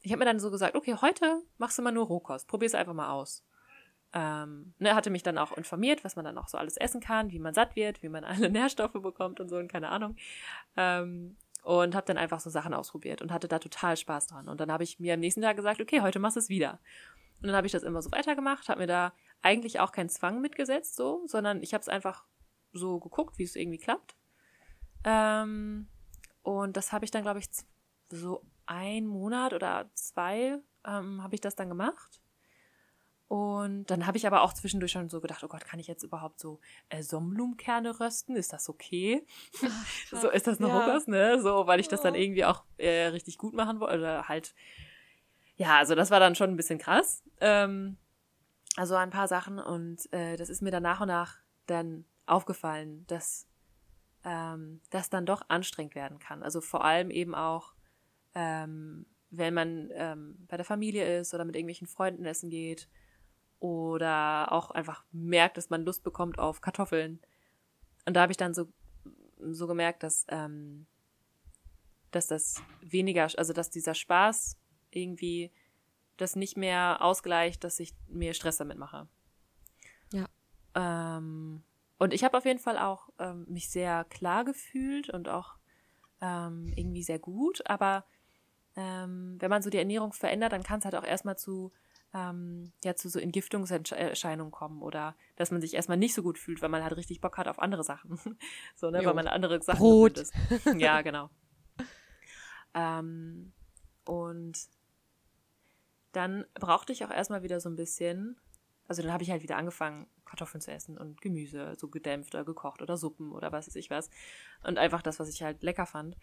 ich 0.01 0.11
habe 0.11 0.21
mir 0.21 0.25
dann 0.25 0.41
so 0.41 0.51
gesagt, 0.51 0.75
okay, 0.75 0.97
heute 1.01 1.43
machst 1.59 1.79
du 1.79 1.83
mal 1.83 1.93
nur 1.93 2.07
Rohkost, 2.07 2.49
probier's 2.49 2.75
einfach 2.75 2.95
mal 2.95 3.11
aus. 3.11 3.45
Ähm, 4.15 4.75
ne, 4.79 4.95
hatte 4.95 5.11
mich 5.11 5.23
dann 5.23 5.39
auch 5.39 5.53
informiert, 5.53 6.05
was 6.05 6.17
man 6.17 6.25
dann 6.25 6.37
auch 6.37 6.49
so 6.49 6.59
alles 6.59 6.77
essen 6.77 7.01
kann, 7.01 7.31
wie 7.31 7.39
man 7.39 7.55
satt 7.55 7.77
wird, 7.77 8.03
wie 8.03 8.09
man 8.09 8.25
alle 8.25 8.51
Nährstoffe 8.51 8.93
bekommt 8.93 9.41
und 9.41 9.49
so 9.49 9.57
und 9.57 9.71
keine 9.71 9.89
Ahnung. 9.89 10.17
Ähm, 10.77 11.37
und 11.63 11.95
habe 11.95 12.07
dann 12.07 12.19
einfach 12.19 12.41
so 12.41 12.51
Sachen 12.51 12.75
ausprobiert 12.75 13.23
und 13.23 13.31
hatte 13.31 13.47
da 13.47 13.59
total 13.59 13.97
Spaß 13.97 14.27
dran. 14.27 14.49
Und 14.49 14.61
dann 14.61 14.73
habe 14.73 14.83
ich 14.83 14.99
mir 14.99 15.15
am 15.15 15.21
nächsten 15.21 15.43
Tag 15.43 15.57
gesagt, 15.57 15.81
okay, 15.81 16.01
heute 16.01 16.19
machst 16.19 16.37
du 16.37 16.41
es 16.41 16.49
wieder. 16.49 16.81
Und 17.41 17.49
dann 17.49 17.57
habe 17.57 17.67
ich 17.67 17.73
das 17.73 17.85
immer 17.85 18.03
so 18.03 18.11
weitergemacht, 18.11 18.69
habe 18.69 18.81
mir 18.81 18.87
da 18.87 19.13
eigentlich 19.43 19.81
auch 19.81 19.93
keinen 19.93 20.09
Zwang 20.09 20.41
mitgesetzt, 20.41 20.97
so, 20.97 21.23
sondern 21.27 21.63
ich 21.63 21.75
habe 21.75 21.83
es 21.83 21.89
einfach 21.89 22.25
so 22.73 22.99
geguckt, 23.01 23.39
wie 23.39 23.45
es 23.45 23.57
irgendwie 23.57 23.79
klappt. 23.79 24.17
Ähm, 25.05 25.89
und 26.43 26.77
das 26.77 26.93
habe 26.93 27.05
ich 27.05 27.11
dann, 27.11 27.23
glaube 27.23 27.39
ich, 27.39 27.49
so 28.11 28.43
ein 28.67 29.07
Monat 29.07 29.53
oder 29.53 29.91
zwei 29.95 30.59
ähm, 30.85 31.23
habe 31.23 31.35
ich 31.35 31.41
das 31.41 31.55
dann 31.57 31.69
gemacht. 31.69 32.21
Und 33.29 33.87
dann 33.87 34.07
habe 34.07 34.19
ich 34.19 34.27
aber 34.27 34.43
auch 34.43 34.53
zwischendurch 34.53 34.93
schon 34.93 35.09
so 35.09 35.23
gedacht, 35.23 35.43
oh 35.43 35.49
Gott, 35.49 35.65
kann 35.65 35.81
ich 35.81 35.87
jetzt 35.87 36.03
überhaupt 36.03 36.39
so 36.39 36.61
äh, 36.91 37.03
Sonnenblumenkerne 37.03 37.99
rösten? 37.99 38.37
Ist 38.37 38.53
das 38.53 38.69
okay? 38.69 39.25
so 40.11 40.29
ist 40.29 40.47
das 40.47 40.59
noch 40.61 40.69
Ja. 40.69 40.87
was, 40.87 41.07
ne? 41.07 41.41
So, 41.41 41.67
weil 41.67 41.81
ich 41.81 41.89
das 41.89 42.03
dann 42.03 42.15
irgendwie 42.15 42.45
auch 42.45 42.65
äh, 42.77 43.07
richtig 43.07 43.39
gut 43.39 43.55
machen 43.55 43.81
wollte. 43.81 44.01
Oder 44.01 44.29
halt, 44.29 44.55
ja, 45.57 45.79
also 45.79 45.95
das 45.95 46.11
war 46.11 46.21
dann 46.21 46.35
schon 46.35 46.51
ein 46.51 46.57
bisschen 46.57 46.79
krass. 46.79 47.23
Ähm, 47.41 47.97
also 48.77 48.97
ein 48.97 49.11
paar 49.11 49.29
Sachen 49.29 49.59
und 49.59 50.13
äh, 50.13 50.37
das 50.37 50.51
ist 50.51 50.61
mir 50.61 50.71
dann 50.71 50.83
nach 50.83 51.01
und 51.01 51.09
nach 51.09 51.39
dann 51.67 52.05
aufgefallen, 52.27 53.07
dass 53.07 53.47
ähm, 54.25 54.81
das 54.91 55.11
dann 55.11 55.27
doch 55.27 55.43
anstrengend 55.49 55.95
werden 55.95 56.19
kann. 56.19 56.43
Also 56.43 56.61
vor 56.61 56.85
allem 56.85 57.11
eben 57.11 57.35
auch, 57.35 57.75
ähm, 58.35 59.07
wenn 59.31 59.55
man 59.55 59.91
ähm, 59.95 60.47
bei 60.49 60.57
der 60.57 60.65
Familie 60.67 61.21
ist 61.21 61.35
oder 61.35 61.45
mit 61.45 61.57
irgendwelchen 61.57 61.87
Freunden 61.87 62.25
essen 62.25 62.51
geht 62.51 62.89
oder 63.59 64.53
auch 64.53 64.71
einfach 64.71 65.05
merkt, 65.13 65.57
dass 65.57 65.71
man 65.71 65.85
Lust 65.85 66.03
bekommt 66.03 66.39
auf 66.39 66.61
Kartoffeln. 66.61 67.21
Und 68.05 68.15
da 68.15 68.23
habe 68.23 68.33
ich 68.33 68.37
dann 68.37 68.55
so, 68.55 68.69
so 69.39 69.67
gemerkt, 69.67 70.03
dass, 70.03 70.27
ähm, 70.29 70.87
dass 72.11 72.27
das 72.27 72.63
weniger, 72.81 73.29
also 73.37 73.53
dass 73.53 73.71
dieser 73.71 73.95
Spaß 73.95 74.59
irgendwie 74.91 75.51
das 76.17 76.37
nicht 76.37 76.57
mehr 76.57 76.99
ausgleicht, 77.01 77.65
dass 77.65 77.81
ich 77.81 77.95
mir 78.09 78.35
Stress 78.35 78.59
damit 78.59 78.79
mache. 78.79 79.09
Ja. 80.13 80.27
Ähm, 80.75 81.63
und 82.03 82.13
ich 82.13 82.25
habe 82.25 82.37
auf 82.37 82.45
jeden 82.45 82.59
Fall 82.59 82.79
auch 82.79 83.11
ähm, 83.21 83.47
mich 83.49 83.71
sehr 83.71 84.05
klar 84.05 84.45
gefühlt 84.45 85.09
und 85.09 85.29
auch 85.29 85.55
ähm, 86.21 86.73
irgendwie 86.75 87.05
sehr 87.05 87.21
gut, 87.21 87.65
aber 87.67 88.05
ähm, 88.75 89.37
wenn 89.39 89.51
man 89.51 89.63
so 89.63 89.71
die 89.71 89.79
Ernährung 89.79 90.13
verändert, 90.13 90.53
dann 90.53 90.65
kann 90.65 90.81
es 90.81 90.85
halt 90.85 90.97
auch 90.97 91.05
erstmal 91.05 91.39
zu 91.39 91.71
ähm, 92.13 92.73
ja 92.83 92.97
zu 92.97 93.09
so 93.09 93.21
Entgiftungserscheinungen 93.21 94.51
kommen 94.51 94.83
oder 94.83 95.15
dass 95.37 95.53
man 95.53 95.61
sich 95.61 95.75
erstmal 95.75 95.97
nicht 95.97 96.13
so 96.13 96.25
gut 96.25 96.39
fühlt, 96.39 96.61
weil 96.61 96.71
man 96.71 96.83
halt 96.83 96.97
richtig 96.97 97.21
Bock 97.21 97.39
hat 97.39 97.47
auf 97.47 97.61
andere 97.61 97.85
Sachen. 97.85 98.19
so, 98.75 98.91
ne, 98.91 98.99
Jo. 98.99 99.07
weil 99.07 99.15
man 99.15 99.29
andere 99.29 99.63
Sachen 99.63 99.79
Brot. 99.79 100.19
ist. 100.19 100.35
ja, 100.77 101.03
genau. 101.03 101.31
Ähm, 102.75 103.53
und 104.05 104.59
dann 106.11 106.47
brauchte 106.55 106.93
ich 106.93 107.05
auch 107.05 107.11
erstmal 107.13 107.45
wieder 107.45 107.61
so 107.61 107.69
ein 107.69 107.77
bisschen, 107.77 108.41
also 108.93 109.03
dann 109.03 109.13
habe 109.13 109.23
ich 109.23 109.31
halt 109.31 109.43
wieder 109.43 109.57
angefangen, 109.57 110.07
Kartoffeln 110.27 110.61
zu 110.61 110.71
essen 110.71 110.99
und 110.99 111.23
Gemüse, 111.23 111.75
so 111.79 111.89
gedämpft 111.89 112.35
oder 112.35 112.45
gekocht 112.45 112.83
oder 112.83 112.99
Suppen 112.99 113.33
oder 113.33 113.53
was 113.53 113.67
weiß 113.67 113.77
ich 113.77 113.89
was. 113.89 114.11
Und 114.63 114.77
einfach 114.77 115.01
das, 115.01 115.19
was 115.19 115.31
ich 115.31 115.43
halt 115.43 115.63
lecker 115.63 115.87
fand. 115.87 116.15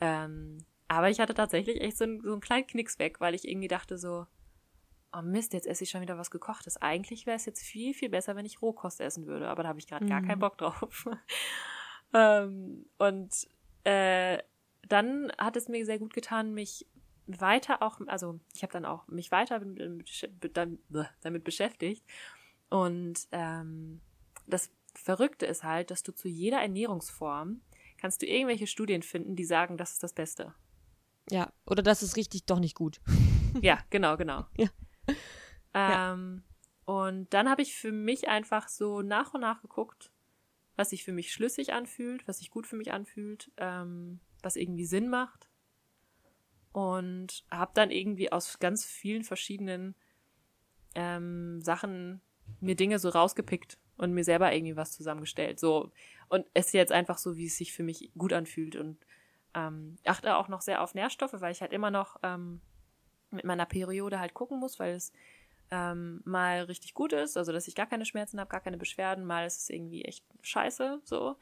Ähm, 0.00 0.64
aber 0.88 1.10
ich 1.10 1.20
hatte 1.20 1.34
tatsächlich 1.34 1.82
echt 1.82 1.98
so, 1.98 2.04
ein, 2.04 2.22
so 2.22 2.32
einen 2.32 2.40
kleinen 2.40 2.66
Knicks 2.66 2.98
weg, 2.98 3.20
weil 3.20 3.34
ich 3.34 3.46
irgendwie 3.46 3.68
dachte 3.68 3.98
so, 3.98 4.26
oh 5.12 5.20
Mist, 5.20 5.52
jetzt 5.52 5.66
esse 5.66 5.84
ich 5.84 5.90
schon 5.90 6.00
wieder 6.00 6.16
was 6.16 6.30
gekochtes. 6.30 6.80
Eigentlich 6.80 7.26
wäre 7.26 7.36
es 7.36 7.44
jetzt 7.44 7.62
viel, 7.62 7.92
viel 7.92 8.08
besser, 8.08 8.36
wenn 8.36 8.46
ich 8.46 8.62
Rohkost 8.62 9.02
essen 9.02 9.26
würde, 9.26 9.48
aber 9.48 9.64
da 9.64 9.68
habe 9.68 9.78
ich 9.78 9.86
gerade 9.86 10.06
mhm. 10.06 10.08
gar 10.08 10.22
keinen 10.22 10.38
mhm. 10.38 10.40
Bock 10.40 10.56
drauf. 10.56 11.04
ähm, 12.14 12.86
und 12.96 13.34
äh, 13.84 14.38
dann 14.88 15.30
hat 15.36 15.56
es 15.56 15.68
mir 15.68 15.84
sehr 15.84 15.98
gut 15.98 16.14
getan, 16.14 16.54
mich 16.54 16.86
weiter 17.26 17.82
auch, 17.82 18.00
also 18.06 18.38
ich 18.54 18.62
habe 18.62 18.72
dann 18.72 18.84
auch 18.84 19.06
mich 19.08 19.30
weiter 19.30 19.60
damit 21.22 21.44
beschäftigt. 21.44 22.04
Und 22.68 23.28
ähm, 23.32 24.00
das 24.46 24.70
Verrückte 24.94 25.46
ist 25.46 25.64
halt, 25.64 25.90
dass 25.90 26.02
du 26.02 26.12
zu 26.12 26.28
jeder 26.28 26.60
Ernährungsform 26.60 27.60
kannst 27.98 28.22
du 28.22 28.26
irgendwelche 28.26 28.66
Studien 28.66 29.02
finden, 29.02 29.36
die 29.36 29.44
sagen, 29.44 29.76
das 29.76 29.92
ist 29.92 30.02
das 30.02 30.12
Beste. 30.12 30.54
Ja, 31.30 31.52
oder 31.66 31.82
das 31.82 32.02
ist 32.02 32.16
richtig 32.16 32.44
doch 32.44 32.58
nicht 32.58 32.74
gut. 32.74 33.00
ja, 33.62 33.78
genau, 33.90 34.16
genau. 34.16 34.46
Ja. 34.56 34.68
Ähm, 35.72 36.42
ja. 36.46 36.94
Und 36.94 37.32
dann 37.32 37.48
habe 37.48 37.62
ich 37.62 37.74
für 37.76 37.92
mich 37.92 38.28
einfach 38.28 38.68
so 38.68 39.00
nach 39.00 39.32
und 39.32 39.40
nach 39.40 39.62
geguckt, 39.62 40.10
was 40.76 40.90
sich 40.90 41.04
für 41.04 41.12
mich 41.12 41.32
schlüssig 41.32 41.72
anfühlt, 41.72 42.28
was 42.28 42.38
sich 42.38 42.50
gut 42.50 42.66
für 42.66 42.76
mich 42.76 42.92
anfühlt, 42.92 43.50
ähm, 43.56 44.20
was 44.42 44.56
irgendwie 44.56 44.84
Sinn 44.84 45.08
macht 45.08 45.48
und 46.74 47.44
habe 47.52 47.70
dann 47.72 47.92
irgendwie 47.92 48.32
aus 48.32 48.58
ganz 48.58 48.84
vielen 48.84 49.22
verschiedenen 49.22 49.94
ähm, 50.96 51.62
Sachen 51.62 52.20
mir 52.60 52.74
Dinge 52.74 52.98
so 52.98 53.10
rausgepickt 53.10 53.78
und 53.96 54.12
mir 54.12 54.24
selber 54.24 54.52
irgendwie 54.52 54.74
was 54.74 54.90
zusammengestellt. 54.90 55.60
So 55.60 55.92
und 56.28 56.46
es 56.52 56.66
ist 56.66 56.72
jetzt 56.72 56.90
einfach 56.90 57.16
so, 57.16 57.36
wie 57.36 57.46
es 57.46 57.56
sich 57.56 57.72
für 57.72 57.84
mich 57.84 58.10
gut 58.18 58.32
anfühlt 58.32 58.74
und 58.74 58.98
ähm, 59.54 59.98
achte 60.04 60.34
auch 60.34 60.48
noch 60.48 60.62
sehr 60.62 60.82
auf 60.82 60.96
Nährstoffe, 60.96 61.40
weil 61.40 61.52
ich 61.52 61.60
halt 61.60 61.72
immer 61.72 61.92
noch 61.92 62.18
ähm, 62.24 62.60
mit 63.30 63.44
meiner 63.44 63.66
Periode 63.66 64.18
halt 64.18 64.34
gucken 64.34 64.58
muss, 64.58 64.80
weil 64.80 64.96
es 64.96 65.12
ähm, 65.70 66.22
mal 66.24 66.64
richtig 66.64 66.92
gut 66.92 67.12
ist, 67.12 67.36
also 67.36 67.52
dass 67.52 67.68
ich 67.68 67.76
gar 67.76 67.86
keine 67.86 68.04
Schmerzen 68.04 68.40
habe, 68.40 68.50
gar 68.50 68.60
keine 68.60 68.78
Beschwerden, 68.78 69.24
mal 69.24 69.46
ist 69.46 69.60
es 69.60 69.70
irgendwie 69.70 70.04
echt 70.04 70.24
scheiße, 70.42 71.02
so. 71.04 71.36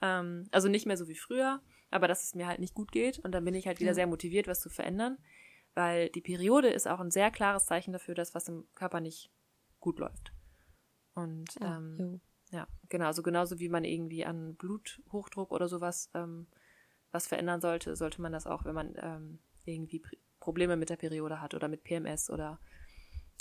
Ähm, 0.00 0.48
also 0.50 0.68
nicht 0.68 0.86
mehr 0.86 0.96
so 0.96 1.08
wie 1.08 1.14
früher 1.14 1.60
aber 1.90 2.08
dass 2.08 2.24
es 2.24 2.34
mir 2.34 2.46
halt 2.46 2.60
nicht 2.60 2.74
gut 2.74 2.92
geht. 2.92 3.18
Und 3.18 3.32
dann 3.32 3.44
bin 3.44 3.54
ich 3.54 3.66
halt 3.66 3.80
wieder 3.80 3.90
ja. 3.90 3.94
sehr 3.94 4.06
motiviert, 4.06 4.46
was 4.46 4.60
zu 4.60 4.70
verändern. 4.70 5.18
Weil 5.74 6.08
die 6.10 6.20
Periode 6.20 6.68
ist 6.68 6.88
auch 6.88 7.00
ein 7.00 7.10
sehr 7.10 7.30
klares 7.30 7.66
Zeichen 7.66 7.92
dafür, 7.92 8.14
dass 8.14 8.34
was 8.34 8.48
im 8.48 8.66
Körper 8.74 9.00
nicht 9.00 9.30
gut 9.80 9.98
läuft. 9.98 10.32
Und 11.14 11.54
ja, 11.60 11.76
ähm, 11.76 12.20
ja 12.50 12.66
genau, 12.88 13.06
also 13.06 13.22
genauso 13.22 13.58
wie 13.58 13.68
man 13.68 13.84
irgendwie 13.84 14.24
an 14.24 14.56
Bluthochdruck 14.56 15.52
oder 15.52 15.68
sowas 15.68 16.10
ähm, 16.14 16.46
was 17.10 17.26
verändern 17.26 17.60
sollte, 17.60 17.96
sollte 17.96 18.20
man 18.20 18.32
das 18.32 18.46
auch, 18.46 18.64
wenn 18.64 18.74
man 18.74 18.94
ähm, 19.00 19.38
irgendwie 19.64 20.02
Probleme 20.40 20.76
mit 20.76 20.90
der 20.90 20.96
Periode 20.96 21.40
hat 21.40 21.54
oder 21.54 21.68
mit 21.68 21.84
PMS 21.84 22.30
oder 22.30 22.60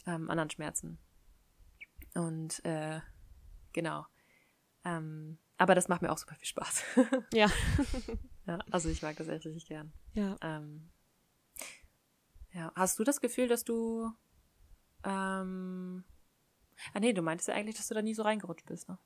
ähm, 0.05 0.29
anderen 0.29 0.49
Schmerzen. 0.49 0.99
Und 2.13 2.63
äh, 2.65 3.01
genau. 3.73 4.05
Ähm, 4.83 5.37
aber 5.57 5.75
das 5.75 5.87
macht 5.87 6.01
mir 6.01 6.11
auch 6.11 6.17
super 6.17 6.35
viel 6.35 6.47
Spaß. 6.47 6.83
Ja. 7.33 7.47
ja, 8.47 8.59
also 8.71 8.89
ich 8.89 9.01
mag 9.01 9.15
das 9.17 9.27
echt 9.27 9.45
richtig 9.45 9.65
gern. 9.65 9.93
Ja. 10.13 10.37
Ähm, 10.41 10.89
ja. 12.53 12.71
Hast 12.75 12.97
du 12.97 13.03
das 13.03 13.21
Gefühl, 13.21 13.47
dass 13.47 13.63
du 13.63 14.11
ähm, 15.03 16.03
Ah 16.93 16.99
nee, 16.99 17.13
du 17.13 17.21
meintest 17.21 17.47
ja 17.47 17.55
eigentlich, 17.55 17.77
dass 17.77 17.87
du 17.87 17.93
da 17.93 18.01
nie 18.01 18.13
so 18.13 18.23
reingerutscht 18.23 18.65
bist, 18.65 18.89
ne? 18.89 18.97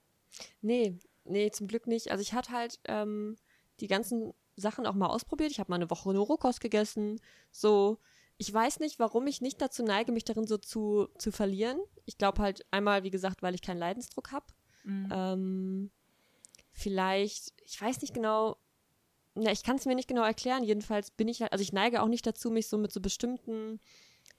Nee, 0.62 0.98
nee, 1.26 1.52
zum 1.52 1.68
Glück 1.68 1.88
nicht. 1.88 2.12
Also 2.12 2.22
ich 2.22 2.34
hatte 2.34 2.52
halt 2.52 2.80
ähm, 2.86 3.38
die 3.80 3.88
ganzen 3.88 4.34
Sachen 4.56 4.86
auch 4.86 4.94
mal 4.94 5.08
ausprobiert. 5.08 5.52
Ich 5.52 5.60
habe 5.60 5.70
mal 5.70 5.76
eine 5.76 5.90
Woche 5.90 6.14
nur 6.14 6.26
Rohkost 6.26 6.62
gegessen. 6.62 7.20
So, 7.52 7.98
ich 8.38 8.52
weiß 8.54 8.80
nicht, 8.80 9.00
warum 9.00 9.28
ich 9.28 9.42
nicht 9.42 9.62
dazu 9.62 9.84
neige, 9.84 10.12
mich 10.12 10.24
darin 10.24 10.48
so 10.48 10.58
zu, 10.58 11.10
zu 11.18 11.32
verlieren. 11.32 11.80
Ich 12.06 12.18
glaube 12.18 12.42
halt 12.42 12.66
einmal, 12.72 13.04
wie 13.04 13.12
gesagt, 13.12 13.42
weil 13.42 13.56
ich 13.56 13.62
keinen 13.62 13.78
Leidensdruck 13.78 14.32
habe. 14.32 14.46
Mhm. 14.84 15.10
Ähm, 15.12 15.92
vielleicht, 16.72 17.54
ich 17.66 17.82
weiß 17.82 18.02
nicht 18.02 18.14
genau, 18.14 18.58
na, 19.36 19.52
ich 19.52 19.64
kann 19.64 19.78
es 19.78 19.86
mir 19.86 19.96
nicht 19.96 20.08
genau 20.08 20.24
erklären. 20.24 20.64
Jedenfalls 20.64 21.12
bin 21.12 21.28
ich 21.28 21.42
halt, 21.42 21.52
also 21.52 21.62
ich 21.62 21.74
neige 21.74 22.02
auch 22.02 22.08
nicht 22.08 22.26
dazu, 22.26 22.52
mich 22.52 22.68
so 22.68 22.78
mit 22.78 22.92
so 22.92 23.00
bestimmten, 23.00 23.80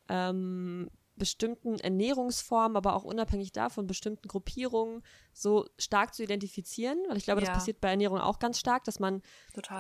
ähm, 0.09 0.91
bestimmten 1.17 1.79
Ernährungsformen, 1.79 2.77
aber 2.77 2.95
auch 2.95 3.05
unabhängig 3.05 3.53
davon, 3.53 3.87
bestimmten 3.87 4.29
Gruppierungen 4.29 5.03
so 5.33 5.67
stark 5.79 6.15
zu 6.15 6.23
identifizieren. 6.23 6.99
Weil 7.09 7.17
ich 7.17 7.25
glaube, 7.25 7.41
ja. 7.41 7.47
das 7.47 7.57
passiert 7.57 7.81
bei 7.81 7.91
Ernährung 7.91 8.19
auch 8.19 8.39
ganz 8.39 8.59
stark, 8.59 8.85
dass 8.85 8.99
man 8.99 9.23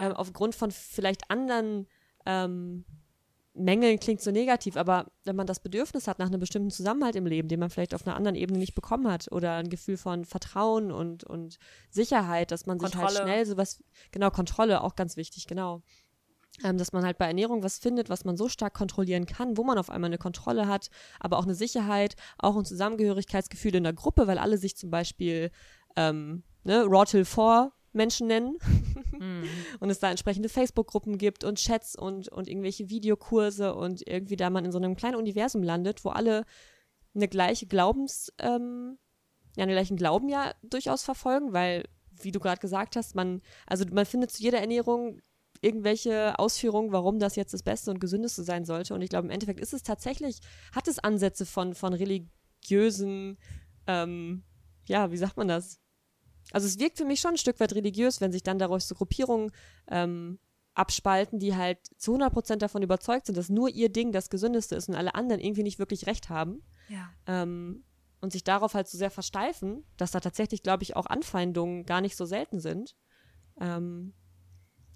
ähm, 0.01 0.13
aufgrund 0.13 0.55
von 0.55 0.71
vielleicht 0.71 1.31
anderen 1.31 1.89
ähm, 2.27 2.85
Mängeln 3.55 4.01
klingt 4.01 4.23
so 4.23 4.31
negativ, 4.31 4.77
aber 4.77 5.13
wenn 5.25 5.37
man 5.37 5.47
das 5.47 5.61
Bedürfnis 5.61 6.09
hat 6.09 6.19
nach 6.19 6.29
einem 6.29 6.41
bestimmten 6.41 6.71
Zusammenhalt 6.71 7.17
im 7.17 7.27
Leben, 7.27 7.49
den 7.49 7.61
man 7.61 7.69
vielleicht 7.69 7.95
auf 7.95 8.07
einer 8.07 8.17
anderen 8.17 8.35
Ebene 8.35 8.59
nicht 8.59 8.75
bekommen 8.75 9.11
hat, 9.11 9.31
oder 9.31 9.57
ein 9.57 9.69
Gefühl 9.69 9.99
von 9.99 10.25
Vertrauen 10.25 10.91
und, 10.91 11.25
und 11.25 11.59
Sicherheit, 11.91 12.51
dass 12.51 12.65
man 12.65 12.79
Kontrolle. 12.79 13.11
sich 13.11 13.19
halt 13.19 13.29
schnell 13.29 13.47
sowas, 13.47 13.85
genau, 14.11 14.31
Kontrolle, 14.31 14.83
auch 14.83 14.97
ganz 14.97 15.17
wichtig, 15.17 15.47
genau. 15.47 15.83
Ähm, 16.65 16.77
dass 16.77 16.93
man 16.93 17.05
halt 17.05 17.19
bei 17.19 17.27
Ernährung 17.27 17.63
was 17.63 17.79
findet, 17.79 18.11
was 18.11 18.25
man 18.25 18.37
so 18.37 18.49
stark 18.49 18.75
kontrollieren 18.75 19.27
kann, 19.27 19.57
wo 19.57 19.65
man 19.65 19.79
auf 19.79 19.91
einmal 19.91 20.09
eine 20.09 20.19
Kontrolle 20.19 20.67
hat, 20.67 20.89
aber 21.19 21.39
auch 21.39 21.45
eine 21.45 21.55
Sicherheit, 21.55 22.15
auch 22.39 22.57
ein 22.57 22.65
Zusammengehörigkeitsgefühl 22.65 23.75
in 23.75 23.85
der 23.85 23.95
Gruppe, 23.95 24.27
weil 24.27 24.39
alle 24.39 24.59
sich 24.59 24.77
zum 24.77 24.91
Beispiel 24.91 25.51
ähm, 25.97 26.43
ne, 26.65 26.85
Raw 26.85 27.05
Till 27.05 27.25
4 27.25 27.73
Menschen 27.93 28.27
nennen 28.27 28.59
mhm. 29.19 29.45
und 29.81 29.91
es 29.91 29.99
da 29.99 30.11
entsprechende 30.11 30.49
Facebook-Gruppen 30.49 31.19
gibt 31.19 31.45
und 31.45 31.59
Chats 31.59 31.97
und, 31.97 32.29
und 32.29 32.49
irgendwelche 32.49 32.89
Videokurse 32.89 33.75
und 33.75 34.07
irgendwie 34.07 34.37
da 34.37 34.51
man 34.51 34.65
in 34.65 34.73
so 34.73 34.79
einem 34.79 34.97
kleinen 34.97 35.17
Universum 35.17 35.63
landet, 35.63 36.05
wo 36.05 36.11
alle 36.11 36.45
eine 37.15 37.29
gleiche 37.29 37.67
Glaubens, 37.67 38.33
ähm, 38.39 38.99
ja, 39.57 39.65
einen 39.65 39.73
gleichen 39.73 39.97
Glauben 39.97 40.29
ja 40.29 40.55
durchaus 40.63 41.03
verfolgen, 41.03 41.53
weil, 41.53 41.85
wie 42.11 42.33
du 42.33 42.41
gerade 42.41 42.61
gesagt 42.61 42.97
hast, 42.97 43.15
man, 43.15 43.43
also 43.67 43.85
man 43.91 44.07
findet 44.07 44.31
zu 44.31 44.43
jeder 44.43 44.61
Ernährung 44.61 45.21
irgendwelche 45.61 46.39
Ausführungen, 46.39 46.93
warum 46.93 47.19
das 47.19 47.37
jetzt 47.37 47.55
das 47.55 47.63
Beste 47.63 47.91
und 47.91 48.01
Gesündeste 48.01 48.43
sein 48.43 48.65
sollte. 48.65 48.95
Und 48.95 49.03
ich 49.03 49.11
glaube, 49.11 49.27
im 49.27 49.31
Endeffekt 49.31 49.61
ist 49.61 49.75
es 49.75 49.83
tatsächlich, 49.83 50.41
hat 50.75 50.89
es 50.89 50.99
Ansätze 50.99 51.47
von, 51.47 51.75
von 51.75 51.93
religiösen, 51.93 53.39
ähm, 53.87 54.43
ja, 54.87 55.13
wie 55.13 55.17
sagt 55.17 55.37
man 55.37 55.49
das? 55.49 55.81
Also 56.53 56.67
es 56.67 56.79
wirkt 56.79 56.99
für 56.99 57.05
mich 57.05 57.21
schon 57.21 57.35
ein 57.35 57.39
Stück 57.39 57.61
weit 57.61 57.75
religiös, 57.75 58.21
wenn 58.21 58.33
sich 58.33 58.43
dann 58.43 58.59
daraus 58.59 58.89
so 58.89 58.95
Gruppierungen 58.95 59.51
ähm, 59.89 60.39
abspalten, 60.75 61.39
die 61.39 61.55
halt 61.57 61.79
zu 61.97 62.17
100% 62.17 62.57
davon 62.57 62.83
überzeugt 62.83 63.27
sind, 63.27 63.37
dass 63.37 63.49
nur 63.49 63.69
ihr 63.69 63.91
Ding 63.91 64.13
das 64.13 64.31
Gesündeste 64.31 64.75
ist 64.75 64.89
und 64.89 64.95
alle 64.95 65.15
anderen 65.15 65.41
irgendwie 65.41 65.63
nicht 65.63 65.79
wirklich 65.79 66.07
recht 66.07 66.29
haben. 66.29 66.63
Ja. 66.89 67.11
Ähm, 67.27 67.85
und 68.21 68.33
sich 68.33 68.45
darauf 68.45 68.75
halt 68.75 68.89
so 68.89 68.97
sehr 68.97 69.11
versteifen, 69.11 69.85
dass 69.97 70.13
da 70.13 70.21
tatsächlich, 70.21 70.63
glaube 70.63 70.85
ich, 70.85 70.95
auch 70.95 71.07
Anfeindungen 71.07 71.85
gar 71.85 72.01
nicht 72.01 72.17
so 72.17 72.25
selten 72.25 72.61
sind. 72.61 72.95
Ähm, 73.61 74.15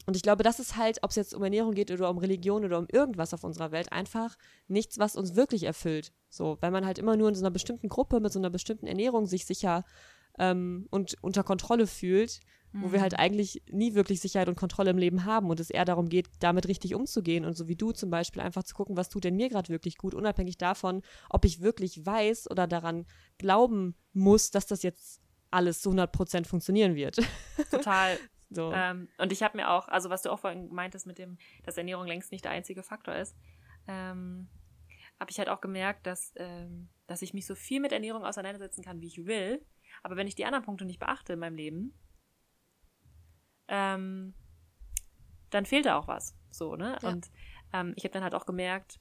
und 0.06 0.16
ich 0.16 0.22
glaube, 0.22 0.44
das 0.44 0.60
ist 0.60 0.76
halt, 0.76 0.98
ob 1.02 1.10
es 1.10 1.16
jetzt 1.16 1.34
um 1.34 1.42
Ernährung 1.42 1.74
geht 1.74 1.90
oder 1.90 2.08
um 2.08 2.18
Religion 2.18 2.64
oder 2.64 2.78
um 2.78 2.86
irgendwas 2.90 3.34
auf 3.34 3.42
unserer 3.42 3.72
Welt, 3.72 3.90
einfach 3.90 4.36
nichts, 4.68 5.00
was 5.00 5.16
uns 5.16 5.34
wirklich 5.34 5.64
erfüllt. 5.64 6.12
So, 6.30 6.56
weil 6.60 6.70
man 6.70 6.86
halt 6.86 6.98
immer 6.98 7.16
nur 7.16 7.28
in 7.28 7.34
so 7.34 7.42
einer 7.42 7.50
bestimmten 7.50 7.88
Gruppe 7.88 8.20
mit 8.20 8.32
so 8.32 8.38
einer 8.38 8.50
bestimmten 8.50 8.86
Ernährung 8.86 9.26
sich 9.26 9.44
sicher 9.44 9.84
ähm, 10.38 10.86
und 10.90 11.16
unter 11.22 11.42
Kontrolle 11.42 11.86
fühlt, 11.86 12.40
mhm. 12.72 12.82
wo 12.82 12.92
wir 12.92 13.00
halt 13.00 13.12
mhm. 13.12 13.18
eigentlich 13.18 13.62
nie 13.70 13.94
wirklich 13.94 14.20
Sicherheit 14.20 14.48
und 14.48 14.56
Kontrolle 14.56 14.90
im 14.90 14.98
Leben 14.98 15.24
haben 15.24 15.50
und 15.50 15.60
es 15.60 15.70
eher 15.70 15.84
darum 15.84 16.08
geht, 16.08 16.28
damit 16.40 16.68
richtig 16.68 16.94
umzugehen 16.94 17.44
und 17.44 17.56
so 17.56 17.68
wie 17.68 17.76
du 17.76 17.92
zum 17.92 18.10
Beispiel 18.10 18.42
einfach 18.42 18.64
zu 18.64 18.74
gucken, 18.74 18.96
was 18.96 19.08
tut 19.08 19.24
denn 19.24 19.36
mir 19.36 19.48
gerade 19.48 19.68
wirklich 19.68 19.96
gut, 19.96 20.14
unabhängig 20.14 20.58
davon, 20.58 21.02
ob 21.30 21.44
ich 21.44 21.60
wirklich 21.60 22.04
weiß 22.04 22.50
oder 22.50 22.66
daran 22.66 23.06
glauben 23.38 23.94
muss, 24.12 24.50
dass 24.50 24.66
das 24.66 24.82
jetzt 24.82 25.20
alles 25.50 25.80
zu 25.80 25.90
100 25.90 26.12
Prozent 26.12 26.46
funktionieren 26.46 26.94
wird. 26.94 27.16
Total. 27.70 28.18
so. 28.50 28.72
Ähm, 28.72 29.08
und 29.18 29.32
ich 29.32 29.42
habe 29.42 29.56
mir 29.56 29.70
auch, 29.70 29.88
also 29.88 30.10
was 30.10 30.22
du 30.22 30.30
auch 30.30 30.40
vorhin 30.40 30.68
meintest 30.72 31.06
mit 31.06 31.18
dem, 31.18 31.38
dass 31.64 31.76
Ernährung 31.76 32.06
längst 32.06 32.32
nicht 32.32 32.44
der 32.44 32.52
einzige 32.52 32.82
Faktor 32.82 33.14
ist, 33.14 33.36
ähm, 33.88 34.48
habe 35.18 35.30
ich 35.30 35.38
halt 35.38 35.48
auch 35.48 35.60
gemerkt, 35.60 36.06
dass, 36.06 36.32
ähm, 36.36 36.88
dass 37.06 37.22
ich 37.22 37.32
mich 37.32 37.46
so 37.46 37.54
viel 37.54 37.80
mit 37.80 37.92
Ernährung 37.92 38.24
auseinandersetzen 38.24 38.82
kann, 38.82 39.00
wie 39.00 39.06
ich 39.06 39.26
will, 39.26 39.64
aber 40.06 40.14
wenn 40.14 40.28
ich 40.28 40.36
die 40.36 40.44
anderen 40.44 40.64
Punkte 40.64 40.84
nicht 40.84 41.00
beachte 41.00 41.32
in 41.32 41.40
meinem 41.40 41.56
Leben, 41.56 41.92
ähm, 43.66 44.34
dann 45.50 45.66
fehlt 45.66 45.84
da 45.84 45.98
auch 45.98 46.06
was. 46.06 46.36
So, 46.48 46.76
ne? 46.76 46.96
Ja. 47.02 47.08
Und 47.08 47.32
ähm, 47.72 47.92
ich 47.96 48.04
habe 48.04 48.12
dann 48.12 48.22
halt 48.22 48.36
auch 48.36 48.46
gemerkt, 48.46 49.00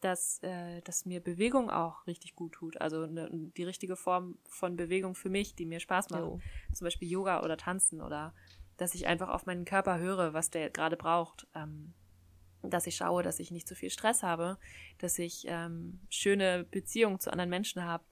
dass, 0.00 0.42
äh, 0.42 0.80
dass 0.82 1.06
mir 1.06 1.20
Bewegung 1.20 1.70
auch 1.70 2.04
richtig 2.08 2.34
gut 2.34 2.54
tut. 2.54 2.80
Also 2.80 3.06
ne, 3.06 3.30
die 3.30 3.62
richtige 3.62 3.94
Form 3.94 4.38
von 4.48 4.74
Bewegung 4.74 5.14
für 5.14 5.30
mich, 5.30 5.54
die 5.54 5.66
mir 5.66 5.78
Spaß 5.78 6.10
macht. 6.10 6.22
Jo. 6.22 6.40
Zum 6.74 6.84
Beispiel 6.84 7.08
Yoga 7.08 7.44
oder 7.44 7.56
Tanzen 7.56 8.00
oder 8.00 8.34
dass 8.76 8.96
ich 8.96 9.06
einfach 9.06 9.28
auf 9.28 9.46
meinen 9.46 9.64
Körper 9.64 10.00
höre, 10.00 10.32
was 10.32 10.50
der 10.50 10.68
gerade 10.70 10.96
braucht. 10.96 11.46
Ähm, 11.54 11.94
dass 12.62 12.88
ich 12.88 12.96
schaue, 12.96 13.22
dass 13.22 13.38
ich 13.38 13.52
nicht 13.52 13.68
zu 13.68 13.76
viel 13.76 13.90
Stress 13.90 14.24
habe, 14.24 14.58
dass 14.98 15.16
ich 15.20 15.44
ähm, 15.46 16.00
schöne 16.10 16.64
Beziehungen 16.64 17.20
zu 17.20 17.30
anderen 17.30 17.50
Menschen 17.50 17.84
habe, 17.84 18.02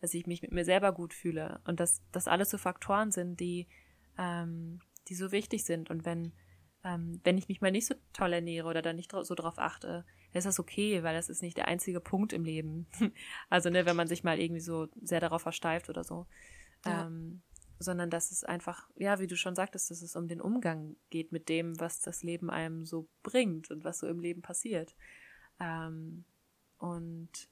dass 0.00 0.14
ich 0.14 0.26
mich 0.26 0.42
mit 0.42 0.52
mir 0.52 0.64
selber 0.64 0.92
gut 0.92 1.12
fühle 1.12 1.60
und 1.64 1.80
dass 1.80 2.02
das 2.12 2.28
alles 2.28 2.50
so 2.50 2.58
Faktoren 2.58 3.10
sind, 3.10 3.40
die, 3.40 3.66
ähm, 4.16 4.80
die 5.08 5.14
so 5.14 5.32
wichtig 5.32 5.64
sind. 5.64 5.90
Und 5.90 6.04
wenn, 6.04 6.32
ähm, 6.84 7.20
wenn 7.24 7.38
ich 7.38 7.48
mich 7.48 7.60
mal 7.60 7.70
nicht 7.70 7.86
so 7.86 7.94
toll 8.12 8.32
ernähre 8.32 8.68
oder 8.68 8.82
da 8.82 8.92
nicht 8.92 9.12
so 9.12 9.34
drauf 9.34 9.58
achte, 9.58 10.04
ist 10.32 10.46
das 10.46 10.60
okay, 10.60 11.02
weil 11.02 11.14
das 11.14 11.28
ist 11.28 11.42
nicht 11.42 11.56
der 11.56 11.68
einzige 11.68 12.00
Punkt 12.00 12.32
im 12.32 12.44
Leben. 12.44 12.86
also, 13.50 13.70
ne, 13.70 13.86
wenn 13.86 13.96
man 13.96 14.08
sich 14.08 14.24
mal 14.24 14.38
irgendwie 14.38 14.60
so 14.60 14.88
sehr 15.02 15.20
darauf 15.20 15.42
versteift 15.42 15.88
oder 15.88 16.04
so. 16.04 16.26
Ja. 16.84 17.06
Ähm, 17.06 17.42
sondern 17.80 18.10
dass 18.10 18.32
es 18.32 18.42
einfach, 18.42 18.88
ja, 18.96 19.20
wie 19.20 19.28
du 19.28 19.36
schon 19.36 19.54
sagtest, 19.54 19.90
dass 19.90 20.02
es 20.02 20.16
um 20.16 20.26
den 20.26 20.40
Umgang 20.40 20.96
geht 21.10 21.30
mit 21.30 21.48
dem, 21.48 21.78
was 21.78 22.00
das 22.00 22.24
Leben 22.24 22.50
einem 22.50 22.84
so 22.84 23.08
bringt 23.22 23.70
und 23.70 23.84
was 23.84 24.00
so 24.00 24.08
im 24.08 24.18
Leben 24.18 24.42
passiert. 24.42 24.96
Ähm, 25.60 26.24
und 26.78 27.48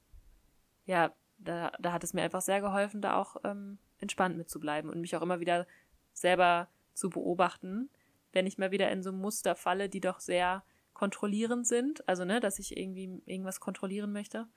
ja, 0.85 1.15
da, 1.39 1.72
da 1.78 1.93
hat 1.93 2.05
es 2.05 2.14
mir 2.14 2.22
einfach 2.22 2.43
sehr 2.43 2.61
geholfen, 2.61 3.03
da 3.03 3.16
auch 3.16 3.37
ähm, 3.45 3.78
entspannt 3.99 4.37
mitzubleiben 4.37 4.91
und 4.91 5.01
mich 5.01 5.16
auch 5.16 5.22
immer 5.22 5.41
wieder 5.41 5.66
selber 6.12 6.68
zu 6.95 7.11
beobachten, 7.11 7.91
wenn 8.32 8.47
ich 8.47 8.59
mal 8.59 8.70
wieder 8.70 8.91
in 8.91 9.03
so 9.03 9.12
Muster 9.12 9.55
falle, 9.55 9.89
die 9.89 10.01
doch 10.01 10.20
sehr 10.20 10.64
kontrollierend 10.95 11.66
sind, 11.66 12.09
also 12.09 12.24
ne, 12.24 12.41
dass 12.41 12.59
ich 12.59 12.76
irgendwie 12.76 13.22
irgendwas 13.26 13.61
kontrollieren 13.61 14.12
möchte. 14.12 14.49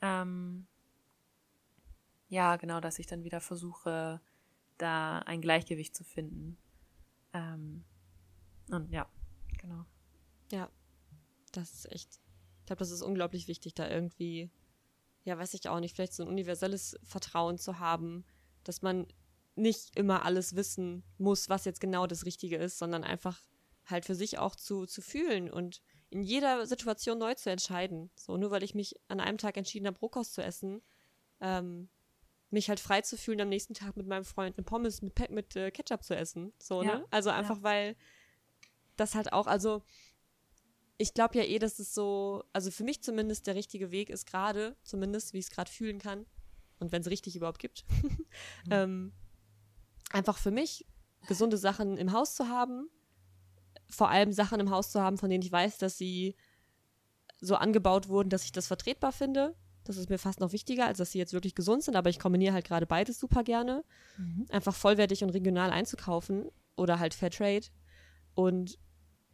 Ähm, 0.00 0.66
ja, 2.28 2.56
genau, 2.56 2.80
dass 2.80 2.98
ich 2.98 3.06
dann 3.06 3.24
wieder 3.24 3.40
versuche, 3.40 4.20
da 4.78 5.18
ein 5.20 5.42
Gleichgewicht 5.42 5.94
zu 5.94 6.04
finden. 6.04 6.56
Ähm, 7.34 7.84
und 8.70 8.90
ja, 8.90 9.06
genau. 9.58 9.84
Ja, 10.50 10.70
das 11.52 11.74
ist 11.74 11.92
echt, 11.92 12.20
ich 12.60 12.66
glaube, 12.66 12.78
das 12.78 12.90
ist 12.90 13.02
unglaublich 13.02 13.48
wichtig, 13.48 13.74
da 13.74 13.88
irgendwie, 13.88 14.50
ja, 15.24 15.38
weiß 15.38 15.54
ich 15.54 15.68
auch 15.68 15.80
nicht, 15.80 15.94
vielleicht 15.94 16.14
so 16.14 16.22
ein 16.22 16.28
universelles 16.28 16.96
Vertrauen 17.04 17.58
zu 17.58 17.78
haben, 17.78 18.24
dass 18.64 18.82
man 18.82 19.06
nicht 19.54 19.96
immer 19.96 20.24
alles 20.24 20.56
wissen 20.56 21.04
muss, 21.18 21.48
was 21.48 21.64
jetzt 21.64 21.80
genau 21.80 22.06
das 22.06 22.24
Richtige 22.24 22.56
ist, 22.56 22.78
sondern 22.78 23.04
einfach 23.04 23.42
halt 23.86 24.04
für 24.04 24.14
sich 24.14 24.38
auch 24.38 24.56
zu, 24.56 24.86
zu 24.86 25.02
fühlen 25.02 25.50
und 25.50 25.82
in 26.08 26.22
jeder 26.22 26.66
Situation 26.66 27.18
neu 27.18 27.34
zu 27.34 27.50
entscheiden. 27.50 28.10
So, 28.16 28.36
nur 28.36 28.50
weil 28.50 28.62
ich 28.62 28.74
mich 28.74 28.96
an 29.08 29.20
einem 29.20 29.38
Tag 29.38 29.56
entschieden 29.56 29.86
habe, 29.86 29.98
Rohkost 29.98 30.34
zu 30.34 30.42
essen, 30.42 30.82
ähm, 31.40 31.88
mich 32.50 32.68
halt 32.68 32.80
frei 32.80 33.00
zu 33.02 33.16
fühlen, 33.16 33.40
am 33.40 33.48
nächsten 33.48 33.74
Tag 33.74 33.96
mit 33.96 34.06
meinem 34.06 34.24
Freund 34.24 34.56
eine 34.56 34.64
Pommes 34.64 35.02
mit, 35.02 35.30
mit 35.30 35.54
äh, 35.54 35.70
Ketchup 35.70 36.02
zu 36.02 36.16
essen. 36.16 36.52
So, 36.58 36.82
ja, 36.82 36.98
ne? 36.98 37.06
Also 37.10 37.30
einfach, 37.30 37.58
ja. 37.58 37.62
weil 37.62 37.96
das 38.96 39.14
halt 39.14 39.32
auch, 39.32 39.46
also 39.46 39.82
ich 41.00 41.14
glaube 41.14 41.38
ja 41.38 41.44
eh, 41.44 41.58
dass 41.58 41.78
es 41.78 41.94
so, 41.94 42.44
also 42.52 42.70
für 42.70 42.84
mich 42.84 43.02
zumindest 43.02 43.46
der 43.46 43.54
richtige 43.54 43.90
Weg 43.90 44.10
ist 44.10 44.26
gerade, 44.26 44.76
zumindest 44.82 45.32
wie 45.32 45.38
ich 45.38 45.46
es 45.46 45.50
gerade 45.50 45.70
fühlen 45.70 45.98
kann 45.98 46.26
und 46.78 46.92
wenn 46.92 47.00
es 47.00 47.08
richtig 47.08 47.36
überhaupt 47.36 47.58
gibt, 47.58 47.86
mhm. 48.02 48.70
ähm, 48.70 49.12
einfach 50.10 50.36
für 50.36 50.50
mich 50.50 50.86
gesunde 51.26 51.56
Sachen 51.56 51.96
im 51.96 52.12
Haus 52.12 52.34
zu 52.34 52.48
haben, 52.48 52.90
vor 53.88 54.10
allem 54.10 54.34
Sachen 54.34 54.60
im 54.60 54.68
Haus 54.68 54.90
zu 54.90 55.00
haben, 55.00 55.16
von 55.16 55.30
denen 55.30 55.42
ich 55.42 55.50
weiß, 55.50 55.78
dass 55.78 55.96
sie 55.96 56.36
so 57.40 57.54
angebaut 57.54 58.08
wurden, 58.08 58.28
dass 58.28 58.44
ich 58.44 58.52
das 58.52 58.66
vertretbar 58.66 59.12
finde. 59.12 59.56
Das 59.84 59.96
ist 59.96 60.10
mir 60.10 60.18
fast 60.18 60.40
noch 60.40 60.52
wichtiger, 60.52 60.86
als 60.86 60.98
dass 60.98 61.12
sie 61.12 61.18
jetzt 61.18 61.32
wirklich 61.32 61.54
gesund 61.54 61.82
sind, 61.82 61.96
aber 61.96 62.10
ich 62.10 62.18
kombiniere 62.18 62.52
halt 62.52 62.66
gerade 62.66 62.84
beides 62.84 63.18
super 63.18 63.42
gerne. 63.42 63.84
Mhm. 64.18 64.44
Einfach 64.50 64.74
vollwertig 64.74 65.24
und 65.24 65.30
regional 65.30 65.70
einzukaufen 65.70 66.50
oder 66.76 66.98
halt 66.98 67.14
Fairtrade. 67.14 67.68
Und 68.34 68.78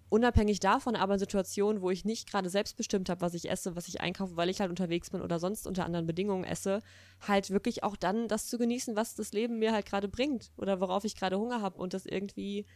unabhängig 0.09 0.61
davon 0.61 0.97
aber 0.97 1.15
in 1.15 1.21
Situationen, 1.21 1.83
wo 1.83 1.91
ich 1.91 2.05
nicht 2.05 2.31
gerade 2.31 2.49
selbst 2.49 2.77
bestimmt 2.77 3.09
habe, 3.09 3.21
was 3.21 3.35
ich 3.35 3.51
esse, 3.51 3.77
was 3.77 3.89
ich 3.89 4.01
einkaufe, 4.01 4.37
weil 4.37 4.49
ich 4.49 4.61
halt 4.61 4.71
unterwegs 4.71 5.11
bin 5.11 5.21
oder 5.21 5.39
sonst 5.39 5.67
unter 5.67 5.85
anderen 5.85 6.07
Bedingungen 6.07 6.45
esse, 6.45 6.83
halt 7.27 7.51
wirklich 7.51 7.83
auch 7.83 7.97
dann 7.97 8.29
das 8.29 8.47
zu 8.47 8.59
genießen, 8.59 8.97
was 8.97 9.15
das 9.15 9.33
Leben 9.33 9.59
mir 9.59 9.73
halt 9.73 9.87
gerade 9.87 10.09
bringt 10.09 10.53
oder 10.57 10.81
worauf 10.81 11.05
ich 11.05 11.17
gerade 11.17 11.39
Hunger 11.39 11.61
habe 11.61 11.79
und 11.79 11.95
das 11.95 12.07
irgendwie 12.07 12.67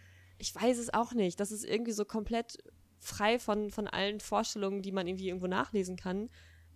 ich 0.41 0.55
weiß 0.55 0.79
es 0.79 0.93
auch 0.93 1.13
nicht. 1.13 1.39
Das 1.39 1.53
ist 1.53 1.65
irgendwie 1.65 1.93
so 1.93 2.05
komplett 2.05 2.59
frei 2.99 3.39
von, 3.39 3.71
von 3.71 3.87
allen 3.87 4.21
Vorstellungen, 4.21 4.83
die 4.83 4.91
man 4.91 5.07
irgendwie 5.07 5.29
irgendwo 5.29 5.47
nachlesen 5.47 5.97
kann. 5.97 6.31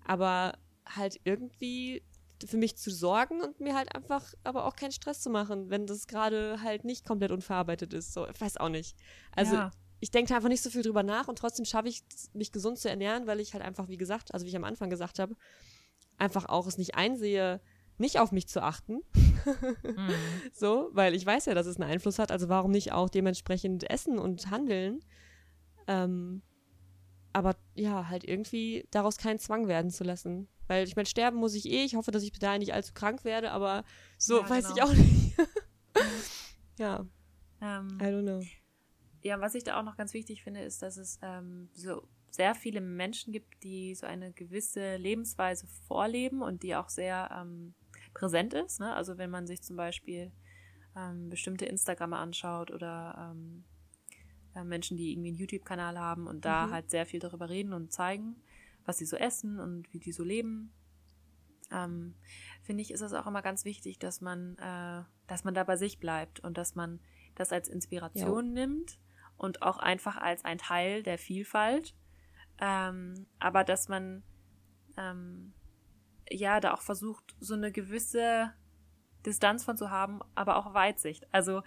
Aber 0.04 0.58
halt 0.86 1.18
irgendwie 1.24 2.02
für 2.44 2.58
mich 2.58 2.76
zu 2.76 2.90
sorgen 2.90 3.40
und 3.40 3.60
mir 3.60 3.74
halt 3.74 3.94
einfach 3.94 4.34
aber 4.44 4.66
auch 4.66 4.76
keinen 4.76 4.92
Stress 4.92 5.22
zu 5.22 5.30
machen, 5.30 5.70
wenn 5.70 5.86
das 5.86 6.06
gerade 6.06 6.60
halt 6.62 6.84
nicht 6.84 7.06
komplett 7.06 7.30
unverarbeitet 7.30 7.94
ist. 7.94 8.12
So, 8.12 8.28
ich 8.28 8.38
weiß 8.38 8.58
auch 8.58 8.68
nicht. 8.68 8.96
Also 9.34 9.54
ja. 9.54 9.70
Ich 10.04 10.10
denke 10.10 10.36
einfach 10.36 10.50
nicht 10.50 10.62
so 10.62 10.68
viel 10.68 10.82
drüber 10.82 11.02
nach 11.02 11.28
und 11.28 11.38
trotzdem 11.38 11.64
schaffe 11.64 11.88
ich 11.88 12.04
mich 12.34 12.52
gesund 12.52 12.78
zu 12.78 12.90
ernähren, 12.90 13.26
weil 13.26 13.40
ich 13.40 13.54
halt 13.54 13.64
einfach, 13.64 13.88
wie 13.88 13.96
gesagt, 13.96 14.34
also 14.34 14.44
wie 14.44 14.50
ich 14.50 14.56
am 14.56 14.64
Anfang 14.64 14.90
gesagt 14.90 15.18
habe, 15.18 15.34
einfach 16.18 16.44
auch 16.44 16.66
es 16.66 16.76
nicht 16.76 16.94
einsehe, 16.94 17.58
nicht 17.96 18.18
auf 18.18 18.30
mich 18.30 18.46
zu 18.46 18.62
achten. 18.62 19.00
mhm. 19.82 20.10
So, 20.52 20.90
weil 20.92 21.14
ich 21.14 21.24
weiß 21.24 21.46
ja, 21.46 21.54
dass 21.54 21.66
es 21.66 21.80
einen 21.80 21.90
Einfluss 21.90 22.18
hat, 22.18 22.30
also 22.30 22.50
warum 22.50 22.70
nicht 22.70 22.92
auch 22.92 23.08
dementsprechend 23.08 23.88
essen 23.90 24.18
und 24.18 24.50
handeln? 24.50 25.00
Ähm, 25.86 26.42
aber 27.32 27.56
ja, 27.74 28.10
halt 28.10 28.24
irgendwie 28.24 28.86
daraus 28.90 29.16
keinen 29.16 29.38
Zwang 29.38 29.68
werden 29.68 29.90
zu 29.90 30.04
lassen. 30.04 30.48
Weil 30.66 30.86
ich 30.86 30.96
meine, 30.96 31.06
sterben 31.06 31.38
muss 31.38 31.54
ich 31.54 31.64
eh. 31.64 31.82
Ich 31.82 31.94
hoffe, 31.94 32.10
dass 32.10 32.22
ich 32.22 32.32
da 32.32 32.58
nicht 32.58 32.74
allzu 32.74 32.92
krank 32.92 33.24
werde, 33.24 33.52
aber 33.52 33.84
so 34.18 34.42
ja, 34.42 34.50
weiß 34.50 34.64
genau. 34.64 34.76
ich 34.76 34.82
auch 34.82 34.92
nicht. 34.92 35.36
ja. 36.78 37.06
Ähm, 37.62 37.98
I 38.02 38.04
don't 38.04 38.22
know. 38.22 38.42
Ja, 39.24 39.40
was 39.40 39.54
ich 39.54 39.64
da 39.64 39.80
auch 39.80 39.84
noch 39.84 39.96
ganz 39.96 40.12
wichtig 40.12 40.42
finde, 40.42 40.60
ist, 40.60 40.82
dass 40.82 40.98
es 40.98 41.18
ähm, 41.22 41.70
so 41.72 42.06
sehr 42.30 42.54
viele 42.54 42.82
Menschen 42.82 43.32
gibt, 43.32 43.62
die 43.62 43.94
so 43.94 44.06
eine 44.06 44.34
gewisse 44.34 44.96
Lebensweise 44.96 45.66
vorleben 45.88 46.42
und 46.42 46.62
die 46.62 46.76
auch 46.76 46.90
sehr 46.90 47.30
ähm, 47.34 47.72
präsent 48.12 48.52
ist. 48.52 48.80
Ne? 48.80 48.94
Also 48.94 49.16
wenn 49.16 49.30
man 49.30 49.46
sich 49.46 49.62
zum 49.62 49.76
Beispiel 49.76 50.30
ähm, 50.94 51.30
bestimmte 51.30 51.64
Instagrammer 51.64 52.18
anschaut 52.18 52.70
oder 52.70 53.32
ähm, 53.32 53.64
äh, 54.54 54.62
Menschen, 54.62 54.98
die 54.98 55.12
irgendwie 55.12 55.30
einen 55.30 55.38
YouTube-Kanal 55.38 55.98
haben 55.98 56.26
und 56.26 56.44
da 56.44 56.66
mhm. 56.66 56.72
halt 56.72 56.90
sehr 56.90 57.06
viel 57.06 57.20
darüber 57.20 57.48
reden 57.48 57.72
und 57.72 57.94
zeigen, 57.94 58.36
was 58.84 58.98
sie 58.98 59.06
so 59.06 59.16
essen 59.16 59.58
und 59.58 59.90
wie 59.94 60.00
die 60.00 60.12
so 60.12 60.22
leben. 60.22 60.70
Ähm, 61.72 62.14
finde 62.62 62.82
ich, 62.82 62.90
ist 62.90 63.00
es 63.00 63.14
auch 63.14 63.26
immer 63.26 63.40
ganz 63.40 63.64
wichtig, 63.64 63.98
dass 63.98 64.20
man, 64.20 64.58
äh, 64.58 65.02
dass 65.28 65.44
man 65.44 65.54
da 65.54 65.64
bei 65.64 65.76
sich 65.76 65.98
bleibt 65.98 66.40
und 66.40 66.58
dass 66.58 66.74
man 66.74 67.00
das 67.36 67.52
als 67.52 67.68
Inspiration 67.68 68.48
ja. 68.48 68.66
nimmt 68.66 68.98
und 69.36 69.62
auch 69.62 69.78
einfach 69.78 70.16
als 70.16 70.44
ein 70.44 70.58
Teil 70.58 71.02
der 71.02 71.18
Vielfalt. 71.18 71.94
Ähm, 72.60 73.26
aber 73.38 73.64
dass 73.64 73.88
man 73.88 74.22
ähm, 74.96 75.52
ja, 76.30 76.60
da 76.60 76.72
auch 76.74 76.82
versucht, 76.82 77.34
so 77.40 77.54
eine 77.54 77.72
gewisse 77.72 78.52
Distanz 79.26 79.64
von 79.64 79.76
zu 79.76 79.90
haben, 79.90 80.20
aber 80.34 80.56
auch 80.56 80.74
Weitsicht. 80.74 81.26
Also, 81.32 81.62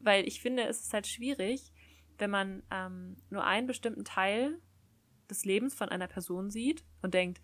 weil 0.00 0.26
ich 0.26 0.40
finde, 0.40 0.64
es 0.64 0.80
ist 0.80 0.94
halt 0.94 1.06
schwierig, 1.06 1.72
wenn 2.18 2.30
man 2.30 2.62
ähm, 2.70 3.16
nur 3.30 3.44
einen 3.44 3.66
bestimmten 3.66 4.04
Teil 4.04 4.60
des 5.30 5.44
Lebens 5.44 5.74
von 5.74 5.88
einer 5.88 6.08
Person 6.08 6.50
sieht 6.50 6.84
und 7.00 7.14
denkt, 7.14 7.40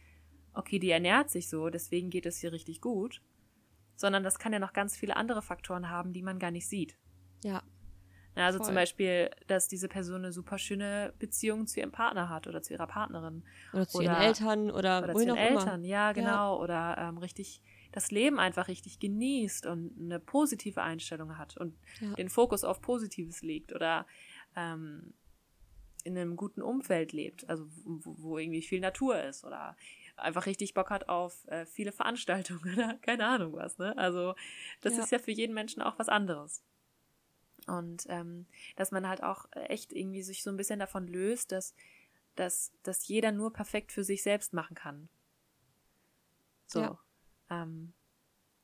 okay, 0.53 0.79
die 0.79 0.91
ernährt 0.91 1.31
sich 1.31 1.49
so, 1.49 1.71
deswegen 1.71 2.11
geht 2.11 2.27
es 2.27 2.39
hier 2.39 2.53
richtig 2.53 2.81
gut, 2.81 3.23
sondern 3.97 4.23
das 4.23 4.39
kann 4.39 4.53
ja 4.53 4.59
noch 4.59 4.73
ganz 4.73 4.97
viele 4.97 5.17
andere 5.17 5.43
Faktoren 5.43 5.89
haben, 5.89 6.13
die 6.13 6.23
man 6.23 6.39
gar 6.39 6.51
nicht 6.51 6.69
sieht. 6.69 6.99
Ja, 7.43 7.63
also 8.45 8.59
Voll. 8.59 8.66
zum 8.66 8.74
Beispiel, 8.74 9.30
dass 9.47 9.68
diese 9.68 9.89
Person 9.89 10.16
eine 10.16 10.32
super 10.32 10.59
schöne 10.59 11.12
Beziehung 11.18 11.66
zu 11.66 11.80
ihrem 11.80 11.93
Partner 11.93 12.28
hat 12.28 12.47
oder 12.47 12.62
zu 12.62 12.72
ihrer 12.72 12.86
Partnerin. 12.86 13.43
Oder 13.72 13.89
zu 13.89 13.99
oder, 13.99 14.07
ihren 14.07 14.16
Eltern 14.22 14.70
oder, 14.70 15.03
oder 15.03 15.14
zu 15.14 15.26
ihren 15.26 15.36
Eltern, 15.36 15.80
immer. 15.80 15.89
ja, 15.89 16.12
genau. 16.12 16.57
Ja. 16.57 16.62
Oder 16.62 16.97
ähm, 16.99 17.18
richtig 17.18 17.62
das 17.93 18.11
Leben 18.11 18.39
einfach 18.39 18.68
richtig 18.68 18.99
genießt 18.99 19.66
und 19.66 19.95
eine 19.99 20.20
positive 20.20 20.82
Einstellung 20.82 21.39
hat 21.39 21.57
und 21.57 21.74
ja. 22.01 22.12
den 22.14 22.28
Fokus 22.28 22.64
auf 22.64 22.80
Positives 22.80 23.43
legt 23.43 23.74
oder 23.74 24.07
ähm, 24.57 25.14
in 26.05 26.16
einem 26.16 26.36
guten 26.36 26.62
Umfeld 26.62 27.12
lebt, 27.12 27.49
also 27.49 27.66
wo, 27.84 28.14
wo, 28.18 28.39
irgendwie 28.39 28.62
viel 28.62 28.80
Natur 28.80 29.20
ist 29.22 29.45
oder 29.45 29.76
einfach 30.16 30.47
richtig 30.47 30.74
Bock 30.74 30.91
hat 30.91 31.09
auf 31.09 31.47
äh, 31.49 31.66
viele 31.66 31.93
Veranstaltungen 31.93 32.61
oder 32.74 32.95
keine 32.95 33.26
Ahnung 33.26 33.55
was. 33.55 33.78
Ne? 33.78 33.97
Also 33.97 34.34
das 34.80 34.97
ja. 34.97 35.03
ist 35.03 35.12
ja 35.12 35.18
für 35.18 35.32
jeden 35.32 35.55
Menschen 35.55 35.82
auch 35.82 35.99
was 35.99 36.09
anderes. 36.09 36.62
Und 37.69 38.07
ähm, 38.09 38.47
dass 38.77 38.91
man 38.91 39.07
halt 39.09 39.23
auch 39.23 39.47
echt 39.53 39.93
irgendwie 39.93 40.23
sich 40.23 40.43
so 40.43 40.51
ein 40.51 40.57
bisschen 40.57 40.79
davon 40.79 41.07
löst, 41.07 41.53
dass, 41.53 41.75
dass, 42.35 42.73
dass 42.83 43.07
jeder 43.09 43.33
nur 43.33 43.53
perfekt 43.53 43.93
für 43.93 44.05
sich 44.05 44.23
selbst 44.23 44.53
machen 44.53 44.75
kann. 44.75 45.09
So. 46.66 46.81
Ja. 46.81 46.99
Ähm, 47.51 47.93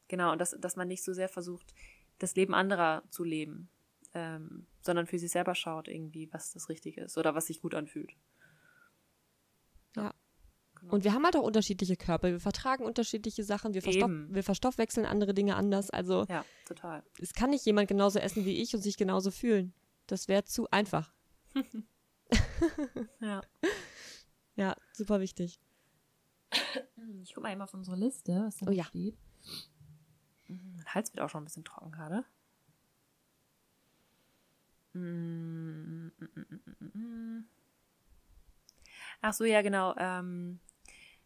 genau, 0.08 0.32
und 0.32 0.38
dass, 0.40 0.56
dass 0.58 0.76
man 0.76 0.88
nicht 0.88 1.02
so 1.02 1.12
sehr 1.12 1.28
versucht, 1.28 1.74
das 2.18 2.34
Leben 2.36 2.54
anderer 2.54 3.02
zu 3.10 3.24
leben, 3.24 3.68
ähm, 4.14 4.66
sondern 4.80 5.06
für 5.06 5.18
sich 5.18 5.30
selber 5.30 5.54
schaut 5.54 5.88
irgendwie, 5.88 6.32
was 6.32 6.52
das 6.52 6.68
Richtige 6.68 7.02
ist 7.02 7.18
oder 7.18 7.34
was 7.34 7.46
sich 7.46 7.60
gut 7.60 7.74
anfühlt. 7.74 8.14
Genau. 10.84 10.94
Und 10.94 11.04
wir 11.04 11.14
haben 11.14 11.24
halt 11.24 11.36
auch 11.36 11.42
unterschiedliche 11.42 11.96
Körper. 11.96 12.30
Wir 12.30 12.40
vertragen 12.40 12.84
unterschiedliche 12.84 13.42
Sachen. 13.42 13.74
Wir, 13.74 13.82
verstoff 13.82 14.10
wir 14.10 14.42
verstoffwechseln 14.42 15.06
andere 15.06 15.34
Dinge 15.34 15.56
anders. 15.56 15.90
Also 15.90 16.26
ja, 16.28 16.44
total. 16.66 17.02
Es 17.20 17.32
kann 17.32 17.50
nicht 17.50 17.64
jemand 17.64 17.88
genauso 17.88 18.18
essen 18.18 18.44
wie 18.44 18.60
ich 18.60 18.74
und 18.74 18.82
sich 18.82 18.96
genauso 18.96 19.30
fühlen. 19.30 19.72
Das 20.06 20.28
wäre 20.28 20.44
zu 20.44 20.70
einfach. 20.70 21.12
ja. 23.20 23.40
Ja, 24.56 24.76
super 24.92 25.18
wichtig. 25.18 25.58
Ich 27.24 27.34
gucke 27.34 27.40
mal 27.40 27.50
eben 27.52 27.60
auf 27.60 27.74
unsere 27.74 27.96
Liste, 27.96 28.44
was 28.46 28.58
da 28.58 28.66
oh, 28.68 28.70
ja. 28.70 28.84
steht. 28.84 29.18
Mein 30.46 30.84
Hals 30.86 31.12
wird 31.12 31.20
auch 31.24 31.28
schon 31.28 31.42
ein 31.42 31.46
bisschen 31.46 31.64
trocken 31.64 31.90
gerade. 31.90 32.24
Ach 39.20 39.32
so, 39.32 39.44
ja, 39.44 39.62
genau. 39.62 39.96
Ähm, 39.96 40.60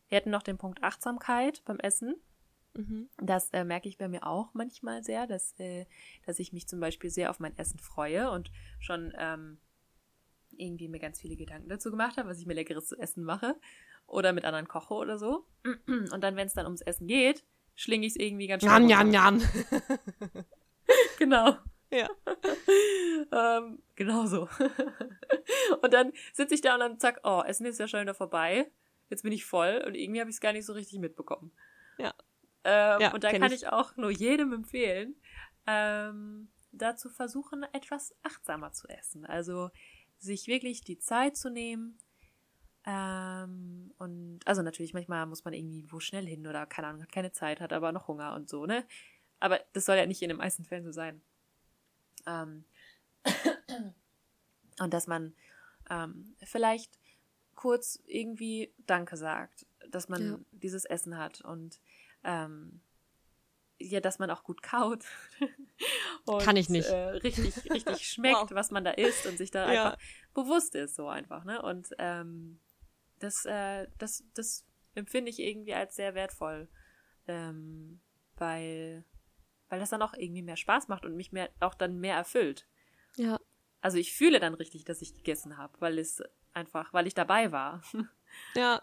wir 0.09 0.17
hatten 0.17 0.31
noch 0.31 0.43
den 0.43 0.59
Punkt 0.59 0.83
Achtsamkeit 0.83 1.63
beim 1.65 1.79
Essen. 1.79 2.17
Mhm. 2.75 3.09
Das 3.19 3.51
äh, 3.51 3.65
merke 3.65 3.89
ich 3.89 3.99
bei 3.99 4.09
mir 4.09 4.27
auch 4.27 4.55
manchmal 4.55 5.03
sehr, 5.03 5.27
dass, 5.27 5.59
äh, 5.59 5.87
dass 6.27 6.39
ich 6.39 6.53
mich 6.53 6.69
zum 6.69 6.81
Beispiel 6.81 7.11
sehr 7.11 7.31
auf 7.31 7.41
mein 7.41 7.57
Essen 7.57 7.79
freue 7.79 8.31
und 8.31 8.51
schon 8.79 9.13
ähm, 9.19 9.59
irgendwie 10.57 10.89
mir 10.89 10.99
ganz 10.99 11.21
viele 11.21 11.37
Gedanken 11.37 11.69
dazu 11.69 11.91
gemacht 11.91 12.17
habe, 12.17 12.29
was 12.29 12.39
ich 12.39 12.47
mir 12.47 12.55
leckeres 12.55 12.87
zu 12.87 12.99
essen 12.99 13.25
mache 13.25 13.57
oder 14.07 14.33
mit 14.33 14.45
anderen 14.45 14.69
koche 14.69 14.95
oder 14.95 15.19
so. 15.19 15.47
Und 15.87 16.21
dann, 16.23 16.37
wenn 16.37 16.47
es 16.47 16.55
dann 16.55 16.65
ums 16.65 16.81
Essen 16.81 17.07
geht, 17.07 17.45
schlinge 17.75 18.07
ich 18.07 18.15
es 18.15 18.21
irgendwie 18.21 18.47
ganz 18.47 18.63
schnell. 18.63 18.89
Jam, 18.89 19.11
jam, 19.11 19.41
jam. 19.41 19.43
genau. 21.19 21.57
Ja. 21.91 22.09
ähm, 23.59 23.83
genau 23.95 24.27
so. 24.27 24.49
und 25.83 25.93
dann 25.93 26.13
sitze 26.33 26.55
ich 26.55 26.61
da 26.61 26.75
und 26.75 26.81
dann 26.81 26.99
zack, 26.99 27.21
oh, 27.25 27.43
Essen 27.47 27.67
ist 27.67 27.79
ja 27.79 27.89
schon 27.89 28.03
wieder 28.03 28.15
vorbei. 28.15 28.71
Jetzt 29.11 29.23
bin 29.23 29.33
ich 29.33 29.45
voll 29.45 29.83
und 29.87 29.95
irgendwie 29.95 30.21
habe 30.21 30.31
ich 30.31 30.37
es 30.37 30.41
gar 30.41 30.53
nicht 30.53 30.67
so 30.67 30.73
richtig 30.73 30.99
mitbekommen. 30.99 31.53
Ja. 31.99 32.15
Ähm, 32.65 33.01
ja 33.01 33.15
und 33.15 33.25
da 33.25 33.33
kann 33.33 33.53
ich. 33.53 33.63
ich. 33.63 33.69
auch 33.69 33.97
nur 33.97 34.11
jedem 34.11 34.53
empfehlen, 34.53 35.17
ähm, 35.67 36.49
dazu 36.73 37.09
versuchen, 37.09 37.65
etwas 37.73 38.15
achtsamer 38.23 38.73
zu 38.73 38.89
essen. 38.89 39.25
Also 39.25 39.71
sich 40.19 40.47
wirklich 40.47 40.83
die 40.83 40.99
Zeit 40.99 41.37
zu 41.37 41.51
nehmen. 41.51 41.99
Ähm, 42.85 43.93
und 43.99 44.41
also 44.45 44.63
natürlich, 44.63 44.95
manchmal 44.95 45.27
muss 45.27 45.45
man 45.45 45.55
irgendwie 45.55 45.91
wo 45.91 46.01
schnell 46.01 46.27
hin 46.27 46.47
oder 46.47 46.67
keine 46.67 46.89
Ahnung, 46.89 47.03
hat 47.03 47.13
keine 47.13 47.33
Zeit, 47.33 47.61
hat 47.61 47.73
aber 47.73 47.93
noch 47.93 48.09
Hunger 48.09 48.35
und 48.35 48.49
so, 48.49 48.67
ne? 48.67 48.87
Aber 49.41 49.61
das 49.73 49.85
soll 49.85 49.97
ja 49.97 50.07
nicht 50.07 50.23
in 50.23 50.29
den 50.29 50.39
meisten 50.39 50.65
Fällen 50.65 50.85
so 50.85 50.93
sein. 50.93 51.21
Ähm, 52.27 52.65
und 54.81 54.93
dass 54.95 55.07
man 55.07 55.35
ähm, 55.91 56.35
vielleicht 56.43 56.98
kurz 57.59 58.01
irgendwie 58.07 58.73
Danke 58.87 59.17
sagt, 59.17 59.67
dass 59.91 60.09
man 60.09 60.23
ja. 60.23 60.39
dieses 60.53 60.85
Essen 60.85 61.19
hat 61.19 61.41
und 61.41 61.81
ähm, 62.23 62.81
ja, 63.81 63.99
dass 63.99 64.21
man 64.21 64.31
auch 64.31 64.45
gut 64.45 64.63
kaut. 64.63 65.05
und, 66.25 66.41
Kann 66.41 66.55
ich 66.55 66.69
nicht. 66.69 66.89
Äh, 66.89 67.17
richtig, 67.17 67.57
richtig 67.71 68.09
schmeckt, 68.09 68.37
wow. 68.37 68.51
was 68.53 68.71
man 68.71 68.85
da 68.85 68.93
isst 68.93 69.27
und 69.27 69.39
sich 69.39 69.51
da 69.51 69.73
ja. 69.73 69.91
einfach 69.91 70.05
bewusst 70.35 70.77
ist, 70.77 70.95
so 70.95 71.09
einfach, 71.09 71.45
ne? 71.45 71.61
Und 71.61 71.89
ähm, 71.99 72.61
das, 73.19 73.45
äh, 73.45 73.89
das, 73.99 74.23
das 74.35 74.65
empfinde 74.95 75.31
ich 75.31 75.41
irgendwie 75.41 75.75
als 75.75 75.97
sehr 75.97 76.15
wertvoll, 76.15 76.69
ähm, 77.27 78.01
weil, 78.37 79.05
weil 79.69 79.81
das 79.81 79.91
dann 79.91 80.03
auch 80.03 80.15
irgendwie 80.15 80.43
mehr 80.43 80.57
Spaß 80.57 80.87
macht 80.87 81.05
und 81.05 81.17
mich 81.17 81.33
mehr 81.33 81.51
auch 81.59 81.75
dann 81.75 81.99
mehr 81.99 82.15
erfüllt. 82.15 82.69
Ja. 83.17 83.41
Also 83.81 83.99
ich 83.99 84.15
fühle 84.15 84.39
dann 84.39 84.55
richtig, 84.55 84.85
dass 84.85 85.03
ich 85.03 85.15
gegessen 85.15 85.57
habe, 85.57 85.81
weil 85.81 85.99
es 85.99 86.23
einfach, 86.53 86.93
weil 86.93 87.07
ich 87.07 87.15
dabei 87.15 87.53
war. 87.53 87.83
Ja. 88.55 88.83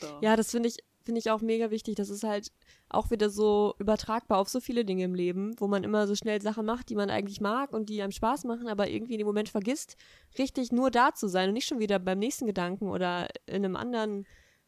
So. 0.00 0.20
Ja, 0.22 0.34
das 0.34 0.52
finde 0.52 0.70
ich, 0.70 0.78
finde 1.08 1.20
ich 1.20 1.30
auch 1.30 1.40
mega 1.40 1.70
wichtig. 1.70 1.96
Das 1.96 2.10
ist 2.10 2.22
halt 2.22 2.52
auch 2.90 3.10
wieder 3.10 3.30
so 3.30 3.74
übertragbar 3.78 4.38
auf 4.38 4.50
so 4.50 4.60
viele 4.60 4.84
Dinge 4.84 5.04
im 5.04 5.14
Leben, 5.14 5.58
wo 5.58 5.66
man 5.66 5.82
immer 5.82 6.06
so 6.06 6.14
schnell 6.14 6.42
Sachen 6.42 6.66
macht, 6.66 6.90
die 6.90 6.94
man 6.96 7.08
eigentlich 7.08 7.40
mag 7.40 7.72
und 7.72 7.88
die 7.88 8.02
einem 8.02 8.12
Spaß 8.12 8.44
machen, 8.44 8.68
aber 8.68 8.90
irgendwie 8.90 9.14
in 9.14 9.18
dem 9.18 9.26
Moment 9.26 9.48
vergisst, 9.48 9.96
richtig 10.38 10.70
nur 10.70 10.90
da 10.90 11.14
zu 11.14 11.26
sein 11.26 11.48
und 11.48 11.54
nicht 11.54 11.66
schon 11.66 11.78
wieder 11.78 11.98
beim 11.98 12.18
nächsten 12.18 12.46
Gedanken 12.46 12.88
oder 12.88 13.28
in 13.46 13.64
einem 13.64 13.74
anderen, 13.74 14.26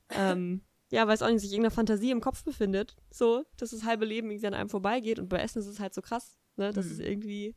ähm, 0.09 0.62
ja, 0.90 1.07
weiß 1.07 1.20
auch 1.20 1.28
nicht, 1.28 1.40
sich 1.42 1.53
irgendeiner 1.53 1.74
Fantasie 1.74 2.11
im 2.11 2.22
Kopf 2.22 2.42
befindet. 2.42 2.96
So, 3.11 3.44
dass 3.59 3.70
das 3.70 3.84
halbe 3.84 4.07
Leben 4.07 4.30
irgendwie 4.30 4.46
an 4.46 4.55
einem 4.55 4.70
vorbeigeht 4.70 5.18
und 5.18 5.28
bei 5.28 5.38
Essen 5.38 5.59
ist 5.59 5.66
es 5.66 5.78
halt 5.78 5.92
so 5.92 6.01
krass, 6.01 6.38
ne, 6.57 6.72
dass 6.72 6.86
mhm. 6.86 6.92
es 6.92 6.98
irgendwie, 7.01 7.55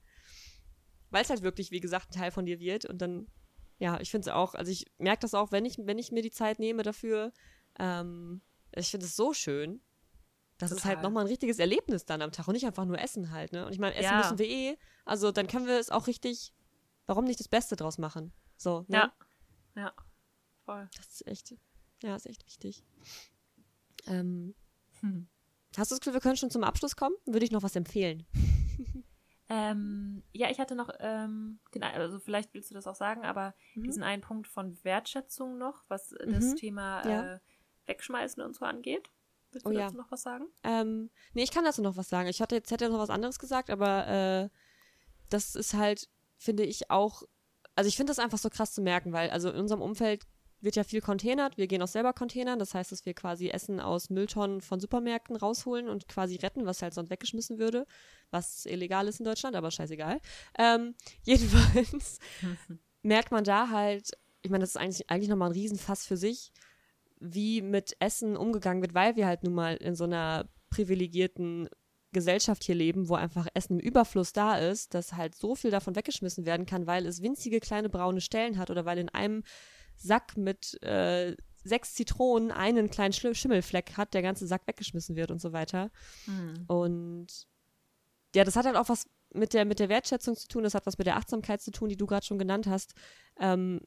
weil 1.10 1.24
es 1.24 1.30
halt 1.30 1.42
wirklich, 1.42 1.72
wie 1.72 1.80
gesagt, 1.80 2.10
ein 2.10 2.20
Teil 2.20 2.32
von 2.32 2.46
dir 2.46 2.60
wird 2.60 2.84
und 2.84 3.02
dann, 3.02 3.28
ja, 3.84 4.00
ich 4.00 4.12
finde 4.12 4.30
es 4.30 4.34
auch, 4.34 4.56
also 4.56 4.72
ich 4.72 4.86
merke 4.98 5.20
das 5.20 5.34
auch, 5.34 5.52
wenn 5.52 5.66
ich, 5.66 5.78
wenn 5.78 6.00
ich 6.00 6.14
mir 6.14 6.22
die 6.22 6.32
Zeit 6.32 6.58
nehme 6.58 6.84
dafür, 6.84 7.34
ähm, 7.78 8.42
ich 8.72 8.90
finde 8.90 9.06
es 9.06 9.18
so 9.18 9.34
schön. 9.34 9.82
Das 10.58 10.70
Total. 10.70 10.78
ist 10.78 10.86
halt 10.86 11.02
nochmal 11.02 11.26
ein 11.26 11.28
richtiges 11.28 11.60
Erlebnis 11.60 12.06
dann 12.06 12.22
am 12.22 12.32
Tag 12.32 12.48
und 12.48 12.54
nicht 12.54 12.66
einfach 12.66 12.86
nur 12.86 12.98
Essen 12.98 13.32
halt, 13.32 13.52
ne? 13.52 13.66
Und 13.66 13.74
ich 13.74 13.80
meine, 13.80 13.96
essen 13.96 14.06
ja. 14.06 14.18
müssen 14.20 14.40
wir 14.40 14.48
eh. 14.48 14.78
Also 15.04 15.34
dann 15.34 15.48
können 15.48 15.68
wir 15.68 15.78
es 15.78 15.90
auch 15.90 16.08
richtig, 16.08 16.54
warum 17.08 17.26
nicht 17.26 17.42
das 17.42 17.50
Beste 17.50 17.76
draus 17.76 17.98
machen? 17.98 18.32
So, 18.56 18.86
ne? 18.88 18.96
Ja. 18.96 19.14
Ja. 19.76 19.94
Voll. 20.64 20.90
Das 20.96 21.08
ist 21.08 21.28
echt, 21.28 21.54
ja, 22.04 22.16
ist 22.16 22.28
echt 22.28 22.46
wichtig. 22.46 22.86
Ähm, 24.08 24.56
hm. 25.02 25.28
Hast 25.76 25.92
du 25.92 25.96
das 25.96 26.00
Gefühl, 26.00 26.14
wir 26.14 26.22
können 26.22 26.38
schon 26.38 26.52
zum 26.52 26.64
Abschluss 26.64 26.96
kommen? 26.96 27.16
Würde 27.26 27.46
ich 27.46 27.52
noch 27.52 27.64
was 27.64 27.76
empfehlen? 27.76 28.26
Ähm, 29.56 30.24
ja, 30.32 30.50
ich 30.50 30.60
hatte 30.60 30.74
noch, 30.74 30.90
ähm, 31.00 31.60
den, 31.76 31.84
also 31.84 32.18
vielleicht 32.18 32.56
willst 32.56 32.72
du 32.72 32.74
das 32.74 32.88
auch 32.88 32.96
sagen, 32.96 33.24
aber 33.24 33.54
mhm. 33.76 33.84
diesen 33.84 34.02
einen 34.02 34.24
Punkt 34.24 34.48
von 34.48 34.84
Wertschätzung 34.84 35.60
noch, 35.60 35.84
was 35.90 36.10
mhm. 36.10 36.34
das 36.34 36.56
Thema 36.56 37.08
ja. 37.08 37.34
äh, 37.36 37.40
Wegschmeißen 37.86 38.42
und 38.42 38.56
so 38.56 38.66
angeht. 38.66 39.12
Willst 39.52 39.68
du 39.68 39.70
oh, 39.70 39.74
dazu 39.74 39.96
ja. 39.96 40.02
noch 40.02 40.12
was 40.12 40.24
sagen? 40.24 40.48
Ähm, 40.64 41.12
nee, 41.34 41.44
ich 41.44 41.52
kann 41.52 41.66
dazu 41.66 41.84
noch 41.84 41.98
was 41.98 42.10
sagen. 42.10 42.30
Ich 42.30 42.42
hatte 42.42 42.56
jetzt 42.56 42.72
hätte 42.72 42.90
noch 42.90 42.98
was 42.98 43.12
anderes 43.12 43.38
gesagt, 43.38 43.70
aber 43.70 44.08
äh, 44.08 44.50
das 45.30 45.54
ist 45.54 45.76
halt, 45.76 46.10
finde 46.38 46.64
ich 46.64 46.90
auch, 46.90 47.22
also 47.76 47.88
ich 47.88 47.96
finde 47.96 48.10
das 48.10 48.18
einfach 48.18 48.40
so 48.40 48.50
krass 48.50 48.74
zu 48.74 48.82
merken, 48.82 49.14
weil 49.14 49.30
also 49.30 49.52
in 49.52 49.60
unserem 49.60 49.84
Umfeld 49.84 50.26
wird 50.64 50.76
ja 50.76 50.84
viel 50.84 51.02
containert. 51.02 51.58
Wir 51.58 51.68
gehen 51.68 51.82
auch 51.82 51.88
selber 51.88 52.14
containern. 52.14 52.58
Das 52.58 52.74
heißt, 52.74 52.92
dass 52.92 53.06
wir 53.06 53.14
quasi 53.14 53.50
Essen 53.50 53.80
aus 53.80 54.10
Mülltonnen 54.10 54.62
von 54.62 54.80
Supermärkten 54.80 55.36
rausholen 55.36 55.90
und 55.90 56.08
quasi 56.08 56.38
retten, 56.38 56.66
was 56.66 56.82
halt 56.82 56.94
sonst 56.94 57.10
weggeschmissen 57.10 57.60
würde. 57.60 57.86
Was 58.32 58.66
illegal 58.66 59.08
ist 59.08 59.20
in 59.20 59.26
Deutschland, 59.26 59.56
aber 59.56 59.72
scheißegal. 59.72 60.20
Ähm, 60.58 60.96
jedenfalls 61.24 62.20
merkt 63.04 63.32
man 63.32 63.44
da 63.44 63.70
halt, 63.70 64.12
ich 64.42 64.52
meine, 64.52 64.64
das 64.64 64.72
ist 64.72 64.78
eigentlich, 64.78 65.10
eigentlich 65.10 65.30
nochmal 65.30 65.50
ein 65.50 65.56
Riesenfass 65.56 66.06
für 66.06 66.18
sich, 66.18 66.52
wie 67.20 67.62
mit 67.62 67.96
Essen 68.00 68.36
umgegangen 68.38 68.82
wird, 68.82 68.94
weil 68.94 69.16
wir 69.16 69.28
halt 69.28 69.44
nun 69.44 69.54
mal 69.54 69.76
in 69.76 69.96
so 69.96 70.06
einer 70.06 70.50
privilegierten 70.70 71.70
Gesellschaft 72.14 72.64
hier 72.64 72.76
leben, 72.76 73.10
wo 73.10 73.16
einfach 73.16 73.48
Essen 73.54 73.80
im 73.80 73.86
Überfluss 73.86 74.32
da 74.32 74.58
ist, 74.58 74.94
dass 74.94 75.14
halt 75.14 75.36
so 75.36 75.56
viel 75.56 75.72
davon 75.72 75.96
weggeschmissen 75.96 76.46
werden 76.46 76.66
kann, 76.66 76.88
weil 76.88 77.06
es 77.06 77.22
winzige 77.22 77.60
kleine 77.60 77.90
braune 77.90 78.22
Stellen 78.22 78.58
hat 78.58 78.70
oder 78.70 78.86
weil 78.86 79.00
in 79.00 79.10
einem 79.10 79.44
Sack 80.04 80.38
mit 80.38 80.82
äh, 80.84 81.36
sechs 81.64 81.94
Zitronen 81.94 82.52
einen 82.52 82.90
kleinen 82.90 83.14
Schimmelfleck 83.14 83.98
hat, 83.98 84.14
der 84.14 84.22
ganze 84.22 84.48
Sack 84.48 84.68
weggeschmissen 84.68 85.16
wird 85.16 85.32
und 85.32 85.40
so 85.40 85.54
weiter. 85.54 85.92
Mhm. 86.26 86.66
Und 86.68 87.48
ja, 88.36 88.44
das 88.44 88.56
hat 88.56 88.66
halt 88.66 88.76
auch 88.76 88.90
was 88.90 89.08
mit 89.34 89.54
der, 89.54 89.66
mit 89.66 89.80
der 89.80 89.90
Wertschätzung 89.90 90.36
zu 90.36 90.48
tun, 90.48 90.64
das 90.64 90.76
hat 90.76 90.86
was 90.86 90.98
mit 90.98 91.08
der 91.08 91.18
Achtsamkeit 91.18 91.62
zu 91.62 91.72
tun, 91.72 91.90
die 91.90 91.98
du 91.98 92.06
gerade 92.06 92.26
schon 92.26 92.38
genannt 92.38 92.68
hast. 92.68 92.94
Ähm, 93.40 93.82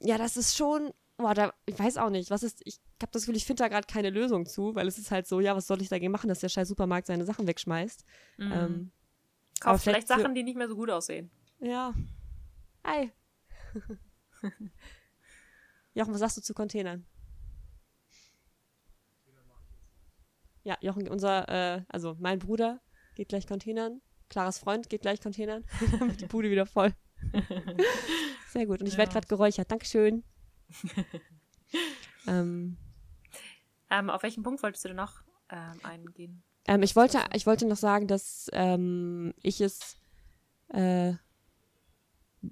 ja, 0.00 0.18
das 0.18 0.36
ist 0.36 0.56
schon 0.56 0.92
boah, 1.16 1.34
da, 1.34 1.52
ich 1.66 1.78
weiß 1.78 1.98
auch 1.98 2.10
nicht, 2.10 2.30
was 2.30 2.42
ist, 2.42 2.60
ich 2.64 2.80
habe 3.00 3.12
das 3.12 3.22
Gefühl, 3.22 3.36
ich 3.36 3.46
finde 3.46 3.62
da 3.62 3.68
gerade 3.68 3.86
keine 3.86 4.10
Lösung 4.10 4.46
zu, 4.46 4.74
weil 4.74 4.88
es 4.88 4.98
ist 4.98 5.10
halt 5.10 5.26
so, 5.26 5.40
ja, 5.40 5.54
was 5.54 5.66
soll 5.66 5.80
ich 5.82 5.88
dagegen 5.88 6.12
machen, 6.12 6.28
dass 6.28 6.40
der 6.40 6.48
scheiß 6.48 6.68
Supermarkt 6.68 7.06
seine 7.06 7.24
Sachen 7.24 7.46
wegschmeißt. 7.46 8.04
Mhm. 8.38 8.52
Ähm, 8.52 8.90
Kauf 9.60 9.82
vielleicht, 9.82 10.08
Sachen, 10.08 10.26
für, 10.26 10.34
die 10.34 10.42
nicht 10.42 10.56
mehr 10.56 10.68
so 10.68 10.76
gut 10.76 10.90
aussehen. 10.90 11.30
Ja. 11.60 11.94
Hi. 12.84 13.12
Jochen, 15.94 16.12
was 16.12 16.20
sagst 16.20 16.36
du 16.36 16.42
zu 16.42 16.54
Containern? 16.54 17.06
Ja, 20.64 20.76
Jochen, 20.80 21.08
unser, 21.08 21.48
äh, 21.48 21.84
also 21.88 22.16
mein 22.18 22.38
Bruder 22.38 22.80
geht 23.14 23.28
gleich 23.28 23.46
Containern. 23.46 24.00
Klares 24.28 24.58
Freund 24.58 24.88
geht 24.88 25.02
gleich 25.02 25.20
Containern. 25.20 25.64
die 26.20 26.26
Bude 26.26 26.50
wieder 26.50 26.66
voll. 26.66 26.92
Sehr 28.48 28.66
gut. 28.66 28.80
Und 28.80 28.86
ich 28.86 28.94
ja. 28.94 28.98
werde 28.98 29.12
gerade 29.12 29.28
geräuchert. 29.28 29.70
Dankeschön. 29.70 30.24
ähm, 32.26 32.76
ähm, 33.90 34.10
auf 34.10 34.22
welchen 34.22 34.42
Punkt 34.42 34.62
wolltest 34.62 34.84
du 34.84 34.88
denn 34.88 34.96
noch 34.96 35.22
ähm, 35.50 35.80
eingehen? 35.82 36.42
Ähm, 36.66 36.82
ich, 36.82 36.96
wollte, 36.96 37.20
ich 37.34 37.46
wollte 37.46 37.66
noch 37.66 37.76
sagen, 37.76 38.08
dass 38.08 38.48
ähm, 38.52 39.34
ich 39.42 39.60
es. 39.60 39.96
Äh, 40.68 41.14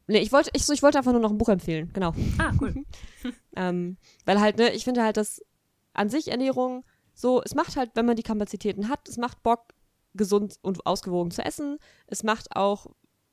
nee, 0.06 0.20
ich 0.20 0.32
wollte, 0.32 0.50
ich, 0.52 0.68
ich 0.68 0.82
wollte 0.82 0.98
einfach 0.98 1.12
nur 1.12 1.20
noch 1.20 1.30
ein 1.30 1.38
Buch 1.38 1.48
empfehlen, 1.48 1.90
genau. 1.92 2.14
Ah, 2.38 2.52
cool. 2.60 2.74
Ähm, 3.54 3.98
weil 4.24 4.40
halt, 4.40 4.56
ne, 4.56 4.72
ich 4.72 4.84
finde 4.84 5.02
halt, 5.02 5.18
dass 5.18 5.44
an 5.92 6.08
sich 6.08 6.28
Ernährung 6.28 6.84
so, 7.12 7.42
es 7.42 7.54
macht 7.54 7.76
halt, 7.76 7.90
wenn 7.94 8.06
man 8.06 8.16
die 8.16 8.22
Kapazitäten 8.22 8.88
hat, 8.88 9.06
es 9.08 9.18
macht 9.18 9.42
Bock, 9.42 9.74
gesund 10.14 10.58
und 10.62 10.86
ausgewogen 10.86 11.30
zu 11.30 11.44
essen. 11.44 11.78
Es 12.06 12.22
macht 12.22 12.54
auch 12.56 12.86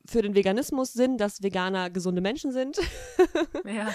für 0.05 0.21
den 0.21 0.35
Veganismus 0.35 0.93
Sinn, 0.93 1.17
dass 1.17 1.43
Veganer 1.43 1.89
gesunde 1.89 2.21
Menschen 2.21 2.51
sind. 2.51 2.79
ja. 3.65 3.93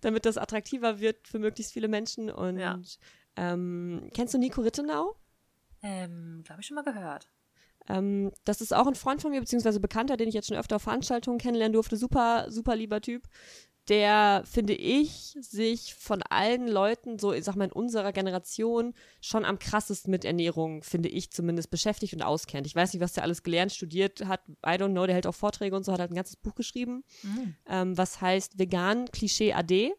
Damit 0.00 0.24
das 0.24 0.38
attraktiver 0.38 1.00
wird 1.00 1.28
für 1.28 1.38
möglichst 1.38 1.72
viele 1.72 1.88
Menschen. 1.88 2.30
Und 2.30 2.58
ja. 2.58 2.80
ähm, 3.36 4.10
kennst 4.14 4.34
du 4.34 4.38
Nico 4.38 4.62
Rittenau? 4.62 5.16
Ähm, 5.82 6.42
glaube 6.44 6.60
ich 6.60 6.66
schon 6.66 6.76
mal 6.76 6.84
gehört. 6.84 7.30
Ähm, 7.90 8.32
das 8.44 8.60
ist 8.60 8.74
auch 8.74 8.86
ein 8.86 8.94
Freund 8.94 9.20
von 9.22 9.30
mir, 9.32 9.40
beziehungsweise 9.40 9.80
Bekannter, 9.80 10.16
den 10.16 10.28
ich 10.28 10.34
jetzt 10.34 10.48
schon 10.48 10.56
öfter 10.56 10.76
auf 10.76 10.82
Veranstaltungen 10.82 11.38
kennenlernen 11.38 11.72
durfte. 11.72 11.96
Super, 11.96 12.46
super 12.48 12.76
lieber 12.76 13.00
Typ. 13.00 13.22
der, 13.90 14.44
finde 14.46 14.74
ich, 14.74 15.36
sich 15.40 15.94
von 15.94 16.22
allen 16.22 16.68
Leuten, 16.68 17.18
so 17.18 17.32
ich 17.32 17.44
sag 17.44 17.56
mal 17.56 17.64
in 17.64 17.72
unserer 17.72 18.12
Generation, 18.12 18.94
schon 19.20 19.44
am 19.44 19.58
krassesten 19.58 20.12
mit 20.12 20.24
Ernährung, 20.24 20.82
finde 20.84 21.08
ich 21.08 21.32
zumindest, 21.32 21.70
beschäftigt 21.70 22.14
und 22.14 22.22
auskennt. 22.22 22.68
Ich 22.68 22.74
weiß 22.76 22.92
nicht, 22.92 23.02
was 23.02 23.14
der 23.14 23.24
alles 23.24 23.42
gelernt, 23.42 23.72
studiert 23.72 24.24
hat, 24.26 24.42
I 24.64 24.76
don't 24.78 24.92
know, 24.92 25.06
der 25.06 25.16
hält 25.16 25.26
auch 25.26 25.34
Vorträge 25.34 25.74
und 25.74 25.84
so, 25.84 25.92
hat 25.92 25.98
halt 25.98 26.12
ein 26.12 26.16
ganzes 26.16 26.36
Buch 26.36 26.54
geschrieben, 26.54 27.02
mhm. 27.22 27.56
ähm, 27.66 27.98
was 27.98 28.20
heißt 28.20 28.58
Vegan 28.60 29.06
Klischee 29.10 29.54
AD. 29.54 29.92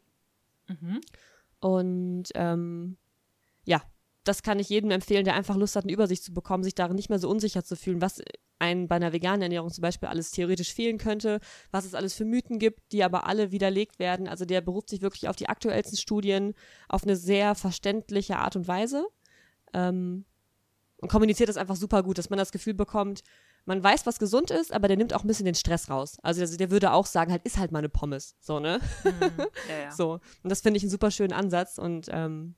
Mhm. 0.68 1.02
Und 1.60 2.30
ähm, 2.36 2.98
ja, 3.66 3.82
das 4.24 4.44
kann 4.44 4.60
ich 4.60 4.70
jedem 4.70 4.92
empfehlen, 4.92 5.26
der 5.26 5.36
einfach 5.36 5.56
Lust 5.56 5.76
hat, 5.76 5.86
eine 5.86 5.94
Übersicht 5.94 6.24
zu 6.24 6.34
bekommen, 6.34 6.64
sich 6.64 6.76
darin 6.76 6.96
nicht 6.96 7.10
mehr 7.10 7.20
so 7.20 7.30
unsicher 7.30 7.64
zu 7.64 7.76
fühlen, 7.76 8.02
was 8.02 8.22
einem 8.60 8.88
bei 8.88 8.96
einer 8.96 9.14
veganen 9.14 9.42
Ernährung 9.42 9.72
zum 9.72 9.82
Beispiel 9.82 10.10
alles 10.10 10.32
theoretisch 10.32 10.74
fehlen 10.74 11.00
könnte, 11.00 11.40
was 11.72 11.86
es 11.86 11.96
alles 11.96 12.14
für 12.14 12.26
Mythen 12.26 12.60
gibt, 12.60 12.92
die 12.92 13.04
aber 13.04 13.26
alle 13.26 13.52
widerlegt 13.52 13.98
werden. 13.98 14.28
Also 14.28 14.46
der 14.46 14.62
beruft 14.62 14.90
sich 14.90 15.02
wirklich 15.02 15.28
auf 15.28 15.36
die 15.36 15.50
aktuellsten 15.50 15.98
Studien 15.98 16.54
auf 16.88 17.04
eine 17.04 17.16
sehr 17.16 17.56
verständliche 17.56 18.38
Art 18.38 18.56
und 18.56 18.68
Weise 18.68 19.08
ähm, 19.74 20.26
und 20.98 21.10
kommuniziert 21.10 21.50
das 21.50 21.58
einfach 21.58 21.76
super 21.76 22.04
gut, 22.04 22.20
dass 22.20 22.30
man 22.30 22.38
das 22.38 22.52
Gefühl 22.52 22.76
bekommt, 22.76 23.24
man 23.66 23.84
weiß, 23.84 24.06
was 24.06 24.20
gesund 24.20 24.50
ist, 24.52 24.74
aber 24.74 24.88
der 24.88 24.98
nimmt 24.98 25.14
auch 25.14 25.24
ein 25.24 25.28
bisschen 25.28 25.46
den 25.46 25.56
Stress 25.56 25.90
raus. 25.90 26.18
Also, 26.24 26.42
also 26.42 26.58
der 26.58 26.72
würde 26.72 26.94
auch 26.94 27.06
sagen, 27.06 27.32
halt, 27.32 27.44
ist 27.46 27.58
halt 27.58 27.72
mal 27.72 27.80
eine 27.80 27.90
Pommes. 27.90 28.36
So, 28.40 28.60
ne? 28.60 28.80
Mhm, 29.04 29.12
ja, 29.70 29.84
ja. 29.84 29.92
So. 29.96 30.20
Und 30.44 30.50
das 30.50 30.62
finde 30.62 30.78
ich 30.78 30.84
einen 30.84 30.90
super 30.90 31.12
schönen 31.12 31.34
Ansatz 31.34 31.78
und 31.78 32.08
ähm, 32.10 32.56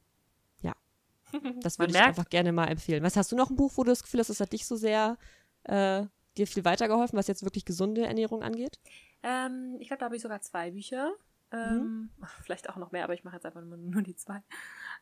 das 1.61 1.79
würde 1.79 1.93
ich 1.93 1.99
einfach 1.99 2.29
gerne 2.29 2.51
mal 2.51 2.67
empfehlen. 2.67 3.03
Was 3.03 3.17
hast 3.17 3.31
du 3.31 3.35
noch 3.35 3.49
ein 3.49 3.55
Buch, 3.55 3.73
wo 3.75 3.83
du 3.83 3.91
das 3.91 4.03
Gefühl 4.03 4.19
hast, 4.19 4.29
das 4.29 4.39
hat 4.39 4.53
dich 4.53 4.65
so 4.65 4.75
sehr 4.75 5.17
äh, 5.63 6.03
dir 6.37 6.47
viel 6.47 6.65
weitergeholfen, 6.65 7.17
was 7.17 7.27
jetzt 7.27 7.43
wirklich 7.43 7.65
gesunde 7.65 8.05
Ernährung 8.05 8.43
angeht? 8.43 8.79
Ähm, 9.21 9.77
ich 9.79 9.87
glaube, 9.87 9.99
da 9.99 10.05
habe 10.05 10.15
ich 10.15 10.21
sogar 10.21 10.41
zwei 10.41 10.71
Bücher. 10.71 11.13
Ähm, 11.51 12.09
mhm. 12.17 12.25
Vielleicht 12.43 12.69
auch 12.69 12.77
noch 12.77 12.91
mehr, 12.91 13.03
aber 13.03 13.13
ich 13.13 13.23
mache 13.23 13.35
jetzt 13.35 13.45
einfach 13.45 13.61
nur, 13.61 13.77
nur 13.77 14.01
die 14.01 14.15
zwei. 14.15 14.41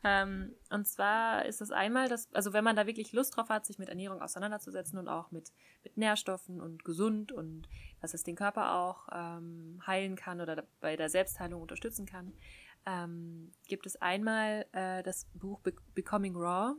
Ähm, 0.03 0.53
und 0.69 0.85
zwar 0.87 1.45
ist 1.45 1.61
das 1.61 1.71
einmal, 1.71 2.09
dass, 2.09 2.33
also 2.33 2.53
wenn 2.53 2.63
man 2.63 2.75
da 2.75 2.87
wirklich 2.87 3.13
Lust 3.13 3.35
drauf 3.35 3.49
hat, 3.49 3.65
sich 3.65 3.79
mit 3.79 3.89
Ernährung 3.89 4.21
auseinanderzusetzen 4.21 4.99
und 4.99 5.07
auch 5.07 5.31
mit, 5.31 5.51
mit 5.83 5.97
Nährstoffen 5.97 6.59
und 6.59 6.83
gesund 6.83 7.31
und 7.31 7.69
dass 8.01 8.13
es 8.13 8.23
den 8.23 8.35
Körper 8.35 8.75
auch 8.75 9.07
ähm, 9.11 9.81
heilen 9.85 10.15
kann 10.15 10.41
oder 10.41 10.63
bei 10.81 10.97
der 10.97 11.09
Selbstheilung 11.09 11.61
unterstützen 11.61 12.05
kann, 12.05 12.33
ähm, 12.85 13.51
gibt 13.67 13.85
es 13.85 14.01
einmal 14.01 14.65
äh, 14.71 15.03
das 15.03 15.27
Buch 15.33 15.59
Be 15.61 15.73
Becoming 15.93 16.35
Raw. 16.35 16.75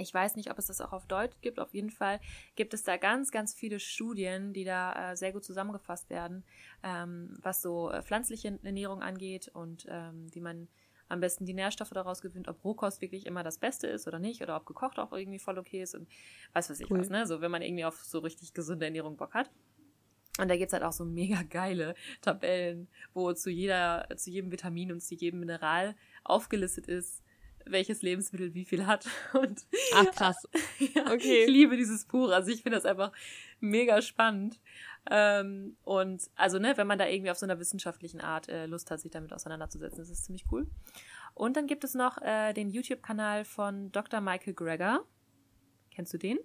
Ich 0.00 0.14
weiß 0.14 0.36
nicht, 0.36 0.50
ob 0.50 0.58
es 0.58 0.66
das 0.66 0.80
auch 0.80 0.92
auf 0.92 1.06
Deutsch 1.06 1.36
gibt. 1.40 1.58
Auf 1.58 1.74
jeden 1.74 1.90
Fall 1.90 2.20
gibt 2.54 2.72
es 2.72 2.84
da 2.84 2.96
ganz, 2.96 3.32
ganz 3.32 3.52
viele 3.52 3.80
Studien, 3.80 4.52
die 4.52 4.64
da 4.64 5.12
äh, 5.12 5.16
sehr 5.16 5.32
gut 5.32 5.44
zusammengefasst 5.44 6.08
werden, 6.08 6.44
ähm, 6.84 7.36
was 7.42 7.62
so 7.62 7.90
äh, 7.90 8.02
pflanzliche 8.02 8.58
Ernährung 8.62 9.02
angeht 9.02 9.48
und 9.48 9.86
ähm, 9.88 10.32
wie 10.32 10.40
man 10.40 10.68
am 11.08 11.20
besten 11.20 11.46
die 11.46 11.54
Nährstoffe 11.54 11.90
daraus 11.90 12.20
gewinnt, 12.20 12.48
ob 12.48 12.62
Rohkost 12.64 13.00
wirklich 13.00 13.26
immer 13.26 13.42
das 13.42 13.58
Beste 13.58 13.86
ist 13.86 14.06
oder 14.06 14.18
nicht, 14.18 14.42
oder 14.42 14.56
ob 14.56 14.66
gekocht 14.66 14.98
auch 14.98 15.12
irgendwie 15.12 15.38
voll 15.38 15.58
okay 15.58 15.82
ist 15.82 15.94
und 15.94 16.06
weiß 16.52 16.70
was 16.70 16.80
ich 16.80 16.90
cool. 16.90 17.00
was, 17.00 17.08
ne? 17.08 17.26
So, 17.26 17.40
wenn 17.40 17.50
man 17.50 17.62
irgendwie 17.62 17.84
auf 17.84 18.04
so 18.04 18.18
richtig 18.18 18.54
gesunde 18.54 18.84
Ernährung 18.84 19.16
Bock 19.16 19.34
hat. 19.34 19.50
Und 20.38 20.48
da 20.48 20.56
gibt's 20.56 20.72
halt 20.72 20.82
auch 20.82 20.92
so 20.92 21.04
mega 21.04 21.42
geile 21.42 21.94
Tabellen, 22.22 22.88
wo 23.12 23.32
zu 23.32 23.50
jeder, 23.50 24.08
zu 24.16 24.30
jedem 24.30 24.50
Vitamin 24.50 24.92
und 24.92 25.02
zu 25.02 25.14
jedem 25.14 25.40
Mineral 25.40 25.96
aufgelistet 26.24 26.86
ist, 26.86 27.22
welches 27.64 28.02
Lebensmittel 28.02 28.54
wie 28.54 28.64
viel 28.64 28.86
hat. 28.86 29.06
Und 29.34 29.66
Ach 29.94 30.06
krass. 30.12 30.48
ja, 30.94 31.12
okay. 31.12 31.44
Ich 31.44 31.50
liebe 31.50 31.76
dieses 31.76 32.04
Buch. 32.06 32.30
Also 32.30 32.50
ich 32.50 32.62
finde 32.62 32.76
das 32.76 32.86
einfach 32.86 33.12
mega 33.60 34.00
spannend. 34.00 34.58
Ähm, 35.10 35.76
und 35.84 36.30
also, 36.34 36.58
ne, 36.58 36.76
wenn 36.76 36.86
man 36.86 36.98
da 36.98 37.06
irgendwie 37.06 37.30
auf 37.30 37.38
so 37.38 37.46
einer 37.46 37.58
wissenschaftlichen 37.58 38.20
Art 38.20 38.48
äh, 38.48 38.66
Lust 38.66 38.90
hat, 38.90 39.00
sich 39.00 39.10
damit 39.10 39.32
auseinanderzusetzen, 39.32 40.02
ist 40.02 40.10
es 40.10 40.24
ziemlich 40.24 40.44
cool. 40.50 40.66
Und 41.34 41.56
dann 41.56 41.66
gibt 41.66 41.84
es 41.84 41.94
noch 41.94 42.20
äh, 42.20 42.52
den 42.52 42.70
YouTube-Kanal 42.70 43.44
von 43.44 43.90
Dr. 43.92 44.20
Michael 44.20 44.54
Greger. 44.54 45.04
Kennst 45.90 46.12
du 46.12 46.18
den? 46.18 46.38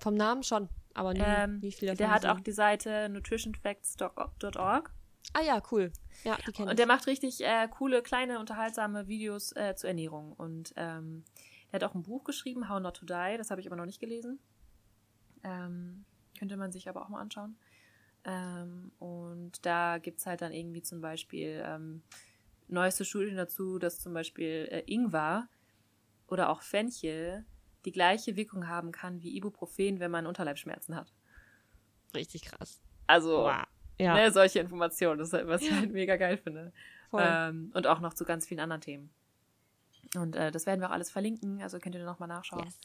Vom 0.00 0.14
Namen 0.14 0.42
schon. 0.42 0.68
Aber 0.94 1.12
nie, 1.14 1.22
ähm, 1.24 1.60
nie 1.60 1.72
viel 1.72 1.88
davon 1.88 1.98
Der 1.98 2.10
hat 2.10 2.26
auch 2.26 2.40
die 2.40 2.52
Seite 2.52 3.08
nutritionfacts.org. 3.10 4.92
Ah 5.34 5.42
ja, 5.42 5.62
cool. 5.70 5.92
Ja, 6.24 6.36
die 6.36 6.52
kenne 6.52 6.66
ich. 6.66 6.70
Und 6.70 6.78
der 6.78 6.86
macht 6.86 7.06
richtig 7.06 7.44
äh, 7.44 7.68
coole, 7.68 8.02
kleine, 8.02 8.40
unterhaltsame 8.40 9.06
Videos 9.06 9.54
äh, 9.54 9.74
zur 9.76 9.88
Ernährung. 9.88 10.32
Und 10.32 10.72
ähm, 10.76 11.24
der 11.70 11.80
hat 11.80 11.88
auch 11.88 11.94
ein 11.94 12.02
Buch 12.02 12.24
geschrieben, 12.24 12.68
How 12.68 12.80
Not 12.80 12.96
to 12.96 13.06
Die. 13.06 13.36
Das 13.36 13.50
habe 13.50 13.60
ich 13.60 13.66
aber 13.66 13.76
noch 13.76 13.86
nicht 13.86 14.00
gelesen. 14.00 14.40
Ähm, 15.44 16.04
könnte 16.38 16.56
man 16.56 16.72
sich 16.72 16.88
aber 16.88 17.02
auch 17.02 17.08
mal 17.08 17.20
anschauen. 17.20 17.56
Ähm, 18.24 18.92
und 18.98 19.64
da 19.64 19.98
gibt 19.98 20.18
es 20.18 20.26
halt 20.26 20.42
dann 20.42 20.52
irgendwie 20.52 20.82
zum 20.82 21.00
Beispiel 21.00 21.62
ähm, 21.64 22.02
neueste 22.68 23.04
Studien 23.04 23.36
dazu, 23.36 23.78
dass 23.78 24.00
zum 24.00 24.12
Beispiel 24.12 24.68
äh, 24.70 24.82
Ingwer 24.86 25.48
oder 26.26 26.50
auch 26.50 26.62
Fenchel 26.62 27.44
die 27.84 27.92
gleiche 27.92 28.36
Wirkung 28.36 28.68
haben 28.68 28.92
kann 28.92 29.22
wie 29.22 29.36
Ibuprofen, 29.36 30.00
wenn 30.00 30.10
man 30.10 30.26
Unterleibschmerzen 30.26 30.96
hat. 30.96 31.12
Richtig 32.14 32.42
krass. 32.42 32.80
Also, 33.06 33.44
wow. 33.44 33.64
ja. 33.98 34.14
ne, 34.14 34.32
solche 34.32 34.60
Informationen, 34.60 35.18
das 35.18 35.28
ist 35.28 35.34
halt, 35.34 35.48
was 35.48 35.62
ich 35.62 35.72
halt 35.72 35.92
mega 35.92 36.16
geil 36.16 36.36
finde. 36.36 36.72
Ähm, 37.12 37.72
und 37.74 37.86
auch 37.86 38.00
noch 38.00 38.14
zu 38.14 38.24
ganz 38.24 38.46
vielen 38.46 38.60
anderen 38.60 38.80
Themen. 38.80 39.10
Und 40.16 40.36
äh, 40.36 40.50
das 40.50 40.66
werden 40.66 40.80
wir 40.80 40.88
auch 40.88 40.92
alles 40.92 41.10
verlinken, 41.10 41.62
also 41.62 41.78
könnt 41.78 41.94
ihr 41.94 42.04
nochmal 42.04 42.28
nachschauen. 42.28 42.64
Yes. 42.64 42.78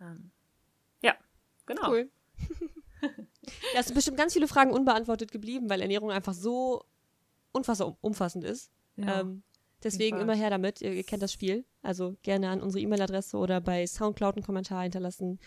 Ähm, 0.00 0.30
ja, 1.02 1.14
genau. 1.64 1.90
Cool. 1.90 2.10
da 3.74 3.82
sind 3.82 3.94
bestimmt 3.94 4.16
ganz 4.16 4.32
viele 4.32 4.48
Fragen 4.48 4.72
unbeantwortet 4.72 5.30
geblieben, 5.30 5.70
weil 5.70 5.80
Ernährung 5.80 6.10
einfach 6.10 6.34
so 6.34 6.84
unfassbar 7.52 7.96
umfassend 8.00 8.44
ist. 8.44 8.72
Ja. 8.96 9.20
Ähm, 9.20 9.42
Deswegen 9.84 10.20
immer 10.20 10.34
her 10.34 10.50
damit. 10.50 10.80
Ihr, 10.80 10.92
ihr, 10.92 11.04
kennt 11.04 11.22
das 11.22 11.32
Spiel. 11.32 11.64
Also 11.82 12.16
gerne 12.22 12.48
an 12.48 12.62
unsere 12.62 12.82
E-Mail-Adresse 12.82 13.36
oder 13.36 13.60
bei 13.60 13.86
Soundcloud 13.86 14.36
einen 14.36 14.44
Kommentar 14.44 14.82
hinterlassen. 14.82 15.38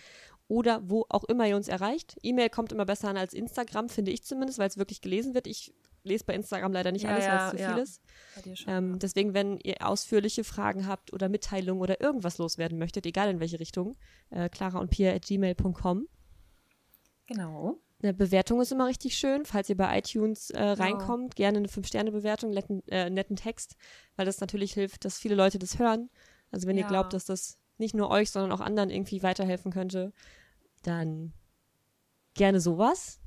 Oder 0.48 0.88
wo 0.88 1.06
auch 1.08 1.24
immer 1.24 1.46
ihr 1.46 1.56
uns 1.56 1.68
erreicht. 1.68 2.16
E-Mail 2.22 2.50
kommt 2.50 2.72
immer 2.72 2.84
besser 2.84 3.08
an 3.08 3.16
als 3.16 3.34
Instagram, 3.34 3.88
finde 3.88 4.10
ich 4.10 4.24
zumindest, 4.24 4.58
weil 4.58 4.68
es 4.68 4.78
wirklich 4.78 5.00
gelesen 5.00 5.34
wird. 5.34 5.46
Ich 5.46 5.72
lese 6.02 6.24
bei 6.24 6.34
Instagram 6.34 6.72
leider 6.72 6.92
nicht 6.92 7.04
ja, 7.04 7.10
alles, 7.10 7.26
weil 7.26 7.36
es 7.36 7.50
zu 7.50 7.56
ja. 7.58 7.74
viel 7.74 7.82
ist. 7.82 8.66
Ähm, 8.66 8.98
deswegen, 8.98 9.34
wenn 9.34 9.58
ihr 9.58 9.86
ausführliche 9.86 10.44
Fragen 10.44 10.86
habt 10.86 11.12
oder 11.12 11.28
Mitteilungen 11.28 11.82
oder 11.82 12.00
irgendwas 12.00 12.38
loswerden 12.38 12.78
möchtet, 12.78 13.06
egal 13.06 13.28
in 13.30 13.40
welche 13.40 13.60
Richtung, 13.60 13.96
äh, 14.30 14.48
clara 14.48 14.78
und 14.78 14.90
pia 14.90 15.12
at 15.12 15.26
gmail.com. 15.26 16.08
Genau. 17.26 17.78
Eine 18.02 18.14
Bewertung 18.14 18.60
ist 18.60 18.72
immer 18.72 18.86
richtig 18.86 19.16
schön. 19.16 19.44
Falls 19.44 19.68
ihr 19.68 19.76
bei 19.76 19.98
iTunes 19.98 20.50
äh, 20.50 20.62
reinkommt, 20.62 21.36
gerne 21.36 21.58
eine 21.58 21.68
5-Sterne-Bewertung, 21.68 22.50
netten, 22.50 22.86
äh, 22.88 23.10
netten 23.10 23.36
Text, 23.36 23.76
weil 24.16 24.26
das 24.26 24.40
natürlich 24.40 24.72
hilft, 24.72 25.04
dass 25.04 25.18
viele 25.18 25.34
Leute 25.34 25.58
das 25.58 25.78
hören. 25.78 26.08
Also 26.50 26.66
wenn 26.66 26.76
ja. 26.76 26.84
ihr 26.84 26.88
glaubt, 26.88 27.12
dass 27.12 27.26
das 27.26 27.58
nicht 27.76 27.94
nur 27.94 28.10
euch, 28.10 28.30
sondern 28.30 28.52
auch 28.52 28.60
anderen 28.60 28.90
irgendwie 28.90 29.22
weiterhelfen 29.22 29.72
könnte, 29.72 30.12
dann 30.82 31.32
gerne 32.34 32.60
sowas. 32.60 33.20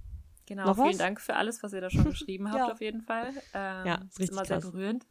Genau, 0.46 0.66
Noch 0.66 0.76
vielen 0.76 0.90
was? 0.90 0.98
Dank 0.98 1.22
für 1.22 1.36
alles, 1.36 1.64
was 1.64 1.74
ihr 1.74 1.82
da 1.82 1.90
schon 1.90 2.06
geschrieben 2.06 2.48
habt, 2.52 2.58
ja. 2.58 2.72
auf 2.72 2.82
jeden 2.82 3.02
Fall. 3.02 3.30
Ähm, 3.54 3.86
ja, 3.86 3.96
ist, 4.10 4.20
ist 4.20 4.32
immer 4.32 4.44
krass. 4.44 4.64
sehr 4.64 4.72
berührend. 4.72 5.06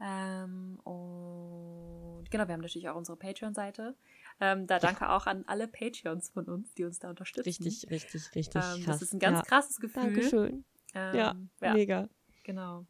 Ähm, 0.00 0.78
und 0.84 2.24
genau, 2.30 2.46
wir 2.46 2.52
haben 2.52 2.60
natürlich 2.60 2.88
auch 2.88 2.96
unsere 2.96 3.16
Patreon-Seite. 3.16 3.96
Ähm, 4.38 4.66
da 4.66 4.78
danke 4.78 5.08
auch 5.08 5.26
an 5.26 5.44
alle 5.46 5.66
Patreons 5.66 6.28
von 6.28 6.44
uns, 6.46 6.74
die 6.74 6.84
uns 6.84 6.98
da 6.98 7.08
unterstützen. 7.08 7.46
Richtig, 7.46 7.90
richtig, 7.90 8.34
richtig. 8.34 8.62
Ähm, 8.62 8.84
das 8.84 9.00
ist 9.00 9.14
ein 9.14 9.18
ganz 9.18 9.38
ja. 9.38 9.44
krasses 9.44 9.78
Gefühl. 9.78 10.02
Dankeschön. 10.02 10.64
Ähm, 10.94 11.14
ja, 11.14 11.36
ja, 11.60 11.72
mega. 11.72 12.08
Genau. 12.44 12.86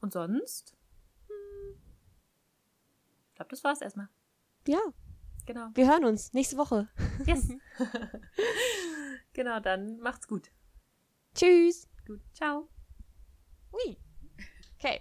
Und 0.00 0.12
sonst? 0.12 0.76
Hm, 1.26 1.76
ich 3.28 3.34
glaube, 3.34 3.50
das 3.50 3.62
war's 3.64 3.80
erstmal. 3.80 4.08
Ja. 4.66 4.80
Genau. 5.46 5.68
Wir 5.74 5.90
hören 5.90 6.04
uns 6.04 6.32
nächste 6.32 6.56
Woche. 6.58 6.88
Yes. 7.26 7.48
genau, 9.32 9.60
dann 9.60 9.98
macht's 10.00 10.28
gut. 10.28 10.50
Tschüss. 11.34 11.88
Gut. 12.06 12.20
Ciao. 12.34 12.68
Ui. 13.72 13.98
Okay. 14.78 15.00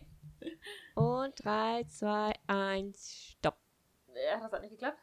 Und 0.96 1.44
3, 1.44 1.84
2, 1.84 2.34
1, 2.48 3.14
stopp. 3.14 3.58
Ja, 4.08 4.40
das 4.40 4.52
hat 4.52 4.62
nicht 4.62 4.72
geklappt. 4.72 4.98